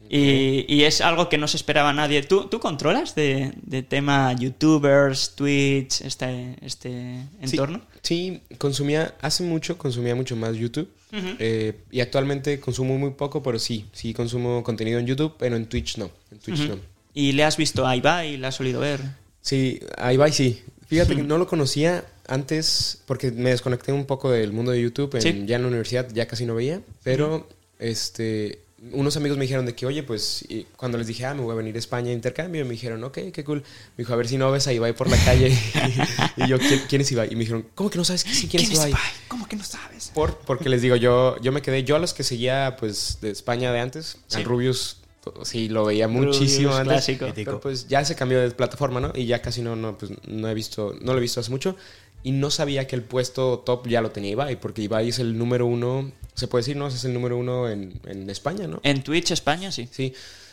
Y, 0.08 0.66
y 0.68 0.84
es 0.84 1.00
algo 1.00 1.28
que 1.30 1.38
no 1.38 1.48
se 1.48 1.56
esperaba 1.56 1.92
nadie. 1.92 2.22
¿Tú, 2.22 2.44
tú 2.44 2.60
controlas 2.60 3.14
de, 3.14 3.52
de 3.62 3.82
tema 3.82 4.34
youtubers, 4.34 5.34
Twitch, 5.34 6.02
este, 6.02 6.56
este 6.60 7.16
entorno? 7.40 7.80
Sí, 8.02 8.42
consumía, 8.58 9.14
hace 9.22 9.42
mucho 9.42 9.78
consumía 9.78 10.14
mucho 10.14 10.36
más 10.36 10.56
YouTube. 10.56 10.90
Eh, 11.38 11.80
y 11.90 12.00
actualmente 12.00 12.58
consumo 12.58 12.98
muy 12.98 13.10
poco, 13.10 13.42
pero 13.42 13.58
sí, 13.58 13.86
sí 13.92 14.14
consumo 14.14 14.62
contenido 14.62 14.98
en 14.98 15.06
YouTube, 15.06 15.34
pero 15.38 15.56
en 15.56 15.66
Twitch 15.66 15.98
no. 15.98 16.10
En 16.30 16.38
Twitch 16.38 16.68
no. 16.68 16.76
¿Y 17.14 17.32
le 17.32 17.44
has 17.44 17.56
visto 17.56 17.86
a 17.86 17.96
Ibai? 17.96 18.38
¿Le 18.38 18.46
has 18.46 18.54
solido 18.54 18.80
ver? 18.80 19.00
Sí, 19.40 19.80
va 19.98 20.28
y 20.28 20.32
sí. 20.32 20.62
Fíjate 20.86 21.16
que 21.16 21.22
no 21.22 21.38
lo 21.38 21.46
conocía 21.46 22.04
antes 22.28 22.98
porque 23.06 23.30
me 23.32 23.50
desconecté 23.50 23.92
un 23.92 24.06
poco 24.06 24.30
del 24.30 24.52
mundo 24.52 24.70
de 24.72 24.80
YouTube. 24.80 25.14
en- 25.16 25.22
Sí. 25.22 25.44
Ya 25.46 25.56
en 25.56 25.62
la 25.62 25.68
universidad 25.68 26.08
ya 26.12 26.26
casi 26.26 26.46
no 26.46 26.54
veía. 26.54 26.80
Pero 27.02 27.46
este 27.78 28.60
unos 28.92 29.16
amigos 29.16 29.38
me 29.38 29.42
dijeron 29.44 29.64
de 29.64 29.76
que, 29.76 29.86
oye, 29.86 30.02
pues 30.02 30.44
y 30.48 30.66
cuando 30.76 30.98
les 30.98 31.06
dije, 31.06 31.24
ah, 31.24 31.34
me 31.34 31.42
voy 31.42 31.52
a 31.52 31.54
venir 31.54 31.76
a 31.76 31.78
España 31.78 32.10
a 32.10 32.14
intercambio, 32.14 32.64
me 32.64 32.72
dijeron, 32.72 33.04
ok, 33.04 33.16
qué 33.32 33.44
cool. 33.44 33.58
Me 33.96 34.02
dijo, 34.02 34.12
a 34.12 34.16
ver 34.16 34.26
si 34.26 34.36
no 34.36 34.50
ves 34.50 34.66
a 34.66 34.72
Ibai 34.72 34.92
por 34.92 35.08
la 35.08 35.16
calle. 35.24 35.56
y 36.36 36.48
yo, 36.48 36.58
¿quién, 36.58 36.82
quién 36.88 37.00
es 37.02 37.12
Ibai? 37.12 37.28
Y 37.30 37.36
me 37.36 37.40
dijeron, 37.42 37.64
¿cómo 37.76 37.90
que 37.90 37.98
no 37.98 38.04
sabes 38.04 38.24
quién, 38.24 38.48
quién 38.48 38.62
es 38.64 38.72
Ibai? 38.72 38.92
¿Cómo 39.28 39.46
que 39.46 39.54
no 39.54 39.62
sabes? 39.62 40.10
Por, 40.12 40.36
porque 40.38 40.68
les 40.68 40.82
digo, 40.82 40.96
yo, 40.96 41.40
yo 41.40 41.52
me 41.52 41.62
quedé, 41.62 41.84
yo 41.84 41.94
a 41.94 42.00
los 42.00 42.12
que 42.12 42.24
seguía 42.24 42.74
pues 42.76 43.18
de 43.20 43.30
España 43.30 43.70
de 43.72 43.78
antes, 43.78 44.16
Sí. 44.26 44.38
al 44.38 44.44
Rubius, 44.46 44.96
sí, 45.44 45.68
lo 45.68 45.84
veía 45.84 46.08
Rubius, 46.08 46.38
muchísimo 46.40 46.74
antes. 46.74 46.88
clásico. 46.88 47.26
Pero 47.36 47.60
pues 47.60 47.86
ya 47.86 48.04
se 48.04 48.16
cambió 48.16 48.40
de 48.40 48.50
plataforma, 48.50 48.98
¿no? 48.98 49.12
Y 49.14 49.26
ya 49.26 49.40
casi 49.40 49.62
no, 49.62 49.76
no, 49.76 49.96
pues, 49.96 50.10
no 50.26 50.48
he 50.48 50.54
visto, 50.54 50.96
no 51.00 51.12
lo 51.12 51.18
he 51.18 51.22
visto 51.22 51.38
hace 51.38 51.52
mucho. 51.52 51.76
Y 52.24 52.32
no 52.32 52.50
sabía 52.50 52.86
que 52.86 52.94
el 52.96 53.02
puesto 53.02 53.58
top 53.60 53.88
ya 53.88 54.00
lo 54.00 54.10
tenía 54.10 54.30
Ibai, 54.32 54.60
porque 54.60 54.82
Ibai 54.82 55.08
es 55.08 55.18
el 55.18 55.36
número 55.36 55.66
uno, 55.66 56.12
se 56.34 56.46
puede 56.46 56.62
decir, 56.62 56.76
¿no? 56.76 56.86
Es 56.86 57.04
el 57.04 57.12
número 57.14 57.36
uno 57.36 57.68
en, 57.68 58.00
en 58.06 58.30
España, 58.30 58.66
¿no? 58.68 58.80
En 58.84 59.02
Twitch 59.02 59.32
España, 59.32 59.72
sí. 59.72 59.88
Sí. 59.90 60.12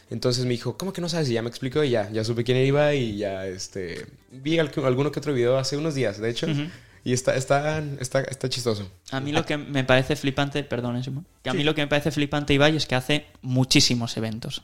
Entonces 0.10 0.46
me 0.46 0.52
dijo, 0.52 0.76
¿cómo 0.78 0.92
que 0.92 1.02
no 1.02 1.10
sabes? 1.10 1.30
Y 1.30 1.34
ya 1.34 1.44
me 1.44 1.50
explicó 1.50 1.84
y 1.84 1.92
ya, 1.92 2.10
ya 2.12 2.24
supe 2.24 2.44
quién 2.44 2.58
era 2.58 2.66
Ibai 2.66 2.98
y 2.98 3.18
ya, 3.18 3.46
este, 3.46 4.08
vi 4.32 4.58
al- 4.58 4.72
alguno 4.84 5.12
que 5.12 5.20
otro 5.20 5.34
video 5.34 5.58
hace 5.60 5.78
unos 5.78 5.94
días, 5.94 6.20
de 6.20 6.30
hecho. 6.32 6.48
Y 7.04 7.14
está, 7.14 7.36
está, 7.36 7.84
está, 8.00 8.22
está 8.22 8.50
chistoso. 8.50 8.90
A 9.12 9.20
mí 9.20 9.32
lo 9.32 9.46
que 9.46 9.56
me 9.58 9.84
parece 9.84 10.16
flipante, 10.16 10.64
perdón, 10.64 11.02
Simón, 11.04 11.26
que 11.44 11.52
a 11.52 11.54
mí 11.54 11.64
lo 11.64 11.76
que 11.76 11.82
me 11.82 11.88
parece 11.88 12.10
flipante 12.12 12.54
Ibai 12.56 12.76
es 12.76 12.88
que 12.88 12.96
hace 12.96 13.28
muchísimos 13.44 14.18
eventos. 14.18 14.64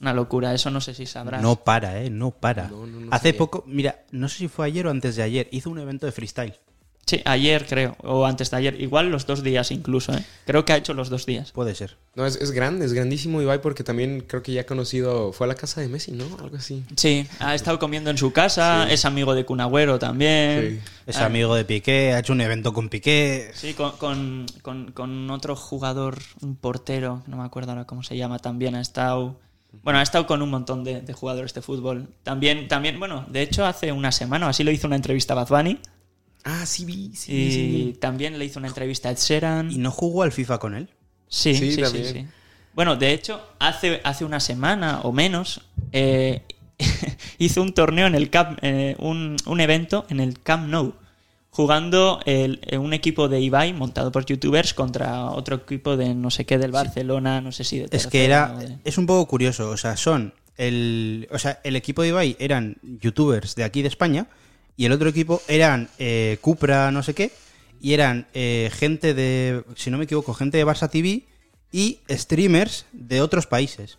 Una 0.00 0.12
locura, 0.14 0.54
eso 0.54 0.70
no 0.70 0.80
sé 0.80 0.94
si 0.94 1.06
sabrás. 1.06 1.42
No 1.42 1.56
para, 1.56 2.00
¿eh? 2.02 2.08
No 2.10 2.30
para. 2.30 2.68
No, 2.68 2.86
no, 2.86 3.00
no 3.00 3.08
Hace 3.12 3.28
sabía. 3.30 3.38
poco, 3.38 3.64
mira, 3.66 4.04
no 4.12 4.28
sé 4.28 4.38
si 4.38 4.48
fue 4.48 4.66
ayer 4.66 4.86
o 4.86 4.90
antes 4.90 5.16
de 5.16 5.22
ayer, 5.24 5.48
hizo 5.50 5.70
un 5.70 5.78
evento 5.80 6.06
de 6.06 6.12
freestyle. 6.12 6.54
Sí, 7.04 7.22
ayer 7.24 7.64
creo, 7.66 7.96
o 8.02 8.26
antes 8.26 8.50
de 8.50 8.58
ayer, 8.58 8.78
igual 8.82 9.10
los 9.10 9.24
dos 9.26 9.42
días 9.42 9.70
incluso, 9.70 10.12
¿eh? 10.12 10.22
Creo 10.44 10.66
que 10.66 10.74
ha 10.74 10.76
hecho 10.76 10.92
los 10.92 11.08
dos 11.08 11.24
días. 11.24 11.52
Puede 11.52 11.74
ser. 11.74 11.96
No, 12.14 12.26
es, 12.26 12.36
es 12.36 12.50
grande, 12.50 12.84
es 12.84 12.92
grandísimo 12.92 13.40
Ibai 13.40 13.62
porque 13.62 13.82
también 13.82 14.20
creo 14.28 14.42
que 14.42 14.52
ya 14.52 14.60
ha 14.60 14.66
conocido, 14.66 15.32
fue 15.32 15.46
a 15.46 15.48
la 15.48 15.54
casa 15.54 15.80
de 15.80 15.88
Messi, 15.88 16.12
¿no? 16.12 16.24
Algo 16.38 16.58
así. 16.58 16.84
Sí, 16.96 17.26
ha 17.40 17.54
estado 17.54 17.78
comiendo 17.78 18.10
en 18.10 18.18
su 18.18 18.30
casa, 18.34 18.84
Sí. 18.88 18.92
es 18.92 19.06
amigo 19.06 19.34
de 19.34 19.46
Cunagüero 19.46 19.98
también. 19.98 20.80
Sí. 20.84 20.90
Es 21.06 21.16
Ah, 21.16 21.24
amigo 21.24 21.54
de 21.54 21.64
Piqué, 21.64 22.12
ha 22.12 22.18
hecho 22.18 22.34
un 22.34 22.42
evento 22.42 22.74
con 22.74 22.90
Piqué. 22.90 23.52
Sí, 23.54 23.72
con, 23.72 23.92
con- 23.96 24.44
con- 24.60 24.92
con 24.92 25.30
otro 25.30 25.56
jugador, 25.56 26.18
un 26.42 26.56
portero, 26.56 27.22
no 27.26 27.38
me 27.38 27.44
acuerdo 27.44 27.70
ahora 27.72 27.86
cómo 27.86 28.02
se 28.02 28.18
llama, 28.18 28.38
también 28.38 28.74
ha 28.74 28.82
estado... 28.82 29.40
Bueno, 29.82 29.98
ha 29.98 30.02
estado 30.02 30.26
con 30.26 30.40
un 30.42 30.50
montón 30.50 30.82
de, 30.84 31.00
de 31.02 31.12
jugadores 31.12 31.52
de 31.54 31.62
fútbol. 31.62 32.08
También, 32.22 32.68
también, 32.68 32.98
bueno, 32.98 33.26
de 33.28 33.42
hecho 33.42 33.64
hace 33.66 33.92
una 33.92 34.12
semana 34.12 34.46
o 34.46 34.48
así 34.48 34.64
lo 34.64 34.70
hizo 34.70 34.86
una 34.86 34.96
entrevista 34.96 35.34
a 35.34 35.36
Bad 35.44 35.48
Bunny 35.48 35.78
Ah, 36.44 36.64
sí 36.64 36.84
vi, 36.84 37.10
sí, 37.14 37.32
y 37.34 37.52
sí 37.52 37.66
vi. 37.66 37.92
también 37.94 38.38
le 38.38 38.44
hizo 38.46 38.58
una 38.58 38.68
entrevista 38.68 39.08
a 39.08 39.12
Ed 39.12 39.18
Sheeran. 39.18 39.70
¿Y 39.70 39.78
no 39.78 39.90
jugó 39.90 40.22
al 40.22 40.32
FIFA 40.32 40.58
con 40.58 40.74
él? 40.74 40.88
Sí, 41.28 41.54
Sí, 41.54 41.72
sí, 41.72 42.04
sí. 42.04 42.26
Bueno, 42.74 42.96
de 42.96 43.12
hecho, 43.12 43.40
hace, 43.58 44.00
hace 44.04 44.24
una 44.24 44.40
semana 44.40 45.00
o 45.02 45.12
menos 45.12 45.60
eh, 45.92 46.42
hizo 47.38 47.60
un 47.60 47.74
torneo 47.74 48.06
en 48.06 48.14
el 48.14 48.30
Camp, 48.30 48.58
eh, 48.62 48.96
un, 49.00 49.36
un 49.46 49.60
evento 49.60 50.06
en 50.08 50.20
el 50.20 50.40
Camp 50.40 50.68
Nou, 50.68 50.94
jugando 51.58 52.20
el- 52.24 52.60
un 52.78 52.92
equipo 52.92 53.26
de 53.28 53.40
Ibai 53.40 53.72
montado 53.72 54.12
por 54.12 54.24
youtubers 54.24 54.74
contra 54.74 55.24
otro 55.24 55.56
equipo 55.56 55.96
de 55.96 56.14
no 56.14 56.30
sé 56.30 56.46
qué 56.46 56.56
del 56.56 56.70
Barcelona, 56.70 57.40
no 57.40 57.50
sé 57.50 57.64
si 57.64 57.80
de 57.80 57.88
Es 57.90 58.06
que 58.06 58.24
era. 58.24 58.54
de- 58.56 58.78
Es 58.84 58.96
un 58.96 59.06
poco 59.06 59.26
curioso. 59.26 59.68
O 59.70 59.76
sea, 59.76 59.96
son. 59.96 60.32
El, 60.56 61.26
o 61.32 61.38
sea, 61.40 61.58
el 61.64 61.74
equipo 61.74 62.02
de 62.02 62.08
Ibai 62.08 62.36
eran 62.38 62.76
youtubers 63.00 63.56
de 63.56 63.64
aquí 63.64 63.82
de 63.82 63.88
España. 63.88 64.28
Y 64.76 64.84
el 64.84 64.92
otro 64.92 65.08
equipo 65.08 65.42
eran 65.48 65.88
eh, 65.98 66.38
Cupra, 66.40 66.92
no 66.92 67.02
sé 67.02 67.12
qué. 67.12 67.32
Y 67.80 67.92
eran 67.92 68.28
eh, 68.34 68.70
gente 68.72 69.12
de. 69.12 69.64
Si 69.74 69.90
no 69.90 69.98
me 69.98 70.04
equivoco, 70.04 70.34
gente 70.34 70.58
de 70.58 70.64
Barça 70.64 70.88
TV. 70.88 71.24
Y 71.72 71.98
streamers 72.08 72.86
de 72.92 73.20
otros 73.20 73.48
países. 73.48 73.98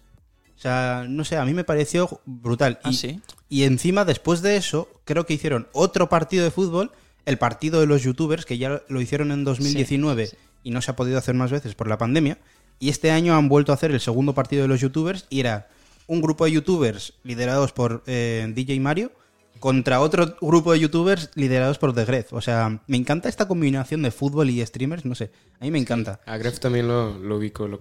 O 0.57 0.62
sea, 0.62 1.05
no 1.10 1.26
sé, 1.26 1.36
a 1.36 1.43
mí 1.43 1.53
me 1.53 1.66
pareció 1.66 2.22
brutal. 2.26 2.80
Ah, 2.84 2.89
y, 2.91 2.93
sí. 2.93 3.20
y 3.49 3.64
encima, 3.64 4.05
después 4.05 4.41
de 4.41 4.55
eso, 4.55 4.88
creo 5.03 5.26
que 5.26 5.34
hicieron 5.34 5.68
otro 5.74 6.07
partido 6.07 6.45
de 6.45 6.51
fútbol, 6.51 6.91
el 7.30 7.38
partido 7.38 7.80
de 7.80 7.86
los 7.86 8.01
youtubers, 8.03 8.45
que 8.45 8.57
ya 8.57 8.82
lo 8.89 9.01
hicieron 9.01 9.32
en 9.32 9.43
2019 9.43 10.30
y 10.63 10.71
no 10.71 10.82
se 10.82 10.91
ha 10.91 10.95
podido 10.95 11.17
hacer 11.17 11.36
más 11.36 11.51
veces 11.51 11.75
por 11.75 11.88
la 11.88 11.97
pandemia. 11.97 12.38
Y 12.80 12.89
este 12.89 13.11
año 13.11 13.36
han 13.36 13.49
vuelto 13.49 13.71
a 13.71 13.75
hacer 13.75 13.91
el 13.91 13.99
segundo 13.99 14.34
partido 14.34 14.63
de 14.63 14.67
los 14.67 14.82
youtubers 14.82 15.25
y 15.30 15.39
era 15.41 15.67
un 16.07 16.21
grupo 16.21 16.45
de 16.45 16.51
youtubers 16.53 17.13
liderados 17.23 17.71
por 17.71 18.03
eh, 18.07 18.51
DJ 18.53 18.80
Mario 18.80 19.11
contra 19.59 19.99
otro 19.99 20.38
grupo 20.41 20.71
de 20.73 20.80
youtubers 20.80 21.30
liderados 21.36 21.77
por 21.77 21.93
The 21.93 22.05
Gref. 22.05 22.34
O 22.34 22.41
sea, 22.41 22.82
me 22.88 22.97
encanta 22.97 23.30
esta 23.30 23.47
combinación 23.47 24.01
de 24.01 24.11
fútbol 24.11 24.49
y 24.49 24.65
streamers, 24.65 25.05
no 25.05 25.13
sé, 25.15 25.32
a 25.59 25.65
mí 25.65 25.71
me 25.71 25.80
encanta. 25.80 26.19
A 26.25 26.38
Gref 26.38 26.59
también 26.59 26.88
lo, 26.88 27.17
lo 27.19 27.38
ubico. 27.38 27.67
Lo, 27.67 27.80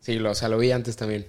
sí, 0.00 0.18
lo, 0.18 0.30
o 0.30 0.34
sea, 0.34 0.48
lo 0.48 0.58
vi 0.58 0.70
antes 0.70 0.96
también. 0.96 1.26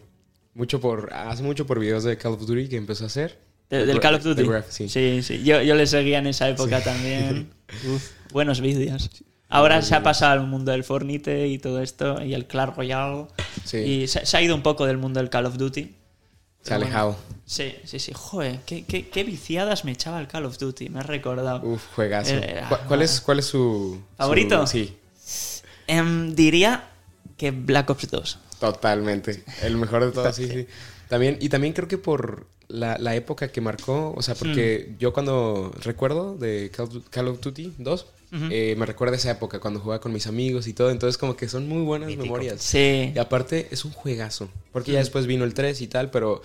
Mucho 0.54 0.80
por, 0.80 1.12
hace 1.14 1.42
mucho 1.44 1.66
por 1.66 1.80
videos 1.80 2.04
de 2.04 2.18
Call 2.18 2.34
of 2.34 2.46
Duty 2.46 2.68
que 2.68 2.78
empezó 2.78 3.06
a 3.06 3.08
hacer. 3.08 3.40
De- 3.70 3.86
del 3.86 4.00
Call 4.00 4.16
of 4.16 4.24
Duty. 4.24 4.46
Sí. 4.70 4.90
sí, 4.90 5.22
sí. 5.24 5.44
Yo, 5.44 5.62
yo 5.62 5.74
le 5.76 5.88
seguía 5.88 6.20
en 6.20 6.28
esa 6.28 6.50
época 6.50 6.82
también. 6.84 7.50
Uf, 7.88 8.12
buenos 8.32 8.62
vídeos. 8.62 9.10
Ahora 9.50 9.82
se 9.82 9.96
ha 9.96 10.04
pasado 10.04 10.32
al 10.34 10.48
mundo 10.48 10.72
del 10.72 10.84
Fornite 10.84 11.48
y 11.48 11.60
todo 11.60 11.82
esto, 11.82 12.22
y 12.24 12.34
el 12.34 12.46
Clash 12.48 12.76
Royale. 12.76 13.28
Sí. 13.64 13.78
Y 13.78 14.08
se, 14.08 14.26
se 14.26 14.38
ha 14.38 14.42
ido 14.42 14.56
un 14.56 14.64
poco 14.64 14.86
del 14.86 14.98
mundo 14.98 15.20
del 15.20 15.30
Call 15.30 15.46
of 15.46 15.58
Duty. 15.58 15.96
Se 16.64 16.74
ha 16.74 16.78
alejado. 16.78 17.16
Sí, 17.46 17.76
sí, 17.86 18.00
sí. 18.00 18.12
Joder, 18.16 18.60
qué, 18.66 18.84
qué, 18.86 19.08
qué 19.08 19.24
viciadas 19.24 19.86
me 19.86 19.92
echaba 19.92 20.20
el 20.20 20.28
Call 20.28 20.46
of 20.46 20.58
Duty, 20.58 20.90
me 20.90 21.00
has 21.00 21.06
recordado. 21.06 21.62
Uf, 21.68 21.84
juegazo. 21.96 22.34
Era- 22.34 22.68
¿Cuál, 22.68 22.82
cuál 22.88 23.02
es, 23.04 23.22
¿Cuál 23.22 23.40
es 23.40 23.46
su... 23.46 24.02
¿Favorito? 24.18 24.66
su- 24.66 24.72
sí, 24.74 24.98
Em, 25.88 26.34
diría 26.36 26.86
que 27.38 27.52
Black 27.52 27.90
Ops 27.92 28.10
2. 28.10 28.40
totalmente. 28.60 29.44
El 29.62 29.78
mejor 29.78 30.06
de 30.06 30.12
todos, 30.12 30.36
sí, 30.36 30.48
sí. 30.48 30.68
También, 31.08 31.38
y 31.40 31.50
también 31.50 31.74
creo 31.74 31.88
que 31.88 32.00
por 32.00 32.48
la, 32.68 32.98
la 32.98 33.16
época 33.16 33.48
que 33.52 33.62
marcó, 33.62 34.14
o 34.16 34.22
sea, 34.22 34.36
porque 34.36 34.90
Hmm. 34.92 34.98
yo 34.98 35.14
cuando 35.14 35.72
recuerdo 35.84 36.36
de 36.36 36.72
Call, 36.76 36.88
of- 36.88 37.10
Call 37.10 37.28
of 37.28 37.40
Duty 37.42 37.74
2, 37.78 38.06
eh, 38.52 38.76
me 38.78 38.86
recuerda 38.86 39.16
esa 39.16 39.32
época 39.32 39.60
cuando 39.60 39.80
jugaba 39.80 40.02
con 40.02 40.12
mis 40.12 40.28
amigos 40.28 40.68
y 40.68 40.74
todo, 40.74 40.90
entonces 40.92 41.18
como 41.18 41.38
que 41.38 41.48
son 41.48 41.70
muy 41.70 41.84
buenas 41.84 42.14
memorias. 42.18 42.62
Sí. 42.62 43.14
Y 43.16 43.18
aparte 43.20 43.68
es 43.72 43.86
un 43.86 43.92
juegazo, 43.92 44.50
porque 44.74 44.92
ya 44.92 45.00
después 45.00 45.26
vino 45.26 45.46
el 45.46 45.54
3 45.54 45.80
y 45.82 45.88
tal, 45.88 46.12
pero 46.12 46.42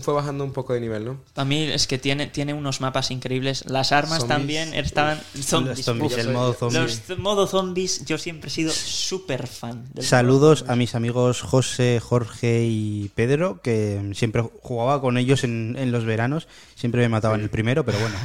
fue 0.00 0.12
bajando 0.14 0.44
un 0.44 0.52
poco 0.52 0.74
de 0.74 0.80
nivel, 0.80 1.04
¿no? 1.04 1.20
Para 1.34 1.44
mí 1.44 1.62
es 1.62 1.86
que 1.86 1.98
tiene, 1.98 2.26
tiene 2.26 2.52
unos 2.52 2.80
mapas 2.80 3.10
increíbles. 3.12 3.64
Las 3.66 3.92
armas 3.92 4.20
Zombies. 4.20 4.36
también 4.36 4.74
estaban... 4.74 5.20
Zombies. 5.40 5.78
Los 5.78 5.84
zombies, 5.84 6.12
uf. 6.12 6.18
el 6.18 6.28
modo 6.32 6.52
zombie. 6.52 6.78
Los 6.78 7.18
modo 7.18 7.46
zombies, 7.46 8.04
yo 8.04 8.18
siempre 8.18 8.48
he 8.48 8.52
sido 8.52 8.72
súper 8.72 9.46
fan. 9.46 9.86
del 9.94 10.04
Saludos 10.04 10.64
a 10.66 10.74
mis 10.74 10.96
amigos 10.96 11.42
José, 11.42 12.00
Jorge 12.00 12.64
y 12.64 13.10
Pedro, 13.14 13.60
que 13.62 14.10
siempre 14.14 14.42
jugaba 14.62 15.00
con 15.00 15.16
ellos 15.16 15.44
en, 15.44 15.76
en 15.78 15.92
los 15.92 16.04
veranos. 16.04 16.48
Siempre 16.74 17.02
me 17.02 17.08
mataban 17.08 17.40
el 17.40 17.50
primero, 17.50 17.84
pero 17.84 17.98
bueno. 17.98 18.16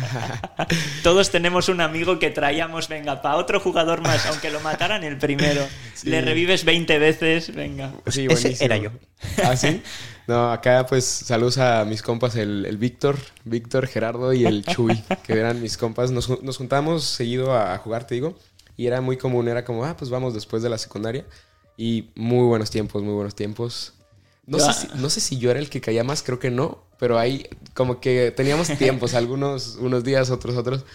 Todos 1.04 1.30
tenemos 1.30 1.70
un 1.70 1.82
amigo 1.82 2.18
que 2.18 2.32
traíamos, 2.32 2.88
venga, 2.88 3.22
para 3.22 3.38
otro 3.38 3.60
jugador 3.60 4.02
más, 4.02 4.26
aunque 4.26 4.50
lo 4.50 4.60
mataran 4.60 5.04
el 5.04 5.18
primero. 5.18 5.66
Le 6.04 6.22
revives 6.22 6.66
20 6.66 7.00
veces, 7.00 7.54
venga. 7.54 7.94
Sí, 8.08 8.26
ese 8.26 8.50
buenísimo. 8.50 8.66
era 8.66 8.78
yo. 8.78 8.90
¿Ah, 9.44 9.56
sí? 9.56 9.82
No, 10.28 10.52
acá 10.52 10.86
pues 10.88 11.04
saludos 11.06 11.58
a 11.58 11.84
mis 11.86 12.02
compas, 12.02 12.36
el, 12.36 12.66
el 12.66 12.78
Víctor, 12.78 13.18
Víctor, 13.44 13.88
Gerardo 13.88 14.32
y 14.34 14.46
el 14.46 14.64
Chuy, 14.66 15.04
que 15.26 15.34
eran 15.34 15.62
mis 15.62 15.78
compas. 15.78 16.12
Nos, 16.12 16.42
nos 16.42 16.58
juntamos 16.58 17.04
seguido 17.04 17.52
a, 17.54 17.74
a 17.74 17.78
jugar, 17.78 18.08
te 18.08 18.16
digo, 18.16 18.38
y 18.78 18.88
era 18.88 19.02
muy 19.02 19.18
común, 19.18 19.48
era 19.48 19.66
como, 19.66 19.84
ah, 19.86 19.96
pues 19.98 20.10
vamos 20.10 20.34
después 20.34 20.64
de 20.64 20.70
la 20.70 20.78
secundaria. 20.78 21.26
Y 21.76 22.12
muy 22.16 22.46
buenos 22.46 22.70
tiempos, 22.70 23.02
muy 23.04 23.14
buenos 23.14 23.36
tiempos. 23.36 23.94
No, 24.46 24.60
sé 24.60 24.74
si, 24.74 24.88
no 24.96 25.10
sé 25.10 25.22
si 25.22 25.38
yo 25.38 25.52
era 25.52 25.60
el 25.60 25.70
que 25.70 25.82
caía 25.82 26.04
más, 26.04 26.22
creo 26.22 26.38
que 26.38 26.52
no, 26.52 26.84
pero 27.00 27.18
ahí 27.18 27.48
como 27.74 28.00
que 28.00 28.32
teníamos 28.32 28.68
tiempos, 28.78 29.14
algunos 29.14 29.78
unos 29.80 30.04
días, 30.04 30.30
otros 30.30 30.58
otros, 30.58 30.86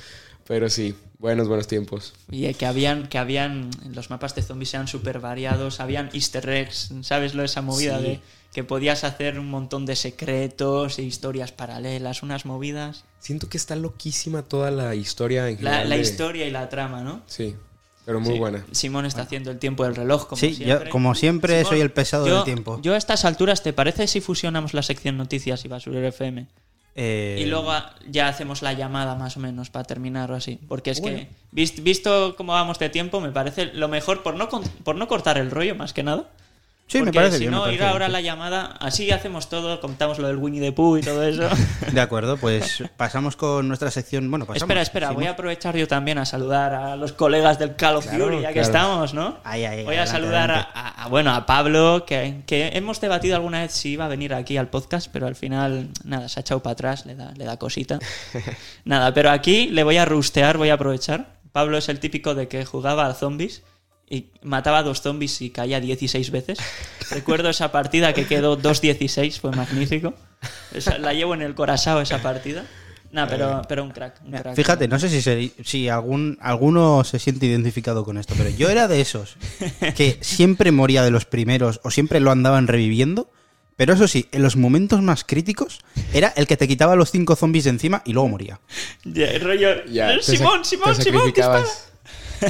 pero 0.48 0.68
sí, 0.70 0.94
buenos, 1.18 1.46
buenos 1.46 1.68
tiempos. 1.68 2.14
Y 2.30 2.46
eh, 2.46 2.54
que 2.54 2.66
habían, 2.66 3.06
que 3.08 3.18
habían, 3.18 3.70
los 3.92 4.10
mapas 4.10 4.34
de 4.34 4.42
zombies 4.42 4.74
eran 4.74 4.88
súper 4.88 5.20
variados, 5.20 5.78
habían 5.78 6.10
easter 6.12 6.48
eggs, 6.48 6.90
¿sabes 7.02 7.34
lo 7.34 7.42
de 7.42 7.46
esa 7.46 7.62
movida 7.62 7.98
Sí. 7.98 8.04
de 8.04 8.20
que 8.52 8.64
podías 8.64 9.04
hacer 9.04 9.38
un 9.38 9.48
montón 9.50 9.84
de 9.86 9.94
secretos 9.94 10.98
e 10.98 11.02
historias 11.02 11.52
paralelas, 11.52 12.22
unas 12.22 12.46
movidas? 12.46 13.04
Siento 13.20 13.48
que 13.48 13.56
está 13.58 13.76
loquísima 13.76 14.42
toda 14.42 14.70
la 14.70 14.94
historia 14.94 15.48
en 15.48 15.56
La, 15.62 15.70
general. 15.70 15.88
la 15.90 15.96
de- 15.96 16.02
historia 16.02 16.46
y 16.46 16.50
la 16.50 16.68
trama, 16.68 17.02
¿no? 17.02 17.20
Sí, 17.26 17.54
pero 18.06 18.20
muy 18.20 18.32
Sí. 18.34 18.38
buena. 18.38 18.64
Simón 18.72 19.04
está 19.04 19.22
haciendo 19.22 19.50
el 19.50 19.58
tiempo 19.58 19.84
del 19.84 19.94
reloj, 19.96 20.26
como 20.28 20.40
Sí, 20.40 20.54
siempre. 20.54 20.86
yo, 20.86 20.90
como 20.90 21.14
siempre, 21.14 21.58
Simón, 21.58 21.70
soy 21.72 21.80
el 21.82 21.90
pesado 21.92 22.26
yo- 22.26 22.34
del 22.36 22.44
tiempo. 22.44 22.80
Yo 22.82 22.94
a 22.94 22.96
estas 22.96 23.26
alturas, 23.26 23.62
¿te 23.62 23.74
parece 23.74 24.06
si 24.06 24.22
fusionamos 24.22 24.72
la 24.72 24.82
sección 24.82 25.18
noticias 25.18 25.62
y 25.66 25.68
Basurero 25.68 26.06
FM? 26.08 26.46
Eh, 27.00 27.36
Y 27.40 27.46
luego 27.46 27.72
ya 28.10 28.26
hacemos 28.26 28.60
la 28.60 28.72
llamada 28.72 29.14
más 29.14 29.36
o 29.36 29.40
menos 29.40 29.70
para 29.70 29.84
terminar 29.84 30.32
o 30.32 30.34
así. 30.34 30.58
Porque 30.66 30.90
es 30.90 31.00
que, 31.00 31.28
vis- 31.52 31.80
visto 31.84 32.34
cómo 32.36 32.52
vamos 32.54 32.78
de 32.80 32.88
tiempo, 32.88 33.20
me 33.20 33.30
parece 33.30 33.66
lo 33.66 33.86
mejor 33.86 34.24
por 34.24 34.34
no, 34.34 34.48
por 34.82 34.96
no 34.96 35.06
cortar 35.06 35.38
el 35.38 35.52
rollo 35.52 35.76
más 35.76 35.92
que 35.92 36.02
nada. 36.02 36.24
Sí, 36.90 36.98
me 37.00 37.04
Porque 37.04 37.18
parece 37.18 37.36
si 37.36 37.40
bien, 37.40 37.50
me 37.50 37.56
no, 37.58 37.62
parece 37.64 37.74
ir 37.74 37.80
bien, 37.82 37.92
ahora 37.92 38.08
la 38.08 38.20
llamada, 38.22 38.64
así 38.80 39.10
hacemos 39.10 39.50
todo, 39.50 39.78
contamos 39.80 40.18
lo 40.18 40.26
del 40.26 40.38
Winnie 40.38 40.60
the 40.62 40.72
Pooh 40.72 40.96
y 40.96 41.02
todo 41.02 41.22
eso. 41.22 41.46
De 41.92 42.00
acuerdo, 42.00 42.38
pues 42.38 42.82
pasamos 42.96 43.36
con 43.36 43.68
nuestra 43.68 43.90
sección. 43.90 44.30
Bueno, 44.30 44.46
pasamos. 44.46 44.62
espera, 44.62 44.80
espera, 44.80 45.10
voy 45.10 45.26
a 45.26 45.32
aprovechar 45.32 45.76
yo 45.76 45.86
también 45.86 46.16
a 46.16 46.24
saludar 46.24 46.72
a 46.74 46.96
los 46.96 47.12
colegas 47.12 47.58
del 47.58 47.76
Call 47.76 47.96
of 47.96 48.06
Claro, 48.06 48.24
Duty, 48.30 48.40
ya 48.42 48.48
que 48.48 48.54
claro. 48.54 48.66
estamos, 48.66 49.12
¿no? 49.14 49.36
Voy 49.44 49.64
a 49.64 49.68
adelante, 49.70 50.06
saludar 50.06 50.50
a, 50.50 50.54
adelante. 50.54 50.70
a- 50.74 51.04
a- 51.04 51.08
bueno, 51.08 51.34
a 51.34 51.44
Pablo, 51.44 52.04
que, 52.06 52.40
que 52.46 52.68
hemos 52.72 53.00
debatido 53.02 53.36
alguna 53.36 53.60
vez 53.60 53.72
si 53.72 53.90
iba 53.90 54.06
a 54.06 54.08
venir 54.08 54.32
aquí 54.32 54.56
al 54.56 54.68
podcast, 54.68 55.08
pero 55.12 55.26
al 55.26 55.36
final, 55.36 55.90
nada, 56.04 56.28
se 56.30 56.40
ha 56.40 56.42
echado 56.42 56.62
para 56.62 56.72
atrás, 56.72 57.04
le 57.04 57.14
da, 57.14 57.32
le 57.36 57.44
da 57.44 57.58
cosita. 57.58 57.98
nada, 58.84 59.12
pero 59.12 59.30
aquí 59.30 59.68
le 59.68 59.82
voy 59.84 59.98
a 59.98 60.04
rustear, 60.04 60.56
voy 60.56 60.70
a 60.70 60.74
aprovechar. 60.74 61.36
Pablo 61.52 61.76
es 61.78 61.88
el 61.90 62.00
típico 62.00 62.34
de 62.34 62.48
que 62.48 62.64
jugaba 62.64 63.06
a 63.06 63.14
zombies 63.14 63.62
y 64.10 64.26
mataba 64.42 64.78
a 64.78 64.82
dos 64.82 65.00
zombies 65.02 65.40
y 65.42 65.50
caía 65.50 65.80
16 65.80 66.30
veces. 66.30 66.58
Recuerdo 67.10 67.50
esa 67.50 67.70
partida 67.72 68.12
que 68.14 68.26
quedó 68.26 68.58
2-16, 68.60 69.38
fue 69.40 69.50
magnífico. 69.52 70.14
Esa- 70.72 70.98
la 70.98 71.12
llevo 71.14 71.34
en 71.34 71.42
el 71.42 71.54
corazón 71.54 72.02
esa 72.02 72.22
partida. 72.22 72.64
Nah, 73.10 73.26
pero, 73.26 73.62
pero 73.66 73.84
un 73.84 73.90
crack. 73.90 74.20
un 74.22 74.26
Mira, 74.30 74.42
crack. 74.42 74.54
Fíjate, 74.56 74.86
no 74.86 74.98
sé 74.98 75.08
si, 75.08 75.22
se- 75.22 75.52
si 75.64 75.88
algún, 75.88 76.36
alguno 76.42 77.04
se 77.04 77.18
siente 77.18 77.46
identificado 77.46 78.04
con 78.04 78.18
esto, 78.18 78.34
pero 78.36 78.50
yo 78.50 78.68
era 78.68 78.86
de 78.86 79.00
esos 79.00 79.36
que 79.96 80.18
siempre 80.20 80.72
moría 80.72 81.02
de 81.02 81.10
los 81.10 81.24
primeros 81.24 81.80
o 81.84 81.90
siempre 81.90 82.20
lo 82.20 82.30
andaban 82.30 82.66
reviviendo. 82.66 83.30
Pero 83.76 83.94
eso 83.94 84.08
sí, 84.08 84.26
en 84.32 84.42
los 84.42 84.56
momentos 84.56 85.00
más 85.02 85.22
críticos 85.24 85.78
era 86.12 86.28
el 86.36 86.46
que 86.48 86.56
te 86.56 86.66
quitaba 86.66 86.96
los 86.96 87.12
cinco 87.12 87.36
zombies 87.36 87.62
de 87.64 87.70
encima 87.70 88.02
y 88.04 88.12
luego 88.12 88.28
moría. 88.28 88.58
Ya, 89.04 89.26
el 89.26 89.40
rollo. 89.40 89.70
Eh, 89.70 89.84
Ya, 89.90 90.16
te 90.16 90.22
Simón, 90.22 90.64
Simón, 90.64 90.94
Simón, 90.96 91.32
dispara. 91.32 91.64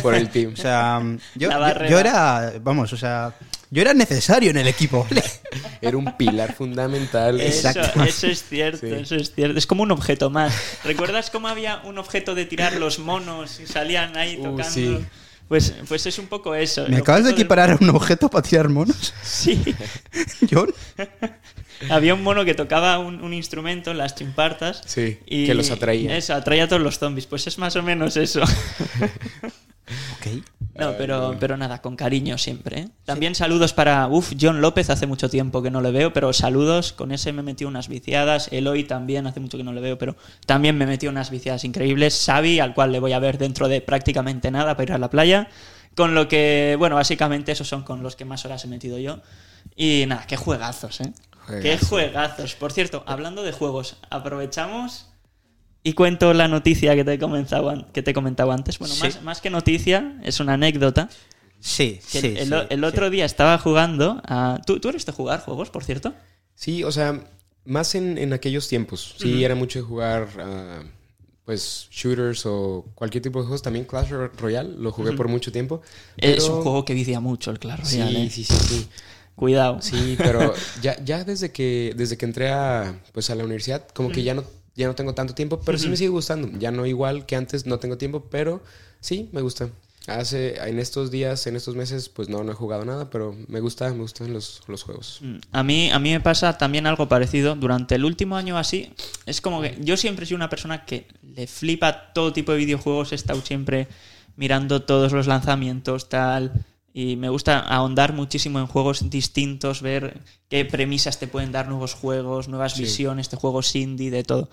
Por 0.02 0.14
el 0.14 0.28
team. 0.30 0.52
O 0.52 0.56
sea, 0.56 1.00
yo, 1.34 1.48
La 1.48 1.84
yo- 1.84 1.90
yo 1.90 1.98
era, 1.98 2.52
vamos, 2.60 2.92
o 2.92 2.96
sea, 2.96 3.34
yo 3.70 3.82
era 3.82 3.94
necesario 3.94 4.50
en 4.50 4.56
el 4.58 4.66
equipo. 4.68 5.06
¿vale? 5.08 5.22
Era 5.80 5.96
un 5.96 6.16
pilar 6.16 6.54
fundamental. 6.54 7.40
Eso, 7.40 7.68
Exacto. 7.68 8.02
eso 8.02 8.26
es 8.26 8.42
cierto, 8.48 8.86
Sí. 8.86 8.92
eso 8.94 9.14
es 9.14 9.32
cierto. 9.34 9.56
Es 9.58 9.66
como 9.66 9.84
un 9.84 9.90
objeto 9.92 10.28
más. 10.30 10.52
¿Recuerdas 10.84 11.30
cómo 11.30 11.46
había 11.48 11.80
un 11.84 11.98
objeto 11.98 12.34
de 12.34 12.46
tirar 12.46 12.74
los 12.74 12.98
monos 12.98 13.60
y 13.60 13.66
salían 13.66 14.16
ahí 14.16 14.36
Uh, 14.38 14.42
tocando? 14.44 14.64
sí. 14.72 14.98
Pues, 15.46 15.72
pues 15.88 16.04
es 16.04 16.18
un 16.18 16.26
poco 16.26 16.54
eso. 16.54 16.84
¿Me 16.88 16.98
acabas 16.98 17.22
de 17.22 17.28
del- 17.30 17.34
equiparar 17.40 17.70
a 17.70 17.78
un 17.80 17.88
objeto 17.90 18.28
para 18.28 18.42
tirar 18.42 18.68
monos? 18.68 19.14
Sí. 19.22 19.62
John. 20.50 20.74
Había 21.90 22.12
un 22.12 22.22
mono 22.24 22.44
que 22.44 22.54
tocaba 22.54 22.98
un, 22.98 23.22
un 23.22 23.32
instrumento, 23.32 23.94
las 23.94 24.14
chimpartas. 24.16 24.82
Sí, 24.84 25.20
y 25.26 25.46
que 25.46 25.54
los 25.54 25.70
atraía. 25.70 26.16
Eso, 26.16 26.34
atraía 26.34 26.64
a 26.64 26.68
todos 26.68 26.82
los 26.82 26.98
zombies. 26.98 27.26
Pues 27.26 27.46
es 27.46 27.56
más 27.56 27.76
o 27.76 27.82
menos 27.84 28.16
eso. 28.16 28.42
Ok. 30.16 30.42
No, 30.74 30.96
pero, 30.96 31.36
pero 31.40 31.56
nada, 31.56 31.82
con 31.82 31.96
cariño 31.96 32.38
siempre. 32.38 32.80
¿eh? 32.80 32.88
También 33.04 33.34
saludos 33.34 33.72
para, 33.72 34.06
uf, 34.06 34.34
John 34.40 34.60
López, 34.60 34.90
hace 34.90 35.06
mucho 35.06 35.28
tiempo 35.28 35.60
que 35.60 35.70
no 35.70 35.80
le 35.80 35.90
veo, 35.90 36.12
pero 36.12 36.32
saludos, 36.32 36.92
con 36.92 37.10
ese 37.10 37.32
me 37.32 37.42
metí 37.42 37.64
unas 37.64 37.88
viciadas. 37.88 38.48
Eloy 38.52 38.84
también, 38.84 39.26
hace 39.26 39.40
mucho 39.40 39.58
que 39.58 39.64
no 39.64 39.72
le 39.72 39.80
veo, 39.80 39.98
pero 39.98 40.16
también 40.46 40.78
me 40.78 40.86
metí 40.86 41.08
unas 41.08 41.30
viciadas 41.30 41.64
increíbles. 41.64 42.22
Xavi, 42.24 42.60
al 42.60 42.74
cual 42.74 42.92
le 42.92 43.00
voy 43.00 43.12
a 43.12 43.18
ver 43.18 43.38
dentro 43.38 43.66
de 43.66 43.80
prácticamente 43.80 44.50
nada 44.50 44.76
para 44.76 44.84
ir 44.84 44.92
a 44.92 44.98
la 44.98 45.10
playa. 45.10 45.48
Con 45.96 46.14
lo 46.14 46.28
que, 46.28 46.76
bueno, 46.78 46.94
básicamente 46.94 47.50
esos 47.50 47.66
son 47.66 47.82
con 47.82 48.04
los 48.04 48.14
que 48.14 48.24
más 48.24 48.44
horas 48.44 48.64
he 48.64 48.68
metido 48.68 48.98
yo. 48.98 49.20
Y 49.74 50.04
nada, 50.06 50.26
qué 50.28 50.36
juegazos, 50.36 51.00
¿eh? 51.00 51.12
Qué 51.62 51.78
juegazos. 51.78 52.54
Por 52.54 52.72
cierto, 52.72 53.02
hablando 53.06 53.42
de 53.42 53.52
juegos, 53.52 53.96
aprovechamos 54.10 55.06
y 55.82 55.92
cuento 55.94 56.34
la 56.34 56.48
noticia 56.48 56.94
que 56.94 57.04
te 57.04 57.14
he 57.14 57.18
que 57.92 58.02
te 58.02 58.10
he 58.10 58.14
comentado 58.14 58.52
antes. 58.52 58.78
Bueno, 58.78 58.94
Sí. 58.94 59.02
más, 59.04 59.22
más 59.22 59.40
que 59.40 59.50
noticia, 59.50 60.18
es 60.24 60.40
una 60.40 60.54
anécdota. 60.54 61.08
Sí, 61.60 62.00
Que 62.12 62.20
sí. 62.20 62.26
el, 62.28 62.36
el- 62.36 62.48
sí, 62.48 62.66
el 62.70 62.80
sí. 62.80 62.84
otro 62.84 63.10
día 63.10 63.24
estaba 63.24 63.58
jugando 63.58 64.20
a... 64.26 64.60
¿Tú, 64.64 64.78
¿Tú 64.80 64.90
eres 64.90 65.04
de 65.06 65.12
jugar 65.12 65.40
juegos, 65.40 65.70
por 65.70 65.82
cierto? 65.84 66.14
Sí, 66.54 66.84
o 66.84 66.92
sea, 66.92 67.24
más 67.64 67.94
en, 67.94 68.16
en 68.18 68.32
aquellos 68.32 68.68
tiempos. 68.68 69.16
Sí, 69.18 69.42
era 69.44 69.54
mucho 69.56 69.78
de 69.80 69.84
jugar, 69.84 70.28
ah, 70.38 70.82
pues, 71.44 71.88
shooters 71.90 72.44
o 72.46 72.84
cualquier 72.94 73.22
tipo 73.22 73.38
de 73.40 73.46
juegos. 73.46 73.62
También 73.62 73.86
Clash 73.86 74.10
Royale 74.38 74.70
lo 74.78 74.92
jugué 74.92 75.12
por 75.12 75.26
mucho 75.28 75.50
tiempo. 75.50 75.82
Es 76.16 76.44
pero- 76.44 76.56
un 76.58 76.62
juego 76.62 76.84
que 76.84 76.94
vicia 76.94 77.18
mucho 77.20 77.50
el 77.50 77.58
Clash 77.58 77.80
Sí, 77.84 77.98
Royale. 77.98 78.24
¿eh? 78.26 78.30
sí, 78.30 78.44
sí, 78.44 78.54
sí. 78.54 78.88
Cuidado. 79.34 79.80
Sí, 79.80 80.16
pero 80.18 80.52
ya, 80.82 80.96
ya 81.04 81.22
desde 81.24 81.50
que 81.52 81.92
desde 81.96 82.16
que 82.18 82.24
entré 82.26 82.50
a, 82.50 83.00
pues 83.12 83.30
a 83.30 83.34
la 83.36 83.44
universidad, 83.44 83.86
como 83.94 84.10
que 84.10 84.22
ya 84.24 84.34
no, 84.34 84.42
ya 84.78 84.86
no 84.86 84.94
tengo 84.94 85.12
tanto 85.12 85.34
tiempo, 85.34 85.60
pero 85.64 85.76
sí 85.76 85.88
me 85.88 85.96
sigue 85.96 86.08
gustando. 86.10 86.48
Ya 86.58 86.70
no 86.70 86.86
igual 86.86 87.26
que 87.26 87.34
antes, 87.36 87.66
no 87.66 87.78
tengo 87.80 87.98
tiempo, 87.98 88.24
pero 88.30 88.62
sí, 89.00 89.28
me 89.32 89.42
gusta. 89.42 89.68
Hace, 90.06 90.56
en 90.66 90.78
estos 90.78 91.10
días, 91.10 91.46
en 91.48 91.56
estos 91.56 91.74
meses, 91.74 92.08
pues 92.08 92.30
no, 92.30 92.42
no 92.42 92.52
he 92.52 92.54
jugado 92.54 92.84
nada, 92.86 93.10
pero 93.10 93.36
me 93.48 93.60
gusta, 93.60 93.90
me 93.90 93.98
gustan 93.98 94.32
los, 94.32 94.62
los 94.68 94.84
juegos. 94.84 95.18
Mm, 95.20 95.36
A 95.52 95.62
mí, 95.64 95.90
a 95.90 95.98
mí 95.98 96.12
me 96.12 96.20
pasa 96.20 96.56
también 96.56 96.86
algo 96.86 97.08
parecido. 97.08 97.56
Durante 97.56 97.96
el 97.96 98.04
último 98.04 98.36
año 98.36 98.56
así, 98.56 98.94
es 99.26 99.40
como 99.40 99.60
que 99.60 99.76
yo 99.80 99.96
siempre 99.98 100.24
he 100.24 100.26
sido 100.26 100.36
una 100.36 100.48
persona 100.48 100.86
que 100.86 101.06
le 101.34 101.46
flipa 101.46 102.12
todo 102.14 102.32
tipo 102.32 102.52
de 102.52 102.58
videojuegos. 102.58 103.12
He 103.12 103.16
estado 103.16 103.42
siempre 103.42 103.88
mirando 104.36 104.82
todos 104.82 105.12
los 105.12 105.26
lanzamientos, 105.26 106.08
tal. 106.08 106.52
Y 106.94 107.16
me 107.16 107.28
gusta 107.28 107.60
ahondar 107.60 108.12
muchísimo 108.12 108.58
en 108.58 108.66
juegos 108.66 109.08
distintos, 109.10 109.82
ver 109.82 110.20
qué 110.48 110.64
premisas 110.64 111.18
te 111.18 111.28
pueden 111.28 111.52
dar 111.52 111.68
nuevos 111.68 111.94
juegos, 111.94 112.48
nuevas 112.48 112.72
Sí. 112.74 112.82
visiones 112.82 113.30
de 113.30 113.36
juegos 113.36 113.74
indie, 113.76 114.10
de 114.10 114.24
todo. 114.24 114.48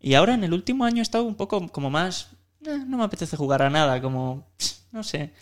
Y 0.00 0.14
ahora 0.14 0.34
en 0.34 0.44
el 0.44 0.52
último 0.52 0.84
año 0.84 0.98
he 0.98 1.02
estado 1.02 1.24
un 1.24 1.36
poco 1.36 1.68
como 1.68 1.88
más... 1.90 2.28
"Eh, 2.66 2.78
no 2.86 2.98
me 2.98 3.04
apetece 3.04 3.36
jugar 3.36 3.62
a 3.62 3.70
nada, 3.70 4.00
como... 4.02 4.46
No 4.92 5.02
sé. 5.02 5.32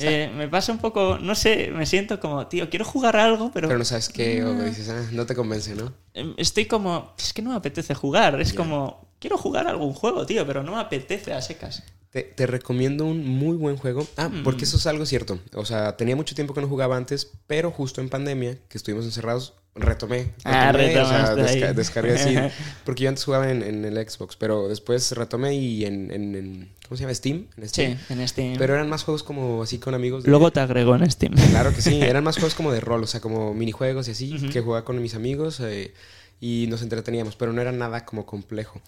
Eh, 0.00 0.30
me 0.36 0.46
pasa 0.48 0.70
un 0.70 0.78
poco, 0.78 1.18
no 1.20 1.34
sé, 1.34 1.72
me 1.74 1.84
siento 1.84 2.20
como, 2.20 2.46
tío, 2.46 2.70
quiero 2.70 2.84
jugar 2.84 3.16
a 3.16 3.24
algo, 3.24 3.50
pero, 3.52 3.66
Pero 3.66 3.78
no 3.78 3.84
sabes 3.84 4.08
qué, 4.08 4.44
o 4.44 4.54
dices, 4.62 4.88
ah, 4.90 5.08
no 5.10 5.26
te 5.26 5.34
convence, 5.34 5.74
¿no? 5.74 5.92
em, 6.14 6.34
estoy 6.36 6.66
como, 6.66 7.14
es 7.18 7.32
que 7.32 7.42
no 7.42 7.50
me 7.50 7.56
apetece 7.56 7.94
jugar, 7.94 8.40
es 8.40 8.52
como, 8.54 9.07
quiero 9.18 9.36
jugar 9.38 9.66
a 9.66 9.70
algún 9.70 9.92
juego, 9.94 10.26
tío, 10.26 10.46
pero 10.46 10.62
no 10.62 10.72
me 10.72 10.80
apetece 10.80 11.32
a 11.32 11.40
secas. 11.42 11.82
Te, 12.10 12.22
te 12.22 12.46
recomiendo 12.46 13.04
un 13.04 13.26
muy 13.26 13.56
buen 13.56 13.76
juego. 13.76 14.06
Ah, 14.16 14.28
Mm. 14.30 14.42
porque 14.42 14.64
eso 14.64 14.78
es 14.78 14.86
algo 14.86 15.04
cierto. 15.04 15.38
O 15.54 15.64
sea, 15.66 15.96
tenía 15.96 16.16
mucho 16.16 16.34
tiempo 16.34 16.54
que 16.54 16.60
no 16.62 16.68
jugaba 16.68 16.96
antes, 16.96 17.30
pero 17.46 17.70
justo 17.70 18.00
en 18.00 18.08
pandemia, 18.08 18.56
que 18.68 18.78
estuvimos 18.78 19.04
encerrados, 19.04 19.52
retomé. 19.74 20.32
Ah, 20.44 20.72
retomé, 20.72 21.00
o 21.02 21.06
sea, 21.08 21.26
retomaste 21.34 21.74
descargué 21.74 22.12
así. 22.14 22.34
Porque 22.84 23.02
yo 23.04 23.10
antes 23.10 23.24
jugaba 23.24 23.50
en, 23.50 23.62
en 23.62 23.84
el 23.84 24.08
Xbox, 24.08 24.36
pero 24.36 24.68
después 24.68 25.12
retomé 25.12 25.54
y 25.56 25.84
en, 25.84 26.10
en- 26.10 26.34
en- 26.34 26.68
¿cómo 26.88 26.96
se 26.96 27.02
llama? 27.02 27.14
Steam. 27.14 27.46
En 27.58 27.68
Steam. 27.68 27.98
Sí, 27.98 28.12
en 28.14 28.26
Steam. 28.26 28.54
Pero 28.56 28.72
eran 28.74 28.88
más 28.88 29.04
juegos 29.04 29.22
como 29.22 29.62
así 29.62 29.78
con 29.78 29.92
amigos. 29.94 30.24
de- 30.24 30.30
Luego 30.30 30.50
te 30.50 30.60
agrego 30.60 30.96
en 30.96 31.08
Steam. 31.10 31.34
Claro 31.50 31.74
que 31.74 31.82
sí, 31.82 32.00
eran 32.00 32.24
más 32.24 32.36
juegos 32.36 32.54
como 32.54 32.72
de 32.72 32.80
rol, 32.80 33.02
o 33.02 33.06
sea, 33.06 33.20
como 33.20 33.52
minijuegos 33.52 34.08
y 34.08 34.12
así, 34.12 34.48
que 34.50 34.62
jugaba 34.62 34.84
con 34.86 35.00
mis 35.02 35.14
amigos 35.14 35.60
eh, 35.60 35.92
y 36.40 36.66
nos 36.70 36.80
entreteníamos, 36.82 37.36
pero 37.36 37.52
no 37.52 37.60
era 37.60 37.70
nada 37.72 38.04
como 38.06 38.24
complejo. 38.24 38.80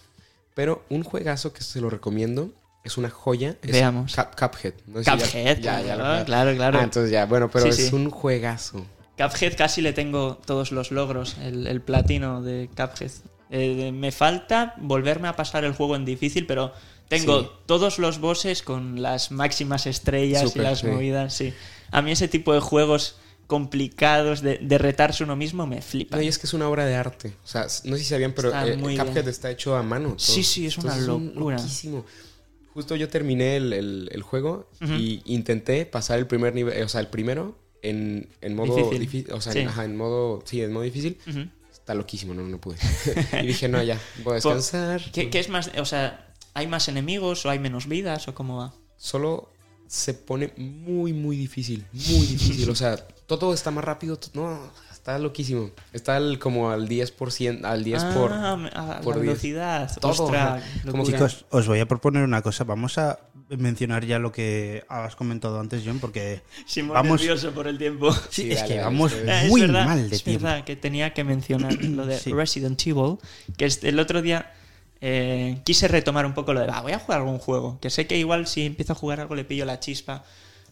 Pero 0.53 0.83
un 0.89 1.03
juegazo 1.03 1.53
que 1.53 1.63
se 1.63 1.79
lo 1.81 1.89
recomiendo 1.89 2.49
es 2.83 2.97
una 2.97 3.09
joya. 3.09 3.55
Es 3.61 3.71
Veamos. 3.71 4.15
Cup- 4.15 4.35
Cuphead. 4.37 4.73
No 4.87 4.99
sé 4.99 5.03
si 5.05 5.17
ya- 5.17 5.17
Cuphead, 5.25 5.59
ya, 5.59 5.81
ya 5.81 5.95
lo 5.95 6.25
claro, 6.25 6.55
claro. 6.55 6.79
Ah, 6.79 6.83
entonces 6.83 7.11
ya, 7.11 7.25
bueno, 7.25 7.49
pero 7.49 7.65
Sí, 7.65 7.69
es 7.83 7.89
sí. 7.89 7.95
un 7.95 8.09
juegazo. 8.09 8.85
Cuphead 9.17 9.55
casi 9.55 9.81
le 9.81 9.93
tengo 9.93 10.39
todos 10.45 10.71
los 10.71 10.91
logros, 10.91 11.37
el, 11.43 11.67
el 11.67 11.81
platino 11.81 12.41
de 12.41 12.69
Cuphead. 12.75 13.11
Eh, 13.49 13.91
me 13.91 14.11
falta 14.11 14.73
volverme 14.77 15.27
a 15.27 15.35
pasar 15.35 15.63
el 15.65 15.73
juego 15.73 15.95
en 15.95 16.05
difícil, 16.05 16.47
pero 16.47 16.73
tengo 17.09 17.41
Sí. 17.41 17.49
todos 17.65 17.99
los 17.99 18.19
bosses 18.19 18.61
con 18.63 19.01
las 19.01 19.31
máximas 19.31 19.85
estrellas 19.85 20.55
y 20.55 20.59
las 20.59 20.83
movidas, 20.83 21.33
sí. 21.33 21.53
A 21.91 22.01
mí 22.01 22.11
ese 22.11 22.29
tipo 22.29 22.53
de 22.53 22.61
juegos 22.61 23.17
complicados 23.51 24.41
de, 24.41 24.59
de 24.59 24.77
retarse 24.77 25.25
uno 25.25 25.35
mismo 25.35 25.67
me 25.67 25.81
flipa. 25.81 26.15
No, 26.15 26.21
y 26.23 26.27
es 26.29 26.39
que 26.39 26.47
es 26.47 26.53
una 26.53 26.69
obra 26.69 26.85
de 26.85 26.95
arte. 26.95 27.33
O 27.43 27.47
sea, 27.47 27.63
no 27.63 27.97
sé 27.97 27.97
si 27.97 28.05
sabían, 28.05 28.31
pero 28.31 28.47
Está 28.47 28.65
eh, 28.65 28.77
muy 28.77 28.97
Cuphead 28.97 29.27
está 29.27 29.51
hecho 29.51 29.75
a 29.75 29.83
mano. 29.83 30.09
todo. 30.11 30.19
Sí, 30.19 30.41
sí, 30.43 30.65
es 30.65 30.77
una 30.77 30.95
Entonces, 30.97 31.07
locura. 31.35 31.57
loquísimo. 31.57 32.05
Justo 32.73 32.95
yo 32.95 33.09
terminé 33.09 33.57
el, 33.57 33.73
el- 33.73 34.09
el 34.13 34.21
juego 34.23 34.69
Ujú. 34.81 34.93
y 34.93 35.21
intenté 35.25 35.85
pasar 35.85 36.17
el 36.17 36.27
primer 36.27 36.55
nivel, 36.55 36.81
o 36.81 36.87
sea, 36.87 37.01
el 37.01 37.07
primero 37.07 37.59
en, 37.81 38.29
en 38.39 38.55
modo 38.55 38.73
Difícil. 38.77 38.99
difícil. 38.99 39.33
O 39.33 39.41
sea, 39.41 39.51
Sí. 39.51 39.59
en, 39.59 39.67
ajá, 39.67 39.83
en 39.83 39.97
modo, 39.97 40.41
sí, 40.45 40.61
en 40.61 40.71
modo 40.71 40.83
difícil. 40.83 41.17
Ujú. 41.27 41.47
Está 41.73 41.93
loquísimo, 41.93 42.33
no, 42.33 42.43
no 42.43 42.57
pude. 42.61 42.77
y 43.43 43.47
dije, 43.47 43.67
no, 43.67 43.83
ya, 43.83 43.99
voy 44.23 44.31
a 44.31 44.35
descansar. 44.35 45.01
¿Qué, 45.11 45.29
qué 45.29 45.39
es 45.39 45.49
más? 45.49 45.69
O 45.77 45.83
sea, 45.85 46.33
¿hay 46.53 46.67
más 46.67 46.87
enemigos 46.87 47.45
o 47.45 47.49
hay 47.49 47.59
menos 47.59 47.87
vidas 47.87 48.27
o 48.29 48.33
cómo 48.33 48.55
va? 48.59 48.73
Solo 48.95 49.49
se 49.91 50.13
pone 50.13 50.53
muy, 50.55 51.11
muy 51.11 51.35
difícil. 51.35 51.85
Muy 51.91 52.25
difícil. 52.25 52.69
o 52.69 52.75
sea, 52.75 52.95
todo 53.27 53.53
está 53.53 53.71
más 53.71 53.83
rápido. 53.83 54.17
No, 54.33 54.57
está 54.89 55.19
loquísimo. 55.19 55.71
Está 55.91 56.17
como 56.39 56.71
al 56.71 56.87
10%, 56.87 57.65
al 57.65 57.83
10 57.83 58.03
por... 58.05 58.31
Ah, 58.31 58.55
me- 58.55 58.69
a 58.73 59.01
por 59.01 59.17
la 59.17 59.21
10. 59.23 59.27
velocidad. 59.33 59.91
Todo, 59.99 60.11
Ostras. 60.23 60.63
Como 60.89 61.03
Chicos, 61.03 61.45
os 61.49 61.67
voy 61.67 61.79
a 61.81 61.85
proponer 61.87 62.23
una 62.23 62.41
cosa. 62.41 62.63
Vamos 62.63 62.97
a 62.97 63.19
mencionar 63.49 64.05
ya 64.05 64.17
lo 64.17 64.31
que 64.31 64.85
has 64.87 65.17
comentado 65.17 65.59
antes, 65.59 65.83
John, 65.85 65.99
porque 65.99 66.41
Simón 66.65 66.93
vamos- 66.93 67.19
nervioso 67.19 67.51
por 67.51 67.67
el 67.67 67.77
tiempo. 67.77 68.13
sí, 68.13 68.43
Sí, 68.43 68.51
es 68.53 68.61
dale, 68.61 68.75
que 68.75 68.79
vamos 68.81 69.11
es 69.11 69.49
muy 69.49 69.59
verdad, 69.59 69.85
mal 69.85 70.09
de 70.09 70.15
es 70.15 70.23
tiempo. 70.23 70.45
verdad 70.45 70.63
que 70.63 70.77
tenía 70.77 71.13
que 71.13 71.25
mencionar 71.25 71.73
lo 71.83 72.05
de 72.05 72.17
Sí. 72.17 72.31
Resident 72.31 72.81
Evil, 72.87 73.17
que 73.57 73.65
es- 73.65 73.83
el 73.83 73.99
otro 73.99 74.21
día 74.21 74.53
eh, 75.01 75.59
quise 75.65 75.87
retomar 75.87 76.25
un 76.25 76.33
poco 76.33 76.53
lo 76.53 76.59
de, 76.61 76.67
"Va, 76.67 76.81
voy 76.81 76.91
a 76.93 76.99
jugar 76.99 77.21
algún 77.21 77.39
juego, 77.39 77.79
que 77.81 77.89
sé 77.89 78.05
que 78.07 78.17
igual 78.17 78.47
si 78.47 78.65
empiezo 78.65 78.93
a 78.93 78.95
jugar 78.95 79.19
algo 79.19 79.35
le 79.35 79.43
pillo 79.43 79.65
la 79.65 79.79
chispa. 79.79 80.23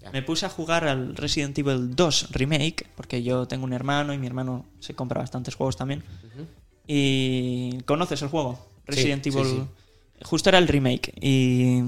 Ya. 0.01 0.11
Me 0.11 0.21
puse 0.21 0.45
a 0.45 0.49
jugar 0.49 0.87
al 0.87 1.15
Resident 1.17 1.57
Evil 1.57 1.93
2 1.95 2.27
Remake, 2.31 2.87
porque 2.95 3.21
yo 3.21 3.47
tengo 3.47 3.65
un 3.65 3.73
hermano 3.73 4.13
y 4.13 4.17
mi 4.17 4.27
hermano 4.27 4.65
se 4.79 4.93
compra 4.93 5.19
bastantes 5.19 5.55
juegos 5.55 5.75
también. 5.75 6.03
Y 6.87 7.79
conoces 7.85 8.21
el 8.21 8.29
juego, 8.29 8.65
Resident 8.87 9.23
sí, 9.23 9.29
Evil. 9.29 9.45
sí. 9.45 9.63
Justo 10.23 10.49
era 10.49 10.57
el 10.57 10.67
remake 10.67 11.13
y 11.21 11.81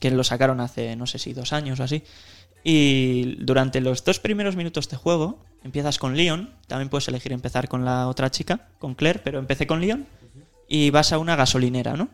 que 0.00 0.10
lo 0.10 0.24
sacaron 0.24 0.60
hace 0.60 0.96
no 0.96 1.06
sé 1.06 1.18
si 1.18 1.32
dos 1.32 1.52
años 1.52 1.80
o 1.80 1.82
así. 1.84 2.02
Y 2.62 3.36
durante 3.44 3.80
los 3.80 4.04
dos 4.04 4.20
primeros 4.20 4.56
minutos 4.56 4.88
de 4.88 4.96
juego 4.96 5.38
empiezas 5.62 5.98
con 5.98 6.16
Leon. 6.16 6.50
También 6.66 6.88
puedes 6.88 7.08
elegir 7.08 7.32
empezar 7.32 7.68
con 7.68 7.84
la 7.84 8.08
otra 8.08 8.30
chica, 8.30 8.68
con 8.78 8.94
Claire, 8.94 9.20
pero 9.22 9.38
empecé 9.38 9.66
con 9.66 9.80
Leon. 9.80 10.06
Y 10.68 10.90
vas 10.90 11.12
a 11.12 11.18
una 11.18 11.36
gasolinera, 11.36 11.94
¿no? 11.94 12.08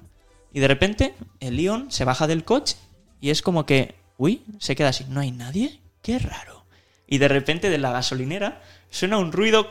Y 0.53 0.61
de 0.61 0.69
repente 0.69 1.15
el 1.41 1.57
Leon 1.57 1.91
se 1.91 2.05
baja 2.05 2.27
del 2.27 2.45
coche 2.45 2.77
y 3.21 3.31
es 3.31 3.43
como 3.43 3.67
que, 3.67 3.95
uy, 4.19 4.43
se 4.59 4.75
queda 4.75 4.89
así, 4.89 5.05
¿no 5.09 5.21
hay 5.21 5.31
nadie? 5.31 5.81
Qué 6.03 6.19
raro. 6.19 6.65
Y 7.07 7.19
de 7.19 7.29
repente 7.29 7.71
de 7.71 7.79
la 7.79 7.93
gasolinera 7.93 8.61
suena 8.89 9.19
un 9.19 9.31
ruido 9.33 9.69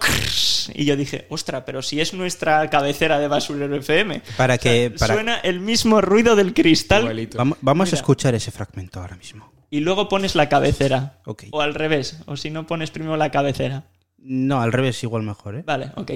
y 0.74 0.86
yo 0.86 0.96
dije, 0.96 1.26
ostra, 1.30 1.66
pero 1.66 1.82
si 1.82 2.00
es 2.00 2.14
nuestra 2.14 2.70
cabecera 2.70 3.20
de 3.20 3.28
Basurero 3.28 3.76
FM. 3.76 4.22
Para 4.38 4.58
que- 4.58 4.88
O 4.88 4.90
sea, 4.90 4.98
para- 5.00 5.14
Suena 5.16 5.38
el 5.40 5.60
mismo 5.60 6.00
ruido 6.02 6.36
del 6.36 6.54
cristal 6.54 7.02
Igualito. 7.04 7.38
Vamos, 7.38 7.58
vamos 7.62 7.92
a 7.92 7.96
escuchar 7.96 8.36
ese 8.36 8.52
fragmento 8.52 9.00
ahora 9.02 9.16
mismo. 9.18 9.52
y 9.72 9.82
luego 9.82 10.10
pones 10.10 10.36
la 10.36 10.50
cabecera. 10.50 11.20
O 11.52 11.62
al 11.62 11.74
revés, 11.76 12.20
o 12.26 12.36
si 12.38 12.50
no 12.50 12.66
pones 12.68 12.90
primero 12.92 13.18
la 13.18 13.30
cabecera. 13.32 13.84
No, 14.18 14.62
al 14.62 14.72
revés, 14.74 15.02
igual 15.04 15.24
mejor, 15.24 15.56
¿eh? 15.56 15.64
Vale, 15.66 15.92
ok. 15.96 16.12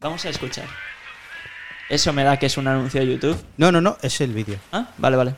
Vamos 0.00 0.24
a 0.24 0.28
escuchar. 0.30 0.66
Eso 1.92 2.12
me 2.14 2.24
da 2.24 2.38
que 2.38 2.46
es 2.46 2.56
un 2.56 2.66
anuncio 2.66 3.02
de 3.02 3.06
YouTube. 3.06 3.36
No, 3.58 3.70
no, 3.70 3.82
no, 3.82 3.98
es 4.00 4.22
el 4.22 4.32
vídeo. 4.32 4.58
Ah, 4.72 4.88
vale, 4.96 5.14
vale. 5.14 5.34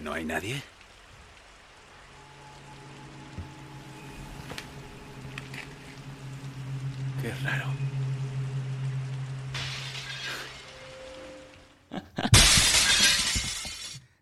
¿No 0.00 0.14
hay 0.14 0.24
nadie? 0.24 0.62
Qué 7.20 7.34
raro. 7.44 7.66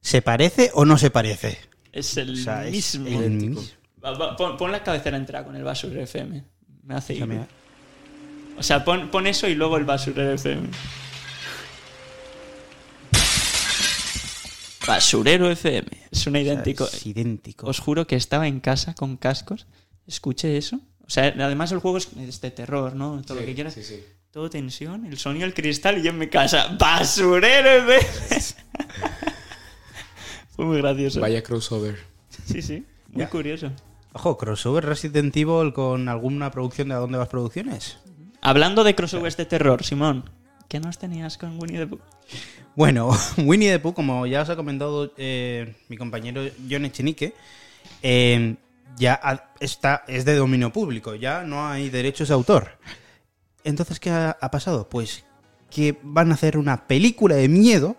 ¿Se 0.01 0.23
parece 0.23 0.73
o 0.75 0.85
no 0.85 0.99
se 0.99 1.13
parece? 1.13 1.61
Es 1.93 2.17
el 2.17 2.33
O 2.33 2.37
sea, 2.37 2.67
es 2.67 2.97
el 2.97 3.31
mismo. 3.31 3.63
Va, 4.05 4.13
va, 4.13 4.37
pon, 4.37 4.57
pon 4.59 4.71
la 4.71 4.83
cabecera 4.83 5.17
entera 5.17 5.45
con 5.45 5.57
el 5.57 5.65
Basurero 5.65 6.03
FM. 6.03 6.45
Me 6.83 6.95
hace 6.95 7.15
ir. 7.15 7.27
O 8.59 8.63
sea, 8.63 8.85
pon, 8.85 9.11
pon 9.11 9.27
eso 9.27 9.49
y 9.49 9.55
luego 9.55 9.79
el 9.79 9.85
Basurero 9.85 10.33
FM. 10.33 10.69
Basurero 14.87 15.51
FM. 15.51 15.89
Suena 16.13 16.39
o 16.39 16.43
sea, 16.43 16.53
idéntico. 16.53 16.85
es 16.85 17.07
idéntico. 17.07 17.67
Os 17.67 17.79
juro 17.79 18.07
que 18.07 18.17
estaba 18.17 18.47
en 18.47 18.61
casa 18.61 18.95
con 18.95 19.17
cascos. 19.17 19.67
Escuché 20.07 20.59
eso. 20.59 20.81
O 21.07 21.11
sea, 21.11 21.35
además 21.39 21.73
el 21.73 21.79
juego 21.79 21.97
es 21.97 22.09
es 22.19 22.43
de 22.43 22.51
terror, 22.51 22.95
¿no? 22.95 23.23
Todo 23.23 23.41
lo 23.41 23.47
que 23.47 23.55
quieras. 23.55 23.73
Sí, 23.73 23.83
sí. 23.83 24.05
todo 24.31 24.51
tensión, 24.51 25.07
el 25.07 25.17
sonido 25.17 25.47
del 25.47 25.55
cristal 25.55 25.99
y 25.99 26.03
yo 26.03 26.11
en 26.11 26.19
mi 26.19 26.29
casa, 26.29 26.77
basurero, 26.79 27.91
¿eh? 27.93 28.01
Fue 30.57 30.65
muy 30.67 30.77
gracioso. 30.79 31.21
Vaya 31.21 31.43
crossover. 31.43 31.99
Sí, 32.47 32.61
sí, 32.61 32.85
muy 33.09 33.27
curioso. 33.27 33.71
Ojo, 34.17 34.39
crossover 34.39 34.85
Resident 34.85 35.37
Evil 35.37 35.73
con 35.73 36.09
alguna 36.09 36.53
producción 36.53 36.89
de 36.89 36.95
¿A 36.95 36.99
dónde 36.99 37.19
vas 37.19 37.29
producciones? 37.29 37.99
Hablando 38.41 38.85
de 38.85 38.95
crossovers 38.95 39.37
de 39.37 39.45
terror, 39.45 39.83
Simón, 39.83 40.31
¿qué 40.69 40.79
nos 40.79 40.99
tenías 40.99 41.37
con 41.37 41.59
Winnie 41.61 41.79
the 41.81 41.87
Pooh? 41.89 41.99
Bueno, 42.77 43.11
Winnie 43.39 43.73
the 43.73 43.81
Pooh, 43.81 43.93
como 43.93 44.25
ya 44.27 44.43
os 44.43 44.51
ha 44.51 44.55
comentado 44.55 45.13
eh, 45.17 45.75
mi 45.89 45.97
compañero 45.97 46.43
John 46.71 46.85
Echenique, 46.85 47.35
eh, 48.03 48.55
ya 48.97 49.49
está, 49.59 50.05
es 50.07 50.25
de 50.25 50.37
dominio 50.37 50.73
público, 50.73 51.17
ya 51.17 51.43
no 51.43 51.67
hay 51.67 51.91
derechos 51.91 52.29
de 52.29 52.35
autor. 52.35 52.79
Entonces, 53.65 53.99
¿qué 53.99 54.11
ha, 54.11 54.39
ha 54.41 54.51
pasado? 54.53 54.89
Pues 54.89 55.25
que 55.71 55.99
van 56.05 56.31
a 56.31 56.35
hacer 56.35 56.57
una 56.57 56.87
película 56.87 57.35
de 57.35 57.49
miedo 57.49 57.97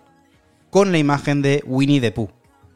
con 0.70 0.94
la 0.94 0.98
imagen 0.98 1.42
de 1.42 1.62
Winnie 1.66 2.00
the 2.00 2.14
Pooh. 2.14 2.32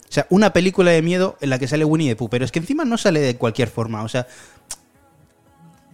O 0.10 0.12
sea, 0.12 0.26
una 0.30 0.53
película 0.53 0.89
de 0.91 1.03
miedo 1.03 1.38
en 1.39 1.51
la 1.51 1.60
que 1.60 1.68
sale 1.68 1.86
Winnie 1.86 2.10
the 2.10 2.16
Pooh, 2.16 2.30
pero 2.30 2.43
es 2.43 2.51
que 2.51 2.60
encima 2.60 2.84
no 2.84 2.97
sale 2.97 3.20
de 3.20 3.36
cualquier 3.36 3.70
forma, 3.70 4.03
o 4.03 4.10
sea, 4.10 4.28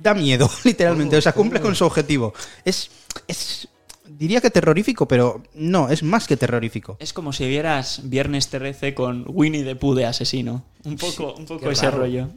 da 0.01 0.13
miedo, 0.13 0.49
literalmente, 0.63 1.17
o 1.17 1.21
sea, 1.21 1.33
cumple 1.33 1.59
con 1.59 1.75
su 1.75 1.85
objetivo. 1.85 2.33
Es, 2.63 2.89
es, 3.27 3.67
diría 4.07 4.39
que 4.39 4.49
terrorífico, 4.49 5.05
pero 5.07 5.43
no, 5.53 5.89
es 5.89 6.01
más 6.01 6.27
que 6.27 6.37
terrorífico. 6.37 6.95
Es 6.99 7.11
como 7.11 7.33
si 7.33 7.47
vieras 7.47 8.01
Viernes 8.03 8.47
13 8.47 8.93
con 8.93 9.25
Winnie 9.27 9.63
the 9.63 9.75
Pooh 9.75 9.95
de 9.95 10.05
asesino. 10.05 10.63
Un 10.85 10.97
poco, 10.97 11.33
un 11.33 11.45
poco 11.45 11.65
qué 11.65 11.71
ese 11.73 11.85
raro. 11.85 11.97
rollo. 11.99 12.29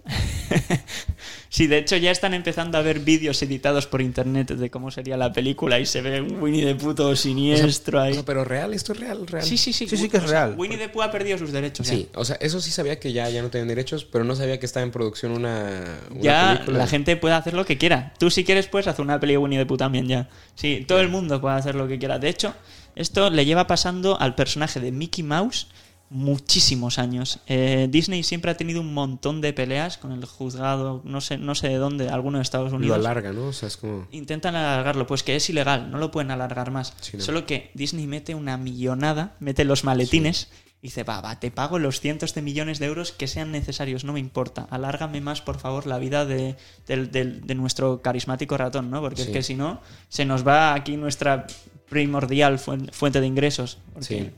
sí, 1.50 1.66
de 1.66 1.78
hecho 1.78 1.96
ya 1.96 2.10
están 2.10 2.34
empezando 2.34 2.78
a 2.78 2.82
ver 2.82 3.00
vídeos 3.00 3.42
editados 3.42 3.86
por 3.86 4.00
internet 4.02 4.50
de 4.52 4.70
cómo 4.70 4.90
sería 4.90 5.16
la 5.16 5.32
película 5.32 5.78
y 5.78 5.86
se 5.86 6.00
ve 6.00 6.20
un 6.20 6.40
Winnie 6.40 6.64
the 6.64 6.74
Pooh 6.74 7.14
siniestro 7.14 7.98
O 7.98 8.02
ahí. 8.02 8.14
sea, 8.14 8.24
pero 8.24 8.44
real, 8.44 8.74
esto 8.74 8.92
es 8.92 9.00
real, 9.00 9.26
real. 9.26 9.44
Sí, 9.44 9.56
sí, 9.58 9.72
sí. 9.72 9.86
Sí, 9.88 9.96
sí 9.96 10.08
que 10.08 10.18
es 10.18 10.24
O 10.24 10.28
sea, 10.28 10.46
real. 10.46 10.58
Winnie 10.58 10.78
the 10.78 10.88
Pooh 10.88 11.02
ha 11.02 11.10
perdido 11.10 11.38
sus 11.38 11.52
derechos. 11.52 11.86
ya. 11.86 11.92
Sí, 11.94 12.08
o 12.14 12.24
sea, 12.24 12.36
eso 12.40 12.60
sí 12.60 12.70
sabía 12.70 12.98
que 12.98 13.12
ya, 13.12 13.28
ya 13.30 13.42
no 13.42 13.50
tenían 13.50 13.68
derechos, 13.68 14.04
pero 14.04 14.24
no 14.24 14.34
sabía 14.34 14.58
que 14.58 14.66
estaba 14.66 14.84
en 14.84 14.92
producción 14.92 15.32
una, 15.32 15.98
una 16.10 16.20
Ya 16.22 16.52
película. 16.54 16.78
la 16.78 16.86
gente 16.86 17.16
puede 17.16 17.34
hacer 17.34 17.54
lo 17.54 17.64
que 17.64 17.78
quiera. 17.78 18.14
Tú 18.18 18.30
si 18.30 18.44
quieres 18.44 18.66
puedes 18.68 18.86
hacer 18.86 19.04
una 19.04 19.20
peli 19.20 19.32
de 19.34 19.38
Winnie 19.38 19.58
the 19.58 19.66
Pooh 19.66 19.76
también 19.76 20.06
ya. 20.08 20.28
Sí, 20.54 20.84
todo 20.86 21.00
el 21.00 21.08
mundo 21.08 21.40
puede 21.40 21.56
hacer 21.56 21.74
lo 21.74 21.86
que 21.88 21.98
quiera. 21.98 22.18
De 22.18 22.28
hecho, 22.28 22.54
esto 22.96 23.30
le 23.30 23.44
lleva 23.44 23.66
pasando 23.66 24.18
al 24.20 24.34
personaje 24.34 24.80
de 24.80 24.92
Mickey 24.92 25.22
Mouse 25.22 25.68
muchísimos 26.10 26.98
años. 26.98 27.40
Eh, 27.46 27.86
Disney 27.90 28.22
siempre 28.22 28.50
ha 28.50 28.56
tenido 28.56 28.80
un 28.80 28.94
montón 28.94 29.40
de 29.40 29.52
peleas 29.52 29.98
con 29.98 30.12
el 30.12 30.24
juzgado, 30.24 31.02
no 31.04 31.20
sé, 31.20 31.38
no 31.38 31.54
sé 31.54 31.68
de 31.68 31.76
dónde, 31.76 32.08
alguno 32.08 32.38
de 32.38 32.42
Estados 32.42 32.70
Lo 32.72 32.78
Unidos. 32.78 32.96
alarga, 32.98 33.32
¿no? 33.32 33.48
O 33.48 33.52
sea, 33.52 33.68
es 33.68 33.76
como... 33.76 34.06
Intentan 34.10 34.54
alargarlo, 34.56 35.06
pues 35.06 35.22
que 35.22 35.36
es 35.36 35.48
ilegal, 35.50 35.90
no 35.90 35.98
lo 35.98 36.10
pueden 36.10 36.30
alargar 36.30 36.70
más. 36.70 36.94
Sí, 37.00 37.16
no. 37.16 37.22
Solo 37.22 37.46
que 37.46 37.70
Disney 37.74 38.06
mete 38.06 38.34
una 38.34 38.56
millonada, 38.56 39.36
mete 39.40 39.64
los 39.64 39.84
maletines 39.84 40.48
y 40.80 40.86
dice, 40.88 41.02
va, 41.02 41.20
va, 41.20 41.40
te 41.40 41.50
pago 41.50 41.78
los 41.78 42.00
cientos 42.00 42.34
de 42.34 42.40
millones 42.42 42.78
de 42.78 42.86
euros 42.86 43.12
que 43.12 43.26
sean 43.26 43.50
necesarios, 43.52 44.04
no 44.04 44.12
me 44.12 44.20
importa. 44.20 44.66
Alárgame 44.70 45.20
más, 45.20 45.42
por 45.42 45.58
favor, 45.58 45.86
la 45.86 45.98
vida 45.98 46.24
de, 46.24 46.56
de 46.86 47.54
nuestro 47.54 48.00
carismático 48.00 48.56
ratón, 48.56 48.90
¿no? 48.90 49.00
Porque 49.00 49.22
es 49.22 49.28
que 49.28 49.42
si 49.42 49.54
no, 49.56 49.80
se 50.08 50.24
nos 50.24 50.46
va 50.46 50.74
aquí 50.74 50.96
nuestra 50.96 51.46
primordial 51.88 52.58
fuen- 52.58 52.92
fuente 52.92 53.20
de 53.20 53.26
ingresos. 53.26 53.78
Porque. 53.92 54.32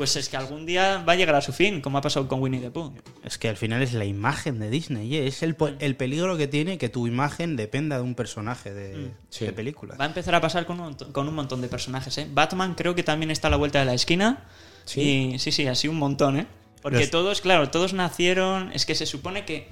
Pues 0.00 0.16
es 0.16 0.30
que 0.30 0.38
algún 0.38 0.64
día 0.64 1.04
va 1.06 1.12
a 1.12 1.16
llegar 1.16 1.34
a 1.34 1.42
su 1.42 1.52
fin, 1.52 1.82
como 1.82 1.98
ha 1.98 2.00
pasado 2.00 2.26
con 2.26 2.40
Winnie 2.40 2.58
the 2.58 2.70
Pooh. 2.70 2.94
Es 3.22 3.36
que 3.36 3.50
al 3.50 3.58
final 3.58 3.82
es 3.82 3.92
la 3.92 4.06
imagen 4.06 4.58
de 4.58 4.70
Disney, 4.70 5.14
¿eh? 5.14 5.26
es 5.26 5.42
el, 5.42 5.54
po- 5.56 5.68
el 5.78 5.94
peligro 5.94 6.38
que 6.38 6.48
tiene 6.48 6.78
que 6.78 6.88
tu 6.88 7.06
imagen 7.06 7.54
dependa 7.54 7.96
de 7.96 8.02
un 8.02 8.14
personaje 8.14 8.72
de, 8.72 9.10
Sí. 9.28 9.44
de 9.44 9.52
película. 9.52 9.96
Va 10.00 10.04
a 10.04 10.08
empezar 10.08 10.34
a 10.34 10.40
pasar 10.40 10.64
con 10.64 10.80
un, 10.80 10.86
montón- 10.86 11.12
con 11.12 11.28
un 11.28 11.34
montón 11.34 11.60
de 11.60 11.68
personajes, 11.68 12.16
¿eh? 12.16 12.26
Batman 12.32 12.74
creo 12.76 12.94
que 12.94 13.02
también 13.02 13.30
está 13.30 13.48
a 13.48 13.50
la 13.50 13.58
vuelta 13.58 13.78
de 13.78 13.84
la 13.84 13.92
esquina. 13.92 14.46
Sí. 14.86 15.32
Y 15.34 15.38
sí, 15.38 15.52
sí, 15.52 15.66
así 15.66 15.86
un 15.86 15.96
montón, 15.98 16.38
¿eh? 16.38 16.46
Porque 16.80 17.00
Los- 17.00 17.10
todos, 17.10 17.42
claro, 17.42 17.68
todos 17.68 17.92
nacieron. 17.92 18.72
Es 18.72 18.86
que 18.86 18.94
se 18.94 19.04
supone 19.04 19.44
que 19.44 19.68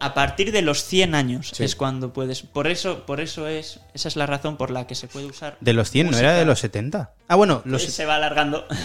a 0.00 0.12
partir 0.12 0.50
de 0.50 0.62
los 0.62 0.82
100 0.84 1.14
años 1.14 1.52
Sí. 1.54 1.62
es 1.62 1.76
cuando 1.76 2.12
puedes. 2.12 2.42
Por 2.42 2.66
eso, 2.66 3.06
por 3.06 3.20
eso 3.20 3.46
es. 3.46 3.78
Esa 3.94 4.08
es 4.08 4.16
la 4.16 4.26
razón 4.26 4.56
por 4.56 4.72
la 4.72 4.88
que 4.88 4.96
se 4.96 5.06
puede 5.06 5.26
usar. 5.26 5.56
De 5.60 5.72
los 5.72 5.88
100, 5.92 6.10
¿no 6.10 6.18
era 6.18 6.34
de 6.34 6.44
los 6.44 6.58
70? 6.58 7.14
Ah, 7.28 7.36
bueno, 7.36 7.62
los... 7.64 7.82
Se 7.84 8.06
va 8.06 8.16
alargando. 8.16 8.66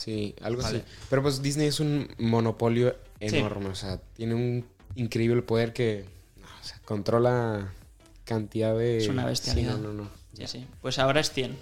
Sí, 0.00 0.34
algo 0.40 0.62
así. 0.62 0.82
Pero 1.10 1.20
pues 1.22 1.42
Disney 1.42 1.66
es 1.66 1.78
un 1.78 2.08
monopolio 2.18 2.96
Sí. 3.20 3.36
enorme. 3.36 3.66
O 3.68 3.74
sea, 3.74 3.98
tiene 4.16 4.34
un 4.34 4.64
increíble 4.94 5.42
poder 5.42 5.74
que 5.74 6.06
no, 6.40 6.46
o 6.46 6.64
sea, 6.64 6.78
controla 6.86 7.70
cantidad 8.24 8.74
de... 8.74 8.96
Es 8.96 9.08
una 9.08 9.22
Sí, 9.24 9.28
bestialidad. 9.28 9.76
no, 9.76 9.92
no, 9.92 10.04
no. 10.04 10.10
sí, 10.32 10.46
sí. 10.46 10.66
Pues 10.80 10.98
ahora 10.98 11.20
es 11.20 11.30
100. 11.32 11.54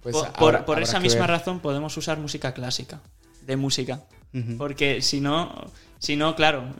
Pues 0.00 0.14
por 0.38 0.80
esa 0.80 1.00
misma 1.00 1.22
ver. 1.22 1.30
razón 1.30 1.58
podemos 1.58 1.96
usar 1.96 2.18
música 2.18 2.54
clásica. 2.54 3.00
De 3.44 3.56
música. 3.56 4.04
Porque 4.58 5.02
si 5.02 5.20
no, 5.20 5.52
si 5.98 6.14
no, 6.14 6.36
claro, 6.36 6.72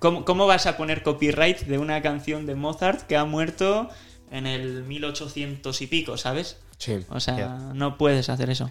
¿cómo, 0.00 0.24
cómo 0.24 0.46
vas 0.46 0.66
a 0.66 0.76
poner 0.76 1.02
copyright 1.04 1.60
de 1.60 1.78
una 1.78 2.00
canción 2.02 2.46
de 2.46 2.54
Mozart 2.56 3.02
que 3.02 3.16
ha 3.16 3.24
muerto 3.24 3.90
en 4.32 4.46
el 4.46 4.82
1800 4.82 5.82
y 5.82 5.86
pico, 5.86 6.16
¿sabes? 6.16 6.56
Sí. 6.78 6.98
O 7.10 7.20
sea, 7.20 7.70
no 7.74 7.96
puedes 7.98 8.28
hacer 8.30 8.50
eso. 8.50 8.70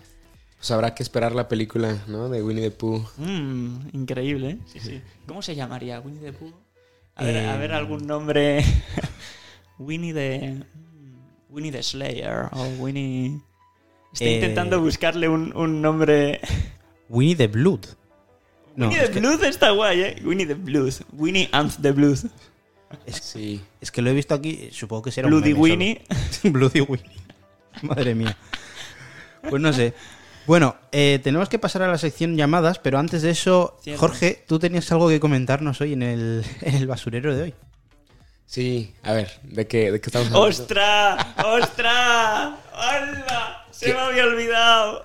Pues 0.58 0.72
habrá 0.72 0.95
que 0.95 1.03
esperar 1.03 1.34
la 1.34 1.47
película, 1.47 1.97
¿no? 2.08 2.30
De 2.30 2.41
Winnie 2.41 2.64
the 2.70 2.72
Pooh. 2.72 3.06
Mm, 3.18 3.89
increíble, 3.93 4.49
¿eh? 4.51 4.58
Sí, 4.66 4.80
sí. 4.80 5.01
¿Cómo 5.28 5.41
se 5.41 5.56
llamaría? 5.56 5.99
¿Winnie 5.99 6.22
the 6.22 6.34
Pooh? 6.34 6.53
A 7.16 7.24
ver, 7.24 7.38
a 7.38 7.56
Eh, 7.56 7.60
ver 7.60 7.74
algún 7.74 8.06
nombre. 8.08 8.64
Winnie 9.80 10.14
the. 10.14 10.64
Winnie 11.49 11.72
the 11.72 11.84
Slayer 11.84 12.49
o 12.51 12.64
Winnie. 12.80 13.39
Estoy 14.14 14.28
Eh, 14.28 14.36
intentando 14.36 14.82
buscarle 14.82 15.28
un, 15.30 15.56
un 15.56 15.82
nombre. 15.82 16.39
Winnie 17.10 17.36
the 17.36 17.47
Blood. 17.47 17.82
No, 18.76 18.88
Winnie 18.88 19.01
es 19.03 19.08
the 19.08 19.14
que, 19.14 19.20
Blues 19.20 19.43
está 19.43 19.72
guay, 19.72 20.01
¿eh? 20.01 20.22
Winnie 20.24 20.45
the 20.47 20.53
Blues. 20.56 21.03
Winnie 21.14 21.47
and 21.51 21.72
the 21.82 21.91
Blues. 21.91 22.26
Sí. 23.08 23.62
es 23.82 23.91
que 23.91 24.01
lo 24.01 24.10
he 24.10 24.14
visto 24.14 24.34
aquí, 24.34 24.70
supongo 24.72 25.03
que 25.03 25.12
será 25.12 25.28
Bloody 25.28 25.53
un 25.53 25.62
meme 25.62 25.72
Winnie. 25.72 26.01
Bloody 26.43 26.82
Winnie. 26.82 27.12
Madre 27.84 28.16
mía. 28.16 28.38
Pues 29.49 29.62
no 29.62 29.72
sé. 29.74 29.93
Bueno, 30.48 30.76
eh, 30.91 31.20
tenemos 31.24 31.50
que 31.50 31.58
pasar 31.60 31.82
a 31.84 31.88
la 31.88 31.98
sección 31.98 32.36
llamadas, 32.38 32.80
pero 32.80 33.00
antes 33.00 33.22
de 33.22 33.32
eso, 33.32 33.78
Cierto. 33.84 34.00
Jorge, 34.00 34.43
tú 34.48 34.60
tenías 34.60 34.91
algo 34.91 35.10
que 35.10 35.20
comentarnos 35.20 35.82
hoy 35.82 35.93
en 35.93 36.04
el, 36.04 36.46
en 36.62 36.76
el 36.76 36.88
basurero 36.88 37.36
de 37.36 37.43
hoy. 37.43 37.54
Sí, 38.46 38.93
a 39.04 39.14
ver, 39.14 39.32
¿de 39.43 39.66
qué, 39.68 39.91
de 39.91 40.00
qué 40.00 40.08
estamos 40.10 40.28
hablando? 40.28 40.48
¡Ostras! 40.48 41.26
¡Ostras! 41.43 42.54
¡Hala! 42.74 43.66
Se 43.72 43.88
¿Qué? 43.88 43.93
me 43.93 44.00
había 44.00 44.24
olvidado. 44.26 45.02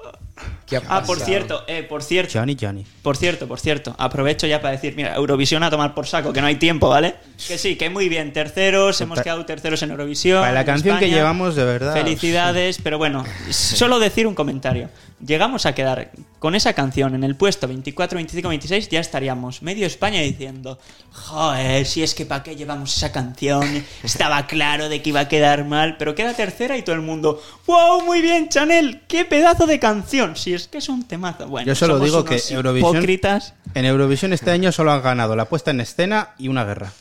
¿Qué 0.67 0.77
ha 0.77 0.83
Ah, 0.89 1.03
por 1.03 1.19
cierto, 1.19 1.65
eh, 1.67 1.83
por 1.83 2.03
cierto. 2.03 2.39
Johnny, 2.39 2.57
Johnny. 2.61 2.87
Por 3.03 3.17
cierto, 3.17 3.49
por 3.49 3.59
cierto, 3.59 3.95
aprovecho 3.99 4.47
ya 4.47 4.61
para 4.61 4.73
decir, 4.73 4.95
mira, 4.95 5.15
Eurovisión 5.17 5.63
a 5.65 5.71
tomar 5.71 5.95
por 5.95 6.07
saco, 6.07 6.33
que 6.33 6.41
no 6.41 6.47
hay 6.47 6.57
tiempo, 6.57 6.89
¿vale? 6.89 7.17
Que 7.49 7.59
sí, 7.59 7.77
que 7.77 7.91
muy 7.91 8.09
bien, 8.09 8.33
terceros, 8.33 9.01
hemos 9.01 9.17
Pa- 9.19 9.23
quedado 9.25 9.45
terceros 9.47 9.83
en 9.83 9.91
Eurovisión. 9.91 10.41
Para 10.43 10.53
la 10.53 10.65
canción 10.65 10.99
que 10.99 11.09
llevamos, 11.11 11.57
de 11.57 11.65
verdad. 11.65 11.93
Felicidades, 11.95 12.79
pero 12.83 12.99
bueno, 12.99 13.25
solo 13.51 13.99
decir 13.99 14.27
un 14.29 14.35
comentario. 14.37 14.89
Llegamos 15.25 15.67
a 15.67 15.75
quedar 15.75 16.13
con 16.39 16.55
esa 16.55 16.73
canción 16.73 17.15
en 17.15 17.25
el 17.25 17.37
puesto 17.37 17.69
24, 17.69 18.17
25, 18.17 18.49
26, 18.49 18.89
ya 18.89 19.01
estaríamos 19.01 19.61
medio 19.61 19.87
España 19.87 20.21
diciendo, 20.23 20.79
joder, 21.13 21.85
si 21.85 22.03
es 22.03 22.15
que 22.15 22.25
para 22.25 22.43
qué 22.43 22.57
llevamos 22.57 22.97
esa 22.97 23.13
canción, 23.13 23.85
estaba 24.03 24.47
claro 24.47 24.89
de 24.89 25.03
que 25.03 25.11
iba 25.11 25.21
a 25.21 25.29
quedar 25.29 25.67
mal, 25.67 25.97
pero 25.99 26.15
queda 26.15 26.33
tercera 26.33 26.79
y 26.79 26.83
todo 26.83 26.97
el 26.97 27.03
mundo, 27.03 27.43
wow, 27.67 28.03
muy 28.03 28.23
bien, 28.23 28.49
Chanel, 28.49 29.03
qué 29.09 29.27
pedazo 29.27 29.67
de 29.67 29.79
canción, 29.79 30.37
si 30.37 30.55
es 30.55 30.69
que 30.69 30.79
es 30.79 30.89
un 30.89 31.07
temazo. 31.07 31.47
Bueno, 31.49 31.67
Yo 31.67 31.75
solo 31.75 31.95
somos 31.95 32.07
digo 32.07 32.25
que 32.25 32.37
Eurovisión- 32.37 32.97
hipócritas 32.97 33.55
En 33.75 33.85
Eurovisión 33.85 34.33
este 34.33 34.51
año 34.53 34.73
solo 34.73 34.91
han 34.93 35.03
ganado 35.03 35.37
la 35.37 35.45
puesta 35.45 35.71
en 35.71 35.81
escena 35.81 36.31
y 36.39 36.49
una 36.49 36.65
guerra. 36.65 36.93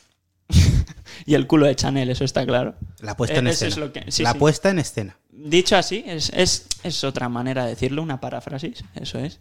y 1.26 1.36
el 1.36 1.47
culo 1.47 1.67
de 1.67 1.76
Chanel, 1.76 2.09
eso 2.09 2.26
está 2.26 2.45
claro. 2.45 2.76
La 2.99 3.15
puesta 3.15 3.38
en 3.38 3.47
Eh, 3.47 3.51
eso 3.51 3.65
escena. 3.65 3.86
es 3.86 3.88
lo 3.88 3.93
que- 3.93 4.11
sí, 4.11 4.24
la 4.24 4.34
sí. 4.34 4.38
puesta 4.39 4.70
en 4.70 4.80
escena. 4.80 5.15
Dicho 5.42 5.78
así, 5.78 6.04
es, 6.06 6.32
es, 6.36 6.68
es 6.84 7.04
otra 7.06 7.30
manera 7.30 7.64
de 7.64 7.70
decirlo, 7.70 8.04
una 8.04 8.20
paráfrasis, 8.20 8.84
eso 8.96 9.20
es. 9.20 9.40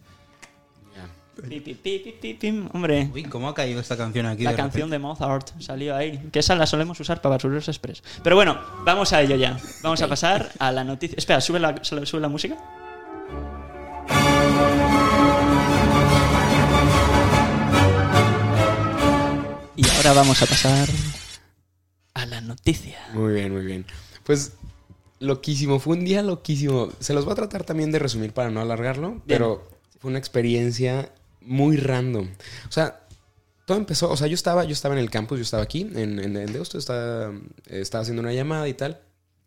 Pi, 1.47 1.59
pi, 1.61 1.73
pi, 1.73 1.99
pi, 1.99 2.11
pi, 2.11 2.33
pim. 2.33 2.69
Hombre, 2.73 3.09
Uy, 3.13 3.23
¿cómo 3.23 3.47
ha 3.47 3.53
caído 3.53 3.79
esta 3.79 3.95
canción 3.95 4.25
aquí? 4.25 4.43
la 4.43 4.51
de 4.51 4.57
canción 4.57 4.89
repente? 4.89 4.95
de 4.95 4.99
Mozart 4.99 5.61
salió 5.61 5.95
ahí. 5.95 6.29
Que 6.31 6.39
esa 6.39 6.55
la 6.55 6.65
solemos 6.65 6.99
usar 6.99 7.21
para 7.21 7.35
Basureros 7.35 7.67
Express. 7.67 8.03
Pero 8.23 8.35
bueno, 8.35 8.59
vamos 8.83 9.13
a 9.13 9.21
ello 9.21 9.35
ya. 9.35 9.57
Vamos 9.81 10.01
a 10.01 10.07
pasar 10.07 10.51
a 10.59 10.71
la 10.71 10.83
noticia. 10.83 11.15
Espera, 11.17 11.39
sube 11.39 11.59
la, 11.59 11.81
sube 11.83 12.19
la 12.19 12.27
música. 12.27 12.57
Y 19.75 19.89
ahora 19.95 20.13
vamos 20.13 20.41
a 20.41 20.45
pasar 20.45 20.89
a 22.13 22.25
la 22.25 22.41
noticia. 22.41 22.97
Muy 23.13 23.33
bien, 23.33 23.53
muy 23.53 23.65
bien. 23.65 23.85
Pues 24.25 24.53
loquísimo, 25.19 25.79
fue 25.79 25.97
un 25.97 26.05
día 26.05 26.21
loquísimo. 26.23 26.89
Se 26.99 27.13
los 27.13 27.25
voy 27.25 27.33
a 27.33 27.35
tratar 27.35 27.63
también 27.63 27.91
de 27.91 27.99
resumir 27.99 28.33
para 28.33 28.49
no 28.49 28.61
alargarlo, 28.61 29.21
pero 29.27 29.67
fue 29.99 30.09
una 30.09 30.19
experiencia 30.19 31.11
muy 31.41 31.77
random. 31.77 32.27
O 32.67 32.71
sea, 32.71 33.07
todo 33.65 33.77
empezó, 33.77 34.09
o 34.09 34.17
sea, 34.17 34.27
yo 34.27 34.33
estaba, 34.33 34.63
yo 34.63 34.73
estaba 34.73 34.95
en 34.95 35.01
el 35.01 35.09
campus, 35.09 35.37
yo 35.37 35.43
estaba 35.43 35.63
aquí, 35.63 35.81
en, 35.81 36.19
en, 36.19 36.35
en 36.35 36.53
Deusto, 36.53 36.77
estaba, 36.77 37.33
estaba 37.67 38.01
haciendo 38.01 38.21
una 38.21 38.33
llamada 38.33 38.67
y 38.67 38.73
tal. 38.73 38.99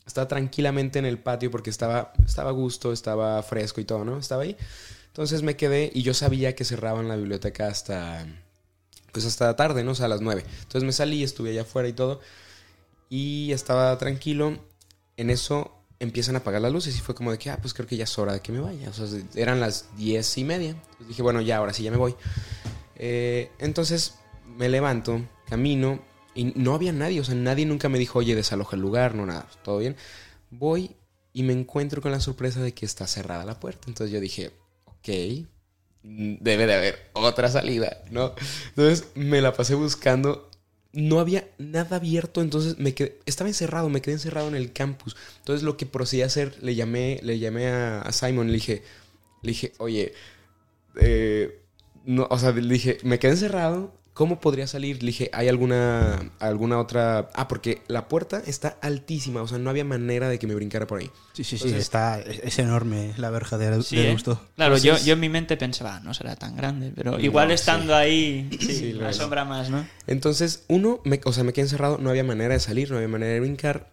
estaba 0.07 0.29
tranquilamente 0.29 0.99
en 0.99 1.07
el 1.07 1.19
patio 1.19 1.51
porque 1.51 1.71
estaba, 1.71 2.13
estaba 2.25 2.51
a 2.51 2.53
gusto, 2.53 2.93
estaba 2.93 3.43
fresco 3.43 3.81
y 3.81 3.85
todo, 3.85 4.05
¿no? 4.05 4.19
Estaba 4.19 4.43
ahí. 4.43 4.57
Entonces 5.09 5.43
me 5.43 5.57
quedé 5.57 5.91
y 5.93 6.03
yo 6.03 6.15
sabía 6.15 6.55
que 6.55 6.65
cerraban 6.65 7.09
la 7.09 7.17
biblioteca 7.17 7.67
hasta, 7.67 8.27
pues 9.13 9.27
hasta 9.27 9.55
tarde, 9.57 9.85
¿no? 9.85 9.91
O 9.93 9.95
sea, 9.95 10.07
a 10.07 10.09
las 10.09 10.21
9. 10.21 10.45
Entonces 10.63 10.85
me 10.85 10.93
salí, 10.93 11.23
estuve 11.23 11.51
allá 11.51 11.63
afuera 11.63 11.89
y 11.89 11.93
todo. 11.93 12.21
Y 13.11 13.53
estaba 13.53 13.97
tranquilo. 13.99 14.59
En 15.17 15.31
eso 15.31 15.83
empiezan 15.99 16.35
a 16.35 16.39
apagar 16.39 16.61
las 16.61 16.73
luces 16.73 16.97
y 16.97 17.01
fue 17.01 17.15
como 17.15 17.31
de 17.31 17.39
que, 17.39 17.51
ah, 17.51 17.59
pues 17.61 17.75
creo 17.75 17.87
que 17.87 17.97
ya 17.97 18.05
es 18.05 18.19
hora 18.19 18.33
de 18.33 18.41
que 18.41 18.53
me 18.53 18.61
vaya. 18.61 18.91
O 18.91 18.93
sea, 18.93 19.07
eran 19.35 19.61
las 19.61 19.87
diez 19.97 20.37
y 20.39 20.45
media. 20.45 20.71
Entonces 20.71 21.09
dije, 21.09 21.23
bueno, 21.23 21.41
ya, 21.41 21.59
ahora 21.59 21.73
sí, 21.73 21.83
ya 21.83 21.91
me 21.91 21.97
voy. 21.97 22.15
Eh, 22.97 23.51
entonces 23.59 24.15
me 24.57 24.69
levanto, 24.69 25.23
camino 25.49 26.03
y 26.35 26.45
no 26.57 26.75
había 26.75 26.93
nadie. 26.93 27.21
O 27.21 27.25
sea, 27.25 27.35
nadie 27.35 27.67
nunca 27.67 27.89
me 27.89 27.99
dijo, 27.99 28.19
oye, 28.19 28.35
desaloja 28.35 28.77
el 28.77 28.83
lugar, 28.83 29.15
no 29.15 29.27
nada, 29.27 29.47
todo 29.63 29.79
bien. 29.79 29.97
Voy 30.51 30.97
y 31.33 31.43
me 31.45 31.53
encuentro 31.53 32.03
con 32.03 32.13
la 32.13 32.21
sorpresa 32.21 32.61
de 32.61 32.73
que 32.73 32.85
está 32.85 33.07
cerrada 33.07 33.45
la 33.45 33.61
puerta. 33.61 33.89
Entonces 33.89 34.13
yo 34.13 34.21
dije, 34.21 34.53
ok, 34.85 35.09
debe 36.03 36.67
de 36.67 36.75
haber 36.75 37.11
otra 37.13 37.49
salida, 37.49 38.03
¿no? 38.11 38.35
Entonces 38.71 39.09
me 39.15 39.41
la 39.41 39.53
pasé 39.53 39.75
buscando. 39.75 40.51
No 40.93 41.21
había 41.21 41.49
nada 41.59 41.97
abierto, 41.97 42.43
entonces 42.43 42.79
me 42.79 42.95
quedé, 42.95 43.19
estaba 43.25 43.49
encerrado, 43.49 43.89
me 43.89 44.03
quedé 44.03 44.15
encerrado 44.15 44.49
en 44.49 44.55
el 44.55 44.73
campus. 44.73 45.17
Entonces 45.39 45.63
lo 45.63 45.77
que 45.77 45.87
procedí 45.87 46.23
a 46.23 46.27
hacer, 46.27 46.63
le 46.63 46.75
llamé, 46.75 47.21
le 47.23 47.39
llamé 47.39 47.69
a, 47.69 48.11
Simon, 48.13 48.49
le 48.49 48.55
dije, 48.55 48.83
le 49.43 49.49
dije, 49.49 49.73
oye, 49.79 50.13
eh, 51.01 51.61
no, 52.05 52.27
o 52.31 52.39
sea, 52.39 52.53
le 52.53 52.73
dije, 52.73 52.99
me 53.05 53.19
quedé 53.19 53.33
encerrado, 53.33 53.95
¿cómo 54.15 54.41
podría 54.41 54.67
salir? 54.67 55.03
Le 55.03 55.09
dije, 55.09 55.31
¿hay 55.33 55.49
alguna, 55.49 56.31
alguna 56.39 56.79
otra? 56.79 57.31
Ah, 57.35 57.49
porque 57.49 57.83
la 57.89 58.09
puerta 58.09 58.43
está 58.47 58.77
altísima, 58.83 59.43
o 59.43 59.49
sea, 59.49 59.59
no 59.59 59.71
había 59.71 59.85
manera 59.85 60.29
de 60.29 60.39
que 60.39 60.47
me 60.47 60.55
brincara 60.55 60.87
por 60.87 61.01
ahí. 61.01 61.11
Sí, 61.33 61.45
sí, 61.45 61.57
sí, 61.59 61.73
está, 61.75 62.21
es 62.21 62.41
es 62.45 62.59
enorme 62.59 63.15
la 63.17 63.31
verja 63.31 63.57
de, 63.59 63.83
Sí, 63.83 63.97
de 63.97 64.09
¿eh? 64.09 64.13
gusto. 64.13 64.41
Claro, 64.57 64.77
yo, 64.77 64.91
Entonces- 64.93 65.07
yo 65.07 65.15
en 65.15 65.21
mi 65.21 65.29
mente 65.29 65.57
pensaba, 65.57 65.97
"Ah, 65.97 66.01
no 66.01 66.13
será 66.15 66.37
tan 66.37 66.57
grande, 66.57 66.93
pero 66.95 67.19
igual 67.19 67.49
No, 67.49 67.55
estando 67.55 67.95
ahí, 67.95 68.49
sí, 68.61 68.97
es. 68.99 69.03
asombra 69.03 69.45
más, 69.45 69.71
¿no? 69.71 69.87
Entonces, 70.07 70.65
uno, 70.69 71.01
me, 71.05 71.21
o 71.25 71.33
sea, 71.33 71.45
me 71.45 71.53
quedé 71.53 71.65
encerrado, 71.65 71.99
no 71.99 72.11
había 72.11 72.25
manera 72.25 72.55
de 72.55 72.61
salir, 72.61 72.91
no 72.91 72.97
había 72.97 73.09
manera 73.09 73.33
de 73.33 73.41
brincar, 73.41 73.89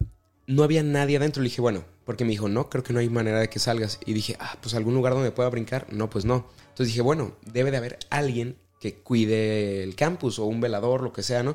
no 0.46 0.62
había 0.64 0.82
nadie 0.82 1.16
adentro. 1.16 1.42
Le 1.42 1.48
dije, 1.48 1.60
bueno, 1.60 1.84
porque 2.04 2.24
me 2.24 2.30
dijo, 2.30 2.48
no, 2.48 2.68
creo 2.68 2.82
que 2.84 2.92
no 2.92 2.98
hay 2.98 3.08
manera 3.08 3.38
de 3.40 3.48
que 3.48 3.58
salgas. 3.58 4.00
Y 4.04 4.12
dije, 4.12 4.36
ah, 4.40 4.56
pues 4.60 4.74
algún 4.74 4.94
lugar 4.94 5.14
donde 5.14 5.30
pueda 5.30 5.48
brincar. 5.48 5.86
No, 5.92 6.10
pues 6.10 6.24
no. 6.24 6.48
Entonces 6.70 6.88
dije, 6.88 7.00
bueno, 7.02 7.36
debe 7.46 7.70
de 7.70 7.76
haber 7.76 7.98
alguien 8.10 8.56
que 8.80 8.94
cuide 8.94 9.82
el 9.84 9.94
campus 9.94 10.38
o 10.40 10.46
un 10.46 10.60
velador, 10.60 11.02
lo 11.02 11.12
que 11.12 11.22
sea, 11.22 11.42
¿no? 11.44 11.54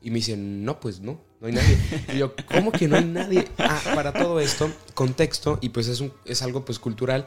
Y 0.00 0.10
me 0.10 0.16
dicen, 0.16 0.64
no, 0.64 0.80
pues 0.80 1.00
no, 1.00 1.20
no 1.40 1.46
hay 1.48 1.52
nadie. 1.52 1.76
Y 2.14 2.18
yo, 2.18 2.34
¿cómo 2.46 2.72
que 2.72 2.88
no 2.88 2.96
hay 2.96 3.04
nadie? 3.04 3.46
Ah, 3.58 3.80
para 3.94 4.12
todo 4.12 4.40
esto, 4.40 4.70
contexto, 4.94 5.58
y 5.60 5.68
pues 5.68 5.88
es, 5.88 6.00
un- 6.00 6.12
es 6.24 6.40
algo 6.42 6.64
pues 6.64 6.78
cultural. 6.78 7.26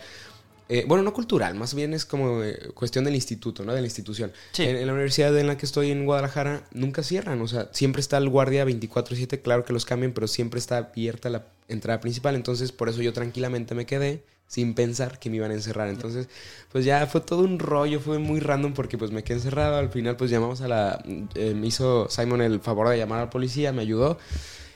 Eh, 0.68 0.84
bueno, 0.88 1.04
no 1.04 1.14
cultural, 1.14 1.54
más 1.54 1.76
bien 1.76 1.94
es 1.94 2.06
como 2.06 2.42
eh, 2.44 2.58
cuestión 2.74 3.06
del 3.06 3.14
instituto, 3.14 3.64
¿no? 3.64 3.74
De 3.74 3.82
la 3.82 3.88
institución. 3.88 4.32
Sí. 4.52 4.64
En, 4.64 4.78
en 4.78 4.88
la 4.88 4.94
universidad 4.94 5.38
en 5.38 5.46
la 5.48 5.58
que 5.58 5.66
estoy 5.68 5.92
en 5.92 6.06
Guadalajara 6.06 6.64
nunca 6.74 7.04
cierran, 7.04 7.40
o 7.42 7.48
sea, 7.48 7.70
siempre 7.72 8.00
está 8.02 8.18
el 8.18 8.30
guardia 8.30 8.66
24/7, 8.66 9.42
claro 9.44 9.64
que 9.64 9.74
los 9.74 9.86
cambian, 9.86 10.14
pero 10.14 10.28
siempre 10.28 10.60
está 10.60 10.78
abierta 10.78 11.30
la 11.30 11.46
entrada 11.68 12.00
principal, 12.02 12.34
entonces 12.36 12.72
por 12.72 12.90
eso 12.90 13.02
yo 13.04 13.14
tranquilamente 13.14 13.76
me 13.76 13.86
quedé 13.86 14.24
sin 14.48 14.74
pensar 14.74 15.20
que 15.20 15.30
me 15.30 15.38
iban 15.38 15.52
a 15.52 15.56
encerrar. 15.56 15.90
Entonces, 15.90 16.30
pues 16.72 16.86
ya 16.86 17.06
fue 17.08 17.22
todo 17.22 17.44
un 17.44 17.60
rollo, 17.60 18.00
fue 18.00 18.20
muy 18.20 18.40
random 18.40 18.74
porque 18.74 18.98
pues 18.98 19.12
me 19.12 19.24
quedé 19.24 19.38
encerrado, 19.38 19.78
al 19.78 19.90
final 19.90 20.16
pues 20.16 20.30
llamamos 20.32 20.62
a 20.62 20.68
la 20.68 21.04
eh, 21.36 21.54
me 21.56 21.68
hizo 21.68 22.08
Simon 22.10 22.42
el 22.42 22.60
favor 22.60 22.90
de 22.90 22.98
llamar 22.98 23.20
a 23.20 23.24
la 23.24 23.30
policía, 23.30 23.72
me 23.72 23.82
ayudó 23.82 24.18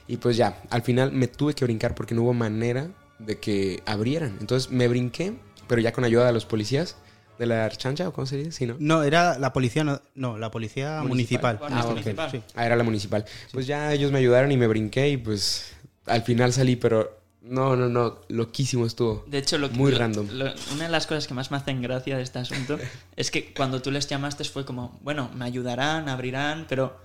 y 0.08 0.18
pues 0.18 0.38
ya, 0.38 0.62
al 0.72 0.82
final 0.82 1.12
me 1.12 1.28
tuve 1.28 1.54
que 1.54 1.66
brincar 1.66 1.94
porque 1.94 2.16
no 2.16 2.24
hubo 2.24 2.34
manera 2.34 2.88
de 3.20 3.38
que 3.38 3.84
abrieran. 3.86 4.38
Entonces 4.40 4.72
me 4.72 4.88
brinqué, 4.88 5.34
pero 5.68 5.82
ya 5.82 5.92
con 5.92 6.04
ayuda 6.04 6.26
de 6.26 6.34
los 6.34 6.46
policías 6.46 6.96
de 7.38 7.46
la 7.46 7.66
Archancha 7.66 8.08
o 8.08 8.12
cómo 8.12 8.26
se 8.26 8.38
dice, 8.38 8.52
¿sí, 8.52 8.66
no? 8.66 8.76
No, 8.80 9.04
era 9.04 9.38
la 9.38 9.54
policía, 9.54 9.84
no, 9.84 10.02
no, 10.16 10.38
la 10.38 10.50
policía 10.52 11.02
municipal. 11.04 11.60
Ah, 11.62 11.96
sí. 12.32 12.42
Ah, 12.56 12.66
era 12.66 12.76
la 12.76 12.84
municipal. 12.84 13.24
Pues 13.54 13.68
ya 13.68 13.94
ellos 13.94 14.12
me 14.12 14.18
ayudaron 14.18 14.52
y 14.52 14.58
me 14.58 14.68
brinqué 14.68 15.10
y 15.10 15.18
pues 15.18 15.74
al 16.06 16.24
final 16.24 16.52
salí, 16.54 16.76
pero 16.76 17.19
no, 17.42 17.76
no, 17.76 17.88
no, 17.90 18.20
loquísimo 18.28 18.86
estuvo. 18.86 19.24
De 19.28 19.38
hecho, 19.38 19.58
lo 19.58 19.70
que- 19.70 19.78
Muy 19.78 19.92
lo- 19.92 19.98
random. 20.00 20.28
lo- 20.32 20.54
una 20.74 20.84
de 20.86 20.90
las 20.90 21.08
cosas 21.08 21.28
que 21.28 21.34
más 21.34 21.52
me 21.52 21.58
hacen 21.58 21.82
gracia 21.82 22.18
de 22.18 22.24
este 22.24 22.40
asunto 22.40 22.78
es 23.16 23.32
que 23.32 23.54
cuando 23.54 23.82
tú 23.82 23.92
les 23.92 24.08
llamaste 24.08 24.44
fue 24.44 24.66
como, 24.66 25.00
bueno, 25.04 25.30
me 25.36 25.46
ayudarán, 25.46 26.10
abrirán, 26.10 26.66
pero 26.68 26.98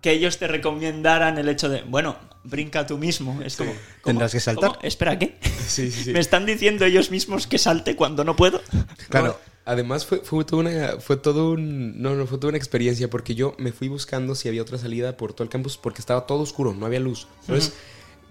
que 0.00 0.10
ellos 0.12 0.38
te 0.38 0.48
recomendaran 0.48 1.38
el 1.38 1.48
hecho 1.48 1.68
de, 1.68 1.82
bueno, 1.82 2.16
brinca 2.42 2.86
tú 2.86 2.98
mismo. 2.98 3.40
Es 3.42 3.56
como, 3.56 3.70
¿cómo? 3.70 3.80
Tendrás 4.04 4.32
que 4.32 4.40
saltar. 4.40 4.70
¿Cómo? 4.70 4.80
Espera, 4.82 5.18
¿qué? 5.18 5.38
Sí, 5.68 5.90
sí, 5.92 6.04
sí. 6.04 6.12
¿Me 6.12 6.18
están 6.20 6.44
diciendo 6.44 6.84
ellos 6.84 7.10
mismos 7.10 7.46
que 7.46 7.56
salte 7.58 7.94
cuando 7.94 8.24
no 8.24 8.34
puedo? 8.34 8.60
Claro. 9.10 9.26
No, 9.28 9.36
además 9.64 10.04
fue, 10.04 10.18
fue 10.18 10.44
todo 10.44 10.58
una, 10.60 10.98
fue 11.00 11.16
todo 11.16 11.52
un, 11.52 12.02
no, 12.02 12.14
no, 12.16 12.26
fue 12.26 12.38
toda 12.38 12.48
una 12.48 12.58
experiencia 12.58 13.08
porque 13.08 13.34
yo 13.36 13.54
me 13.58 13.70
fui 13.72 13.86
buscando 13.88 14.34
si 14.34 14.48
había 14.48 14.62
otra 14.62 14.76
salida 14.78 15.16
por 15.16 15.34
todo 15.34 15.44
el 15.44 15.50
campus 15.50 15.76
porque 15.76 16.00
estaba 16.00 16.26
todo 16.26 16.40
oscuro, 16.40 16.74
no 16.74 16.84
había 16.86 16.98
luz. 16.98 17.28
Entonces, 17.42 17.72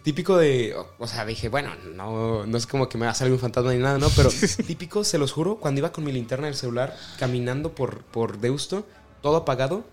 típico 0.04 0.38
de, 0.38 0.76
o 0.98 1.08
sea, 1.08 1.26
dije, 1.26 1.50
bueno, 1.50 1.72
no, 1.96 2.46
no 2.46 2.58
es 2.58 2.68
como 2.68 2.90
que 2.90 2.98
me 2.98 3.06
va 3.06 3.12
a 3.12 3.16
salir 3.16 3.34
un 3.34 3.40
fantasma 3.40 3.74
ni 3.74 3.80
nada, 3.80 3.98
¿no? 3.98 4.08
Pero 4.16 4.30
típico, 4.68 5.04
se 5.04 5.18
los 5.18 5.32
juro, 5.32 5.58
cuando 5.58 5.80
iba 5.80 5.92
con 5.92 6.04
mi 6.04 6.12
linterna 6.12 6.48
del 6.48 6.56
celular 6.56 6.96
caminando 7.20 7.74
por, 7.74 8.04
por 8.04 8.40
Deusto, 8.40 8.86
todo 9.22 9.38
apagado, 9.38 9.86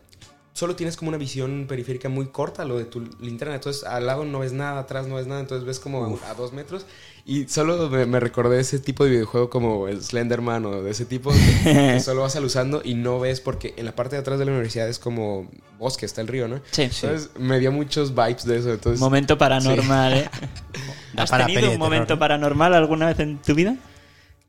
solo 0.58 0.74
tienes 0.74 0.96
como 0.96 1.10
una 1.10 1.18
visión 1.18 1.66
periférica 1.68 2.08
muy 2.08 2.26
corta, 2.28 2.64
lo 2.64 2.78
de 2.78 2.84
tu 2.84 3.00
linterna. 3.20 3.54
Entonces, 3.54 3.84
al 3.84 4.06
lado 4.06 4.24
no 4.24 4.40
ves 4.40 4.52
nada, 4.52 4.80
atrás 4.80 5.06
no 5.06 5.14
ves 5.14 5.26
nada, 5.26 5.40
entonces 5.40 5.64
ves 5.64 5.78
como 5.78 6.18
a 6.26 6.34
dos 6.34 6.52
metros. 6.52 6.84
Y 7.28 7.46
solo 7.46 7.90
me, 7.90 8.06
me 8.06 8.20
recordé 8.20 8.58
ese 8.58 8.78
tipo 8.78 9.04
de 9.04 9.10
videojuego 9.10 9.50
como 9.50 9.86
el 9.86 10.02
Slenderman 10.02 10.64
o 10.64 10.82
de 10.82 10.90
ese 10.90 11.04
tipo 11.04 11.30
que, 11.30 11.62
que 11.92 12.00
solo 12.00 12.22
vas 12.22 12.34
alusando 12.36 12.80
y 12.82 12.94
no 12.94 13.20
ves 13.20 13.42
porque 13.42 13.74
en 13.76 13.84
la 13.84 13.94
parte 13.94 14.16
de 14.16 14.20
atrás 14.20 14.38
de 14.38 14.46
la 14.46 14.52
universidad 14.52 14.88
es 14.88 14.98
como 14.98 15.46
bosque, 15.78 16.06
está 16.06 16.22
el 16.22 16.28
río, 16.28 16.48
¿no? 16.48 16.62
Sí. 16.70 16.84
Entonces, 16.84 17.28
me 17.38 17.60
dio 17.60 17.70
muchos 17.70 18.14
vibes 18.14 18.46
de 18.46 18.56
eso. 18.56 18.72
Entonces, 18.72 18.98
Momento 18.98 19.36
paranormal, 19.36 20.14
¿eh? 20.14 20.30
¿Has 21.18 21.28
para 21.28 21.44
tenido 21.44 21.70
un 21.70 21.78
momento 21.78 22.06
terror, 22.06 22.16
¿eh? 22.16 22.20
paranormal 22.20 22.72
alguna 22.72 23.08
vez 23.08 23.20
en 23.20 23.36
tu 23.36 23.54
vida? 23.54 23.76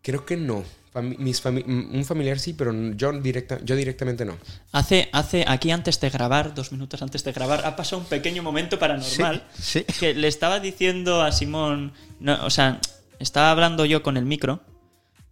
creo 0.02 0.26
que 0.26 0.38
no. 0.38 0.64
Fami- 0.94 1.18
mis 1.20 1.44
fami- 1.44 1.64
un 1.66 2.04
familiar 2.04 2.40
sí, 2.40 2.54
pero 2.54 2.74
yo, 2.94 3.12
directa, 3.14 3.60
yo 3.64 3.76
directamente 3.76 4.26
no. 4.26 4.38
Hace, 4.72 5.08
hace, 5.12 5.46
aquí 5.48 5.70
antes 5.70 6.00
de 6.00 6.10
grabar, 6.10 6.56
dos 6.56 6.72
minutos 6.72 7.02
antes 7.04 7.24
de 7.24 7.32
grabar, 7.32 7.64
ha 7.66 7.76
pasado 7.76 8.02
un 8.02 8.08
pequeño 8.08 8.42
momento 8.42 8.80
paranormal. 8.80 9.44
Sí, 9.54 9.86
sí. 9.88 9.94
Que 10.00 10.14
le 10.16 10.28
estaba 10.28 10.60
diciendo 10.60 11.22
a 11.22 11.32
Simón, 11.32 11.94
no, 12.20 12.44
o 12.44 12.50
sea, 12.50 12.80
estaba 13.20 13.52
hablando 13.52 13.86
yo 13.86 14.02
con 14.02 14.18
el 14.18 14.26
micro 14.26 14.62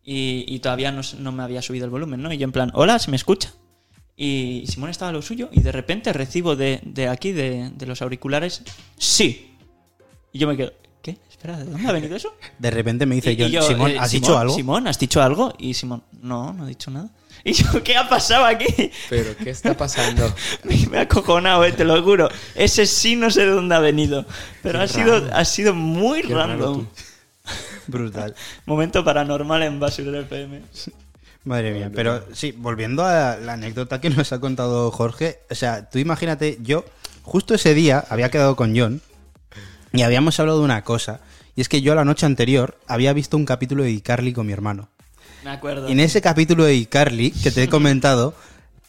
y, 0.03 0.45
y 0.47 0.60
todavía 0.60 0.91
no, 0.91 1.01
no 1.18 1.32
me 1.32 1.41
había 1.41 1.62
subido 1.64 1.86
el 1.86 1.91
volumen, 1.91 2.22
¿no? 2.22 2.32
Y 2.32 2.38
yo 2.38 2.43
en 2.45 2.51
plan, 2.51 2.72
hola, 2.76 2.99
¿se 2.99 3.10
me 3.10 3.18
escucha? 3.18 3.51
Y 4.16 4.64
Simón 4.68 4.89
estaba 4.91 5.10
a 5.10 5.14
lo 5.14 5.22
suyo 5.22 5.49
y 5.51 5.62
de 5.62 5.72
repente 5.72 6.14
recibo 6.14 6.55
de, 6.55 6.82
de 6.84 7.08
aquí, 7.08 7.32
de, 7.32 7.72
de 7.76 7.86
los 7.88 8.01
auriculares, 8.03 8.62
sí. 8.97 9.55
Y 10.32 10.39
yo 10.39 10.47
me 10.47 10.55
quedo. 10.58 10.72
Espera, 11.38 11.58
¿de 11.58 11.66
dónde 11.66 11.88
ha 11.88 11.92
venido 11.92 12.16
eso? 12.16 12.34
De 12.60 12.72
repente 12.72 13.06
me 13.06 13.16
dice 13.16 13.32
Y- 13.32 13.36
y 13.36 13.42
John, 13.44 13.52
yo, 13.52 13.62
Simón, 13.62 13.92
eh, 13.92 13.98
¿has 14.00 14.10
Simón, 14.10 14.22
dicho 14.22 14.38
algo? 14.40 14.56
Simón, 14.56 14.88
¿has 14.88 15.00
dicho 15.00 15.22
algo? 15.22 15.54
Y 15.60 15.74
Simón, 15.76 16.04
no, 16.22 16.52
no 16.54 16.66
he 16.66 16.70
dicho 16.70 16.92
nada. 16.92 17.10
Y 17.44 17.54
yo, 17.54 17.82
¿qué 17.84 17.96
ha 17.96 18.10
pasado 18.10 18.44
aquí? 18.46 18.92
Pero, 19.10 19.38
¿qué 19.38 19.52
está 19.52 19.78
pasando? 19.78 20.34
Me, 20.64 20.88
me 20.88 20.98
ha 20.98 21.02
acojonado, 21.02 21.64
eh, 21.64 21.72
te 21.72 21.86
lo 21.86 22.02
juro. 22.04 22.28
Ese 22.56 22.86
sí 22.88 23.16
no 23.16 23.30
sé 23.32 23.42
de 23.46 23.52
dónde 23.52 23.76
ha 23.76 23.80
venido. 23.80 24.26
Pero 24.64 24.80
Qué 24.80 24.84
ha 24.86 24.88
sido, 24.88 25.20
raro. 25.22 25.36
ha 25.36 25.46
sido 25.46 25.74
muy 25.74 26.24
Qué 26.24 26.34
raro 26.34 26.48
random. 26.54 26.88
Brutal. 27.88 28.36
Momento 28.66 29.04
paranormal 29.06 29.64
en 29.64 29.80
Basurero 29.80 30.20
FM. 30.22 30.62
Madre 31.46 31.72
mía, 31.72 31.90
pero 31.94 32.26
sí, 32.34 32.52
volviendo 32.52 33.06
a 33.06 33.38
la 33.38 33.54
anécdota 33.54 34.02
que 34.02 34.10
nos 34.10 34.34
ha 34.34 34.40
contado 34.42 34.92
Jorge, 34.92 35.40
o 35.50 35.56
sea, 35.56 35.90
tú 35.90 36.00
imagínate, 36.00 36.58
yo 36.62 36.84
justo 37.22 37.54
ese 37.54 37.74
día 37.74 38.04
había 38.10 38.30
quedado 38.30 38.58
con 38.58 38.78
John 38.78 39.02
y 39.94 40.02
habíamos 40.04 40.40
hablado 40.40 40.60
de 40.60 40.66
una 40.66 40.84
cosa, 40.84 41.20
y 41.56 41.62
es 41.62 41.70
que 41.70 41.82
yo 41.82 41.96
la 41.96 42.06
noche 42.06 42.26
anterior 42.26 42.78
había 42.88 43.14
visto 43.14 43.38
un 43.38 43.46
capítulo 43.46 43.84
de 43.84 43.92
iCarly 43.92 44.34
con 44.34 44.46
mi 44.48 44.54
hermano. 44.54 44.90
Me 45.44 45.52
acuerdo. 45.52 45.88
Y 45.90 45.94
en 45.94 46.00
ese 46.00 46.22
capítulo 46.22 46.64
de 46.66 46.76
iCarly 46.76 47.32
que 47.32 47.52
te 47.52 47.64
he 47.64 47.70
comentado, 47.70 48.36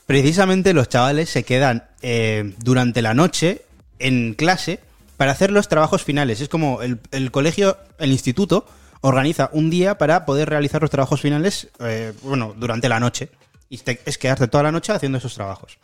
precisamente 0.06 0.72
los 0.72 0.88
chavales 0.88 1.28
se 1.30 1.44
quedan 1.44 1.84
eh, 2.02 2.54
durante 2.58 3.02
la 3.02 3.14
noche 3.14 3.62
en 3.98 4.34
clase 4.34 4.80
para 5.16 5.32
hacer 5.32 5.50
los 5.50 5.68
trabajos 5.68 6.02
finales. 6.04 6.40
Es 6.40 6.48
como 6.48 6.82
el, 6.82 6.98
el 7.10 7.30
colegio, 7.30 7.76
el 7.98 8.12
instituto, 8.12 8.66
organiza 9.00 9.50
un 9.52 9.70
día 9.70 9.98
para 9.98 10.24
poder 10.26 10.48
realizar 10.48 10.80
los 10.80 10.90
trabajos 10.90 11.20
finales, 11.20 11.68
eh, 11.80 12.12
bueno, 12.22 12.54
durante 12.56 12.88
la 12.88 13.00
noche. 13.00 13.28
Y 13.68 13.78
te- 13.78 14.00
es 14.06 14.16
quedarte 14.18 14.48
toda 14.48 14.62
la 14.64 14.72
noche 14.72 14.92
haciendo 14.92 15.18
esos 15.18 15.34
trabajos. 15.34 15.78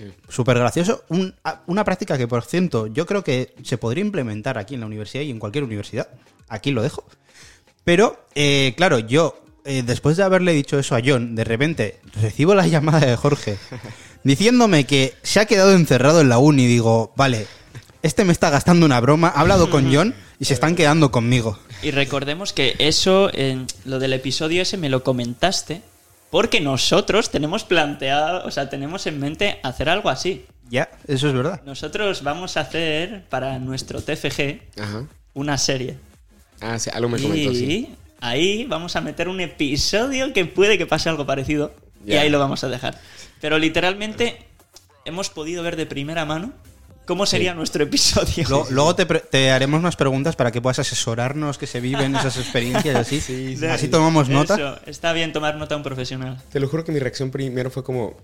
Sí. 0.00 0.12
Súper 0.30 0.58
gracioso. 0.58 1.04
Un- 1.10 1.34
una 1.66 1.84
práctica 1.84 2.16
que, 2.16 2.26
por 2.26 2.42
cierto, 2.42 2.86
yo 2.86 3.04
creo 3.04 3.22
que 3.22 3.54
se 3.62 3.76
podría 3.76 4.02
implementar 4.02 4.56
aquí 4.56 4.74
en 4.74 4.80
la 4.80 4.86
universidad 4.86 5.24
y 5.24 5.30
en 5.30 5.38
cualquier 5.38 5.64
universidad. 5.64 6.08
Aquí 6.48 6.70
lo 6.70 6.80
dejo. 6.82 7.04
Pero, 7.84 8.24
eh, 8.34 8.72
claro, 8.78 8.98
yo, 9.00 9.42
eh, 9.66 9.82
después 9.84 10.16
de 10.16 10.22
haberle 10.22 10.52
dicho 10.52 10.78
eso 10.78 10.96
a 10.96 11.02
John, 11.04 11.34
de 11.34 11.44
repente 11.44 12.00
recibo 12.20 12.54
la 12.54 12.66
llamada 12.66 13.00
de 13.00 13.16
Jorge 13.16 13.58
diciéndome 14.24 14.84
que 14.84 15.14
se 15.22 15.40
ha 15.40 15.44
quedado 15.46 15.72
encerrado 15.74 16.20
en 16.22 16.28
la 16.30 16.38
uni. 16.38 16.64
Y 16.64 16.68
digo, 16.68 17.12
vale, 17.16 17.46
este 18.02 18.24
me 18.24 18.32
está 18.32 18.48
gastando 18.50 18.86
una 18.86 19.00
broma. 19.00 19.28
Ha 19.28 19.40
hablado 19.40 19.68
con 19.70 19.90
John 19.94 20.14
Y 20.38 20.46
se 20.46 20.54
están 20.54 20.76
quedando 20.76 21.10
conmigo. 21.10 21.58
Y 21.82 21.90
recordemos 21.90 22.52
que 22.54 22.74
eso, 22.78 23.30
en 23.34 23.66
lo 23.84 23.98
del 23.98 24.12
episodio 24.14 24.62
ese, 24.62 24.76
me 24.78 24.88
lo 24.88 25.02
comentaste. 25.02 25.82
Porque 26.30 26.60
nosotros 26.60 27.30
tenemos 27.30 27.64
planteado, 27.64 28.46
o 28.46 28.50
sea, 28.50 28.70
tenemos 28.70 29.06
en 29.06 29.18
mente 29.18 29.58
hacer 29.62 29.88
algo 29.88 30.08
así. 30.10 30.44
Ya, 30.68 30.88
eso 31.08 31.28
es 31.28 31.34
verdad. 31.34 31.60
Nosotros 31.64 32.22
vamos 32.22 32.56
a 32.56 32.60
hacer 32.60 33.24
para 33.28 33.58
nuestro 33.58 34.00
TFG 34.00 34.60
Ajá. 34.80 35.06
una 35.34 35.58
serie. 35.58 35.96
Ah, 36.60 36.78
sí, 36.78 36.90
algo 36.92 37.08
me 37.08 37.20
comentó, 37.20 37.50
y 37.50 37.56
sí. 37.56 37.94
ahí 38.20 38.64
vamos 38.66 38.94
a 38.94 39.00
meter 39.00 39.28
un 39.28 39.40
episodio 39.40 40.32
que 40.32 40.44
puede 40.44 40.78
que 40.78 40.86
pase 40.86 41.08
algo 41.08 41.26
parecido. 41.26 41.74
Y 42.06 42.14
ahí 42.14 42.30
lo 42.30 42.38
vamos 42.38 42.62
a 42.64 42.68
dejar. 42.68 42.98
Pero 43.40 43.58
literalmente 43.58 44.38
hemos 45.04 45.30
podido 45.30 45.62
ver 45.62 45.76
de 45.76 45.86
primera 45.86 46.24
mano 46.24 46.52
cómo 47.10 47.26
sería 47.26 47.54
nuestro 47.54 47.82
episodio. 47.82 48.48
Lo- 48.48 48.70
luego 48.70 48.94
te, 48.94 49.50
haremos 49.50 49.80
unas 49.80 49.96
preguntas 49.96 50.36
para 50.36 50.52
que 50.52 50.62
puedas 50.62 50.78
asesorarnos, 50.78 51.58
que 51.58 51.66
se 51.66 51.80
viven 51.80 52.14
esas 52.14 52.36
experiencias 52.44 52.94
así. 52.94 53.20
Sí, 53.20 53.56
sí, 53.56 53.66
así 53.66 53.86
sí. 53.86 53.90
tomamos 53.90 54.28
nota. 54.28 54.54
Eso, 54.54 54.78
está 54.86 55.12
bien 55.12 55.32
tomar 55.32 55.56
nota 55.56 55.74
a 55.74 55.78
un 55.78 55.82
profesional. 55.82 56.40
Te 56.52 56.60
lo 56.60 56.68
juro 56.68 56.84
que 56.84 56.92
mi 56.92 57.00
reacción 57.00 57.32
primero 57.32 57.68
fue 57.68 57.82
como. 57.82 58.16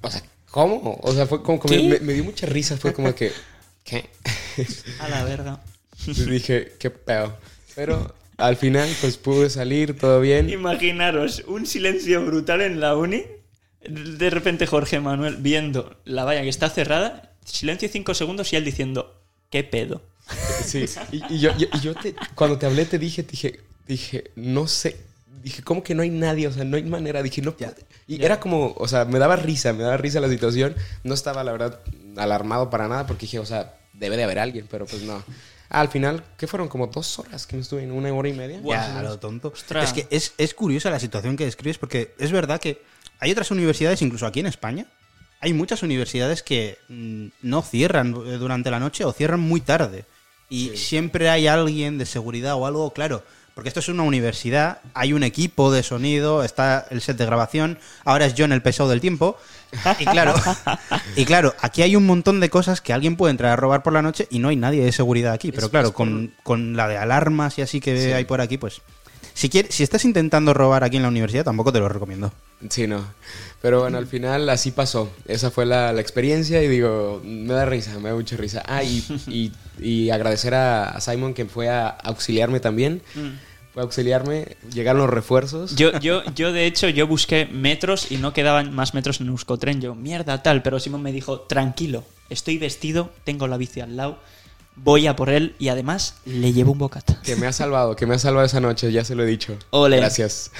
O 0.00 0.08
sea, 0.08 0.22
¿cómo? 0.48 1.00
O 1.02 1.12
sea, 1.12 1.26
fue 1.26 1.42
como 1.42 1.58
que 1.58 1.76
me, 1.76 1.98
me 1.98 2.12
dio 2.12 2.22
mucha 2.22 2.46
risa. 2.46 2.76
Fue 2.76 2.92
como 2.92 3.12
que. 3.16 3.32
¿Qué? 3.82 4.10
A 5.00 5.08
la 5.08 5.24
verga. 5.24 5.60
Y 6.06 6.12
dije, 6.12 6.74
qué 6.78 6.90
pedo. 6.90 7.36
Pero 7.74 8.14
al 8.36 8.56
final, 8.56 8.88
pues 9.00 9.16
pude 9.16 9.50
salir, 9.50 9.98
todo 9.98 10.20
bien. 10.20 10.50
Imaginaros 10.50 11.42
un 11.48 11.66
silencio 11.66 12.24
brutal 12.24 12.60
en 12.60 12.78
la 12.78 12.94
uni. 12.94 13.24
De 13.88 14.30
repente 14.30 14.68
Jorge 14.68 15.00
Manuel 15.00 15.38
viendo 15.40 15.96
la 16.04 16.22
valla 16.24 16.42
que 16.42 16.48
está 16.48 16.70
cerrada. 16.70 17.32
Silencio 17.46 17.88
cinco 17.90 18.12
segundos 18.14 18.52
y 18.52 18.56
él 18.56 18.64
diciendo, 18.64 19.14
¿qué 19.50 19.64
pedo? 19.64 20.02
Sí. 20.64 20.84
Y, 21.12 21.34
y 21.34 21.38
yo, 21.40 21.56
yo- 21.56 21.68
y 21.72 21.80
yo 21.80 21.94
te- 21.94 22.14
cuando 22.34 22.58
te 22.58 22.66
hablé, 22.66 22.84
te 22.84 22.98
dije, 22.98 23.22
dije, 23.22 23.60
dije, 23.86 24.30
no 24.36 24.66
sé. 24.66 24.96
Dije, 25.42 25.62
¿cómo 25.62 25.82
que 25.84 25.94
no 25.94 26.02
hay 26.02 26.10
nadie? 26.10 26.48
O 26.48 26.52
sea, 26.52 26.64
no 26.64 26.76
hay 26.76 26.82
manera. 26.82 27.22
Dije, 27.22 27.40
no 27.40 27.56
puede. 27.56 27.86
Y 28.08 28.24
era 28.24 28.40
como, 28.40 28.74
o 28.76 28.88
sea, 28.88 29.04
me 29.04 29.18
daba 29.20 29.36
risa, 29.36 29.72
me 29.72 29.84
daba 29.84 29.96
risa 29.96 30.18
la 30.20 30.28
situación. 30.28 30.74
No 31.04 31.14
estaba, 31.14 31.44
la 31.44 31.52
verdad, 31.52 31.80
alarmado 32.16 32.68
para 32.68 32.88
nada 32.88 33.06
porque 33.06 33.22
dije, 33.26 33.38
o 33.38 33.46
sea, 33.46 33.78
debe 33.92 34.16
de 34.16 34.24
haber 34.24 34.40
alguien, 34.40 34.66
pero 34.68 34.86
pues 34.86 35.02
no. 35.02 35.22
al 35.68 35.88
final, 35.88 36.24
¿qué 36.36 36.46
fueron? 36.48 36.66
Como 36.68 36.88
dos 36.88 37.18
horas 37.20 37.46
que 37.46 37.54
me 37.56 37.62
estuve 37.62 37.84
en 37.84 37.92
una 37.92 38.12
hora 38.12 38.28
y 38.28 38.32
media. 38.32 38.60
Ya, 38.64 38.98
a 38.98 39.02
lo 39.04 39.18
tonto. 39.20 39.48
Ostras. 39.54 39.84
Es 39.84 39.92
que 39.92 40.08
es, 40.14 40.32
es 40.36 40.52
curiosa 40.54 40.90
la 40.90 40.98
situación 40.98 41.36
que 41.36 41.44
describes 41.44 41.78
porque 41.78 42.12
es 42.18 42.32
verdad 42.32 42.60
que 42.60 42.82
hay 43.20 43.30
otras 43.30 43.50
universidades, 43.52 44.02
incluso 44.02 44.26
aquí 44.26 44.40
en 44.40 44.46
España, 44.46 44.86
hay 45.46 45.52
muchas 45.54 45.82
universidades 45.82 46.42
que 46.42 46.78
mm, 46.88 47.26
no 47.42 47.62
cierran 47.62 48.14
eh, 48.26 48.32
durante 48.38 48.70
la 48.70 48.78
noche 48.80 49.04
o 49.04 49.12
cierran 49.12 49.40
muy 49.40 49.60
tarde. 49.60 50.04
Y 50.48 50.76
siempre 50.76 51.28
hay 51.28 51.46
alguien 51.46 51.98
de 51.98 52.06
seguridad 52.06 52.54
o 52.54 52.66
algo, 52.66 52.92
claro. 52.92 53.22
Porque 53.54 53.68
esto 53.68 53.80
es 53.80 53.88
una 53.88 54.02
universidad, 54.02 54.80
hay 54.92 55.14
un 55.14 55.22
equipo 55.22 55.72
de 55.72 55.82
sonido, 55.82 56.44
está 56.44 56.86
el 56.90 57.00
set 57.00 57.16
de 57.16 57.24
grabación, 57.24 57.78
ahora 58.04 58.26
es 58.26 58.34
John 58.36 58.52
el 58.52 58.60
pesado 58.60 58.90
del 58.90 59.00
tiempo. 59.00 59.38
Y 59.98 60.04
claro, 60.04 60.34
y 61.16 61.24
claro, 61.24 61.54
aquí 61.62 61.80
hay 61.80 61.96
un 61.96 62.04
montón 62.04 62.38
de 62.38 62.50
cosas 62.50 62.82
que 62.82 62.92
alguien 62.92 63.16
puede 63.16 63.30
entrar 63.30 63.52
a 63.52 63.56
robar 63.56 63.82
por 63.82 63.94
la 63.94 64.02
noche 64.02 64.28
y 64.30 64.40
no 64.40 64.48
hay 64.48 64.56
nadie 64.56 64.84
de 64.84 64.92
seguridad 64.92 65.32
aquí. 65.32 65.52
Pero 65.52 65.66
Es- 65.66 65.70
claro, 65.70 65.88
es 65.88 65.94
con, 65.94 66.34
con 66.42 66.76
la 66.76 66.86
de 66.86 66.98
alarmas 66.98 67.56
y 67.58 67.62
así 67.62 67.80
que 67.80 67.96
Sí. 68.00 68.12
hay 68.12 68.26
por 68.26 68.42
aquí, 68.42 68.58
pues. 68.58 68.82
Si, 69.36 69.50
quieres, 69.50 69.74
si 69.74 69.82
estás 69.82 70.06
intentando 70.06 70.54
robar 70.54 70.82
aquí 70.82 70.96
en 70.96 71.02
la 71.02 71.08
universidad, 71.08 71.44
tampoco 71.44 71.70
te 71.70 71.78
lo 71.78 71.90
recomiendo. 71.90 72.32
Sí, 72.70 72.86
no. 72.86 73.04
Pero 73.60 73.80
bueno, 73.82 73.98
al 73.98 74.06
final 74.06 74.48
así 74.48 74.70
pasó. 74.70 75.10
Esa 75.26 75.50
fue 75.50 75.66
la, 75.66 75.92
la 75.92 76.00
experiencia 76.00 76.62
y 76.62 76.68
digo, 76.68 77.20
me 77.22 77.52
da 77.52 77.66
risa, 77.66 77.98
me 77.98 78.08
da 78.08 78.14
mucha 78.14 78.36
risa. 78.38 78.62
Ah, 78.66 78.82
y, 78.82 79.04
y- 79.28 79.52
y 79.78 80.08
agradecer 80.08 80.54
a, 80.54 80.88
a 80.88 81.00
Simon 81.02 81.34
que 81.34 81.44
fue 81.44 81.68
a 81.68 81.88
auxiliarme 81.88 82.60
también. 82.60 83.02
Fue 83.74 83.82
a 83.82 83.84
auxiliarme, 83.84 84.56
llegaron 84.72 85.02
los 85.02 85.10
refuerzos. 85.10 85.76
Yo, 85.76 85.98
yo, 86.00 86.22
yo, 86.34 86.50
de 86.52 86.64
hecho, 86.64 86.88
yo 86.88 87.06
busqué 87.06 87.44
metros 87.44 88.10
y 88.10 88.16
no 88.16 88.32
quedaban 88.32 88.74
más 88.74 88.94
metros 88.94 89.20
en 89.20 89.28
Euskotren. 89.28 89.82
Yo, 89.82 89.94
mierda, 89.94 90.42
tal. 90.42 90.62
Pero 90.62 90.80
Simón 90.80 91.02
me 91.02 91.12
dijo, 91.12 91.40
tranquilo, 91.40 92.04
estoy 92.30 92.56
vestido, 92.56 93.10
tengo 93.24 93.46
la 93.48 93.58
bici 93.58 93.80
al 93.82 93.96
lado, 93.98 94.18
voy 94.76 95.06
a 95.06 95.16
por 95.16 95.30
él 95.30 95.54
y 95.58 95.68
además 95.68 96.16
le 96.24 96.52
llevo 96.52 96.72
un 96.72 96.78
bocata. 96.78 97.20
Que 97.22 97.34
me 97.36 97.46
ha 97.46 97.52
salvado, 97.52 97.96
que 97.96 98.06
me 98.06 98.14
ha 98.14 98.18
salvado 98.18 98.46
esa 98.46 98.60
noche, 98.60 98.92
ya 98.92 99.04
se 99.04 99.14
lo 99.14 99.22
he 99.24 99.26
dicho. 99.26 99.58
Ole. 99.70 99.96
Gracias. 99.96 100.50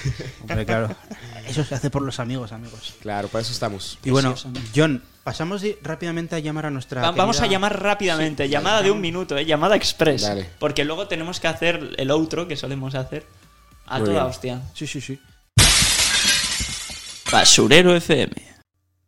Hombre, 0.42 0.64
claro. 0.66 0.94
Eso 1.46 1.62
se 1.64 1.74
hace 1.76 1.90
por 1.90 2.02
los 2.02 2.18
amigos, 2.18 2.50
amigos. 2.50 2.94
claro, 3.00 3.28
para 3.28 3.42
eso 3.42 3.52
estamos. 3.52 3.98
Y 4.02 4.10
bueno. 4.10 4.34
John, 4.74 5.00
pasamos 5.22 5.62
rápidamente 5.80 6.34
a 6.34 6.40
llamar 6.40 6.66
a 6.66 6.70
nuestra. 6.70 7.00
Va- 7.02 7.12
Vamos 7.12 7.40
a 7.40 7.46
llamar 7.46 7.80
rápidamente, 7.80 8.48
llamada 8.48 8.82
de 8.82 8.90
un 8.90 9.00
minuto, 9.00 9.38
¿eh? 9.38 9.44
llamada 9.46 9.76
express. 9.76 10.22
Dale. 10.22 10.50
Porque 10.58 10.84
luego 10.84 11.06
tenemos 11.06 11.38
que 11.38 11.46
hacer 11.46 11.94
el 11.98 12.10
outro 12.10 12.48
que 12.48 12.56
solemos 12.56 12.96
hacer 12.96 13.24
a 13.86 13.98
Muy 13.98 14.06
toda 14.08 14.18
bien. 14.22 14.26
hostia. 14.30 14.62
Sí, 14.74 14.88
sí, 14.88 15.00
sí. 15.00 15.20
Basurero 17.30 17.94
FM. 17.94 18.34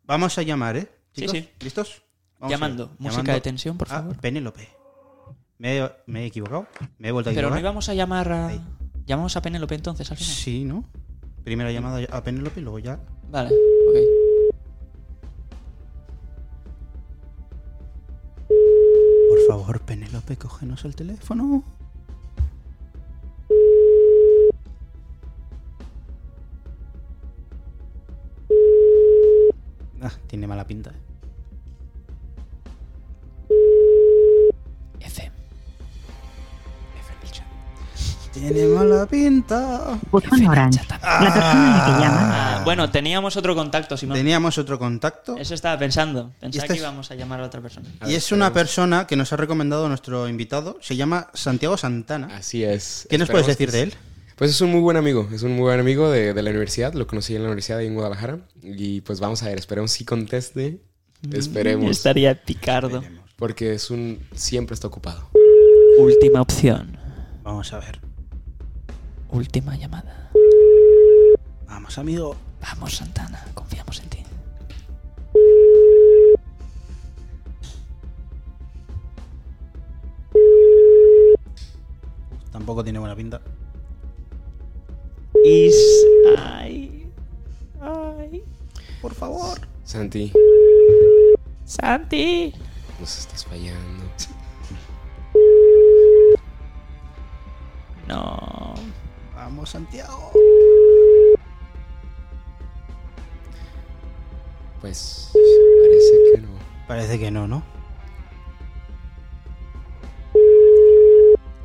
Vamos 0.04 0.38
a 0.38 0.42
llamar, 0.42 0.76
¿eh? 0.76 0.88
Sí, 1.12 1.22
Chicos, 1.22 1.32
sí. 1.38 1.48
¿Listos? 1.60 2.02
Vamos 2.38 2.50
Llamando. 2.52 2.86
Música 2.98 3.10
Llamando 3.10 3.32
de 3.32 3.40
tensión, 3.40 3.76
por 3.76 3.88
favor. 3.88 4.16
Penélope. 4.18 4.68
Me 5.58 5.78
he, 5.78 5.90
me 6.06 6.22
he 6.22 6.26
equivocado. 6.26 6.66
Me 6.98 7.08
he 7.08 7.12
vuelto 7.12 7.30
a 7.30 7.32
Pero 7.34 7.48
no 7.48 7.54
equivocar. 7.56 7.60
íbamos 7.60 7.88
a 7.88 7.94
llamar 7.94 8.32
a... 8.32 8.46
Ahí. 8.48 8.60
Llamamos 9.06 9.36
a 9.36 9.42
Penélope 9.42 9.74
entonces, 9.74 10.10
al 10.10 10.16
final. 10.16 10.34
Sí, 10.34 10.64
¿no? 10.64 10.84
Primera 11.44 11.72
llamada 11.72 12.00
a 12.10 12.22
Penélope 12.22 12.60
y 12.60 12.62
luego 12.62 12.78
ya. 12.78 13.00
Vale, 13.30 13.50
ok. 13.54 13.96
Por 19.28 19.40
favor, 19.46 19.80
Penélope, 19.80 20.36
cógenos 20.36 20.84
el 20.84 20.94
teléfono. 20.94 21.64
Ah, 30.00 30.12
tiene 30.26 30.46
mala 30.46 30.66
pinta. 30.66 30.90
eh. 30.90 31.07
Tiene 38.38 38.66
mala 38.66 39.06
pinta. 39.06 39.98
Buzón 40.10 40.46
Orange. 40.46 40.80
La 40.88 40.98
persona 40.98 41.74
a 41.74 41.78
la 41.78 41.84
que 41.98 42.04
llama 42.04 42.56
Ah, 42.58 42.62
bueno, 42.64 42.90
teníamos 42.90 43.36
otro 43.36 43.54
contacto, 43.54 43.96
Simón. 43.96 44.16
Teníamos 44.16 44.58
otro 44.58 44.78
contacto. 44.78 45.36
Eso 45.36 45.54
estaba 45.54 45.78
pensando. 45.78 46.30
Pensaba 46.40 46.64
este 46.64 46.66
que 46.68 46.72
es- 46.74 46.80
íbamos 46.80 47.10
a 47.10 47.14
llamar 47.14 47.40
a 47.40 47.44
otra 47.46 47.60
persona. 47.60 47.88
A 48.00 48.06
Y 48.06 48.08
ver, 48.10 48.16
es 48.18 48.32
una 48.32 48.46
esperemos. 48.46 48.50
persona 48.52 49.06
que 49.06 49.16
nos 49.16 49.32
ha 49.32 49.36
recomendado 49.36 49.88
nuestro 49.88 50.28
invitado. 50.28 50.78
Se 50.80 50.96
llama 50.96 51.28
Santiago 51.34 51.76
Santana. 51.76 52.28
Así 52.36 52.64
es. 52.64 53.06
¿Qué 53.10 53.18
nos 53.18 53.28
puedes 53.28 53.48
Esperemos 53.48 53.58
decir 53.58 53.70
que 53.70 53.76
de 53.76 53.82
él? 53.82 53.94
Pues 54.36 54.50
es 54.52 54.60
un 54.60 54.70
muy 54.70 54.80
buen 54.80 54.96
amigo, 54.96 55.28
es 55.32 55.42
un 55.42 55.52
muy 55.52 55.62
buen 55.62 55.80
amigo 55.80 56.10
de, 56.10 56.32
de 56.32 56.42
la 56.42 56.50
universidad, 56.50 56.92
lo 56.94 57.08
conocí 57.08 57.34
en 57.34 57.42
la 57.42 57.48
universidad 57.48 57.78
ahí 57.80 57.88
en 57.88 57.94
Guadalajara 57.94 58.38
y 58.62 59.00
pues 59.00 59.18
vamos 59.18 59.42
a 59.42 59.46
ver, 59.48 59.58
esperemos 59.58 59.90
si 59.90 60.04
conteste, 60.04 60.80
esperemos, 61.32 61.90
Estaría 61.90 62.40
picardo. 62.40 63.02
porque 63.34 63.72
es 63.74 63.90
un, 63.90 64.20
siempre 64.36 64.74
está 64.74 64.86
ocupado. 64.86 65.28
Última 65.98 66.40
opción. 66.40 66.96
Vamos 67.42 67.72
a 67.72 67.80
ver. 67.80 67.98
Última 69.30 69.76
llamada. 69.76 70.30
Vamos, 71.66 71.98
amigo. 71.98 72.36
Vamos, 72.60 72.96
Santana, 72.96 73.44
confiamos 73.54 74.00
en 74.00 74.08
ti. 74.08 74.18
Tampoco 82.50 82.82
tiene 82.82 82.98
buena 82.98 83.14
pinta. 83.14 83.40
Is... 85.44 85.76
Ay. 86.38 87.12
Ay. 87.80 88.42
Por 89.00 89.14
favor. 89.14 89.58
Santi, 89.84 90.32
Santi. 91.64 92.52
nos 93.00 93.18
estás 93.18 93.44
fallando. 93.44 94.04
Vamos, 99.48 99.70
Santiago. 99.70 100.30
Pues 104.82 105.30
parece 105.32 106.34
que 106.34 106.40
no. 106.42 106.48
Parece 106.86 107.18
que 107.18 107.30
no, 107.30 107.48
¿no? 107.48 107.62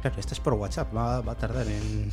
Claro, 0.01 0.15
este 0.17 0.33
es 0.33 0.39
por 0.39 0.53
WhatsApp. 0.53 0.95
Va, 0.95 1.19
va 1.19 1.33
a 1.33 1.35
tardar 1.35 1.67
en. 1.67 2.09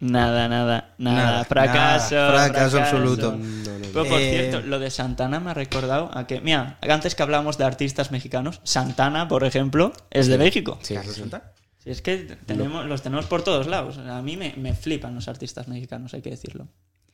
Nada, 0.00 0.48
nada, 0.48 0.92
nada. 0.98 1.14
Nada, 1.22 1.44
fracaso. 1.46 2.14
nada, 2.14 2.44
fracaso 2.44 2.78
absoluto. 2.78 3.32
No, 3.32 3.38
no, 3.38 3.78
no. 3.78 3.86
Pero 3.94 4.04
por 4.04 4.20
Eh, 4.20 4.50
cierto, 4.50 4.66
lo 4.66 4.78
de 4.78 4.90
Santana 4.90 5.40
me 5.40 5.52
ha 5.52 5.54
recordado 5.54 6.10
a 6.12 6.26
que, 6.26 6.42
mira, 6.42 6.78
antes 6.82 7.14
que 7.14 7.22
hablábamos 7.22 7.56
de 7.56 7.64
artistas 7.64 8.10
mexicanos, 8.10 8.60
Santana, 8.64 9.28
por 9.28 9.44
ejemplo, 9.44 9.92
es 10.10 10.26
de 10.26 10.36
México. 10.36 10.76
Sí, 10.82 10.88
sí, 10.88 10.94
Carlos 10.96 11.14
sí. 11.14 11.20
Santana. 11.22 11.44
Si 11.86 11.92
es 11.92 12.02
que 12.02 12.16
tenemos, 12.46 12.84
los 12.86 13.00
tenemos 13.02 13.26
por 13.26 13.44
todos 13.44 13.68
lados. 13.68 13.96
A 13.98 14.20
mí 14.20 14.36
me, 14.36 14.52
me 14.56 14.74
flipan 14.74 15.14
los 15.14 15.28
artistas 15.28 15.68
mexicanos, 15.68 16.12
hay 16.14 16.20
que 16.20 16.30
decirlo. 16.30 16.66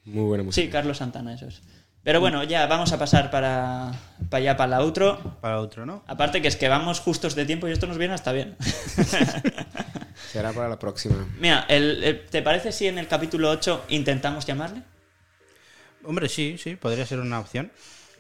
Muy 0.07 0.25
buena 0.25 0.45
música. 0.45 0.65
Sí, 0.65 0.71
Carlos 0.73 0.97
Santana, 0.97 1.35
eso 1.35 1.47
es. 1.47 1.61
Pero 2.03 2.21
bueno, 2.21 2.43
ya 2.43 2.67
vamos 2.67 2.91
a 2.91 2.99
pasar 2.99 3.31
para, 3.31 3.93
para 4.31 4.41
allá, 4.41 4.57
para 4.57 4.71
la 4.71 4.81
outro. 4.81 5.19
Para 5.43 5.61
otro, 5.61 5.85
¿no? 5.85 6.03
Aparte 6.07 6.41
que 6.41 6.49
es 6.49 6.57
que 6.57 6.69
vamos 6.71 7.01
justos 7.01 7.35
de 7.35 7.45
tiempo 7.45 7.69
y 7.69 7.73
esto 7.73 7.87
nos 7.87 7.99
viene 7.99 8.15
hasta 8.15 8.33
bien. 8.33 8.57
Será 10.33 10.53
para 10.55 10.71
la 10.71 10.79
próxima. 10.79 11.29
Mira, 11.39 11.67
el- 11.69 12.03
el- 12.03 12.25
¿te 12.31 12.41
parece 12.41 12.73
si 12.73 12.87
en 12.87 12.97
el 12.99 13.07
capítulo 13.09 13.51
8 13.51 13.85
intentamos 13.91 14.47
llamarle? 14.47 14.83
Hombre, 16.05 16.31
sí, 16.31 16.57
sí, 16.59 16.77
podría 16.77 17.05
ser 17.05 17.21
una 17.21 17.41
opción. 17.41 17.71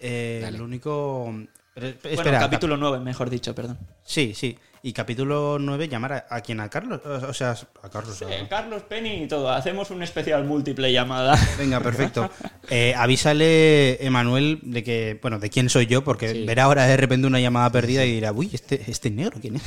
Eh, 0.03 0.49
lo 0.57 0.65
único. 0.65 1.33
eh, 1.77 1.97
bueno, 2.15 2.31
capítulo 2.39 2.77
9, 2.77 3.01
mejor 3.01 3.31
dicho, 3.31 3.55
perdón. 3.55 3.79
Sí, 4.05 4.35
sí. 4.37 4.59
Y 4.85 4.93
capítulo 4.95 5.59
9, 5.61 5.87
llamar 5.87 6.12
a, 6.12 6.26
a 6.28 6.41
quién? 6.41 6.59
¿A 6.59 6.68
Carlos? 6.68 7.01
O 7.07 7.33
sea, 7.33 7.55
a 7.85 7.89
Carlos. 7.89 8.20
a- 8.20 8.35
Eh, 8.35 8.47
Carlos 8.51 8.83
Penny 8.83 9.22
y 9.22 9.28
todo. 9.28 9.49
Hacemos 9.49 9.93
un 9.93 10.03
especial 10.03 10.43
múltiple 10.45 10.91
llamada. 10.93 11.39
Venga, 11.59 11.78
perfecto. 11.78 12.28
Eh, 12.68 12.93
avísale, 12.97 14.05
Emanuel, 14.05 14.59
de 14.62 14.83
que, 14.83 15.20
bueno, 15.22 15.39
de 15.39 15.51
quién 15.51 15.68
soy 15.70 15.87
yo, 15.87 16.03
porque 16.03 16.33
Sí. 16.33 16.45
verá 16.47 16.64
ahora 16.64 16.85
de 16.87 16.97
repente 16.97 17.28
una 17.28 17.39
llamada 17.39 17.70
perdida 17.70 18.05
y 18.05 18.11
dirá, 18.12 18.33
uy, 18.33 18.51
este, 18.53 18.83
este 18.91 19.09
negro, 19.12 19.39
¿quién 19.41 19.55
es? 19.57 19.62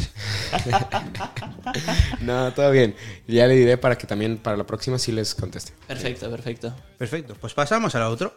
No, 2.22 2.52
todo 2.54 2.72
bien. 2.72 2.94
Ya 3.28 3.48
le 3.48 3.56
diré 3.56 3.78
para 3.78 3.98
que 3.98 4.08
también 4.08 4.38
para 4.38 4.58
la 4.58 4.66
próxima 4.66 5.00
sí 5.00 5.12
les 5.14 5.34
conteste. 5.34 5.72
Perfecto, 5.88 6.30
perfecto. 6.30 6.76
Perfecto, 6.98 7.36
pues 7.40 7.54
pasamos 7.54 7.96
a 7.96 8.00
la 8.00 8.10
otro. 8.10 8.34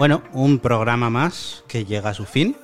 Bueno, 0.00 0.22
un 0.32 0.60
programa 0.60 1.10
más 1.10 1.62
que 1.68 1.84
llega 1.84 2.08
a 2.08 2.14
su 2.14 2.24
fin. 2.24 2.56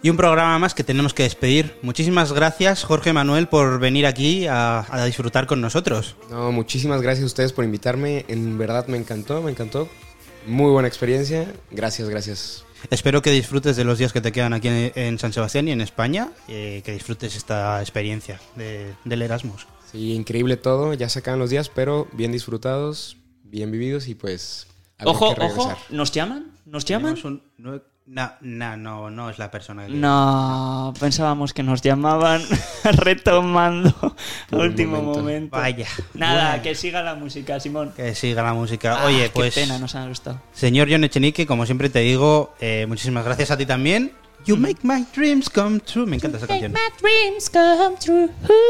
Y 0.00 0.10
un 0.10 0.16
programa 0.16 0.60
más 0.60 0.74
que 0.74 0.84
tenemos 0.84 1.12
que 1.12 1.24
despedir. 1.24 1.76
Muchísimas 1.82 2.32
gracias, 2.32 2.84
Jorge 2.84 3.12
Manuel, 3.12 3.48
por 3.48 3.80
venir 3.80 4.06
aquí 4.06 4.46
a, 4.46 4.86
a 4.88 5.04
disfrutar 5.06 5.48
con 5.48 5.60
nosotros. 5.60 6.14
No, 6.30 6.52
muchísimas 6.52 7.02
gracias 7.02 7.24
a 7.24 7.26
ustedes 7.26 7.52
por 7.52 7.64
invitarme. 7.64 8.26
En 8.28 8.56
verdad 8.58 8.86
me 8.86 8.96
encantó, 8.96 9.42
me 9.42 9.50
encantó. 9.50 9.88
Muy 10.46 10.70
buena 10.70 10.86
experiencia. 10.86 11.52
Gracias, 11.72 12.08
gracias. 12.08 12.64
Espero 12.90 13.22
que 13.22 13.32
disfrutes 13.32 13.74
de 13.74 13.82
los 13.82 13.98
días 13.98 14.12
que 14.12 14.20
te 14.20 14.30
quedan 14.30 14.52
aquí 14.52 14.68
en, 14.68 15.18
San 15.18 15.32
Sebastián 15.32 15.66
y 15.66 15.72
en 15.72 15.80
España, 15.80 16.28
eh, 16.46 16.80
que 16.84 16.92
disfrutes 16.92 17.34
esta 17.34 17.80
experiencia 17.80 18.40
de- 18.54 18.94
del 19.04 19.22
Erasmus. 19.22 19.66
Sí, 19.90 20.12
increíble 20.12 20.56
todo. 20.56 20.94
Ya 20.94 21.08
se 21.08 21.18
acaban 21.18 21.40
los 21.40 21.50
días, 21.50 21.68
pero 21.74 22.06
bien 22.12 22.30
disfrutados, 22.30 23.16
bien 23.42 23.72
vividos 23.72 24.06
y 24.06 24.14
pues. 24.14 24.68
Habrá 25.00 25.10
Ojo, 25.10 25.34
que 25.34 25.42
ojo. 25.42 25.76
¿nos 25.90 26.12
llaman? 26.12 26.46
¿Nos 26.66 26.84
llaman? 26.84 27.16
Un- 27.24 27.42
no, 27.58 27.80
no, 28.06 28.30
no, 28.40 28.76
no, 28.76 29.10
no 29.10 29.30
es 29.30 29.38
la 29.38 29.50
persona 29.50 29.86
que... 29.86 29.92
No, 29.92 30.92
pensábamos 30.98 31.52
que 31.54 31.62
nos 31.62 31.80
llamaban 31.82 32.42
retomando 32.84 33.94
a 34.50 34.56
último 34.56 34.96
momento. 34.98 35.18
momento. 35.20 35.56
Vaya. 35.56 35.86
Nada, 36.14 36.48
Bueno, 36.50 36.62
que 36.62 36.74
siga 36.74 37.02
la 37.02 37.14
música, 37.14 37.60
Simón. 37.60 37.92
que 37.96 38.14
siga 38.14 38.42
la 38.42 38.54
música. 38.54 38.98
Ah, 39.00 39.06
Oye, 39.06 39.24
qué 39.24 39.30
pues... 39.30 39.54
pena, 39.54 39.78
nos 39.78 39.94
ha 39.94 40.06
gustado. 40.06 40.40
Señor 40.52 40.88
John 40.90 41.04
Echenique, 41.04 41.46
como 41.46 41.66
siempre 41.66 41.88
te 41.88 42.00
digo, 42.00 42.54
eh, 42.60 42.86
muchísimas 42.88 43.24
gracias 43.24 43.50
a 43.50 43.56
ti 43.56 43.66
también. 43.66 44.12
You 44.46 44.56
make 44.56 44.78
my 44.82 45.04
dreams 45.14 45.48
come 45.50 45.80
true. 45.80 46.06
Me 46.06 46.16
encanta 46.16 46.38
esa 46.38 46.46
canción. 46.46 46.72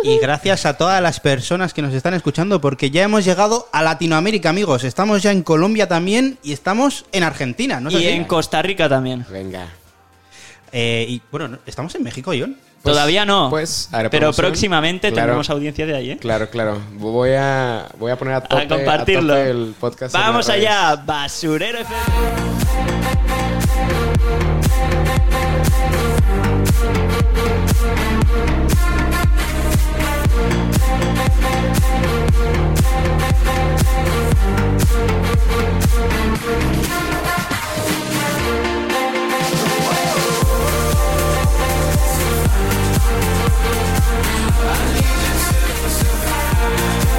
Y 0.03 0.19
gracias 0.19 0.67
a 0.67 0.75
todas 0.77 1.01
las 1.01 1.21
personas 1.21 1.73
que 1.73 1.81
nos 1.81 1.95
están 1.95 2.13
escuchando 2.15 2.61
porque 2.61 2.91
ya 2.91 3.03
hemos 3.05 3.25
llegado 3.25 3.69
a 3.73 3.83
Latinoamérica, 3.83 4.51
amigos. 4.51 4.85
Estamos 4.85 5.23
ya 5.23 5.31
en 5.33 5.43
Colombia 5.43 5.87
también 5.89 6.39
y 6.43 6.53
estamos 6.53 7.07
en 7.13 7.23
Argentina, 7.23 7.81
¿no? 7.81 7.91
Y 7.91 8.05
en 8.07 8.25
Costa 8.25 8.61
Rica 8.63 8.89
también. 8.89 9.25
Venga. 9.31 9.69
Eh, 10.73 11.07
y 11.09 11.23
bueno, 11.31 11.49
no, 11.49 11.59
estamos 11.67 11.95
en 11.95 12.03
México, 12.03 12.33
John. 12.39 12.57
Pues- 12.83 12.95
Todavía 12.95 13.25
no. 13.27 13.51
pues, 13.51 13.91
pero 14.11 14.33
próximamente 14.33 15.09
Claro. 15.09 15.17
tendremos 15.27 15.51
audiencia 15.51 15.85
de 15.87 15.95
ahí, 15.97 16.11
¿eh? 16.13 16.17
Claro, 16.19 16.49
claro. 16.51 16.81
Voy 16.95 17.31
a, 17.37 17.87
voy 17.99 18.11
a 18.11 18.17
poner 18.17 18.35
a 18.35 18.41
tope, 18.41 18.63
a 18.63 18.69
compartirlo. 18.69 19.35
tope 19.35 19.51
el 19.51 19.75
podcast. 19.79 20.15
Vamos 20.15 20.49
allá, 20.49 20.97
Basurero 20.97 21.79
FM. 21.79 22.01
I 27.33 27.37
need 44.95 45.05
you 45.05 45.83
to 45.83 45.91
survive. 45.91 47.10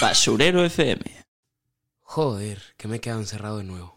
Basurero 0.00 0.62
FM. 0.64 1.02
Joder, 2.02 2.74
que 2.76 2.86
me 2.86 2.96
he 2.96 3.00
quedado 3.00 3.20
encerrado 3.20 3.58
de 3.58 3.64
nuevo. 3.64 3.95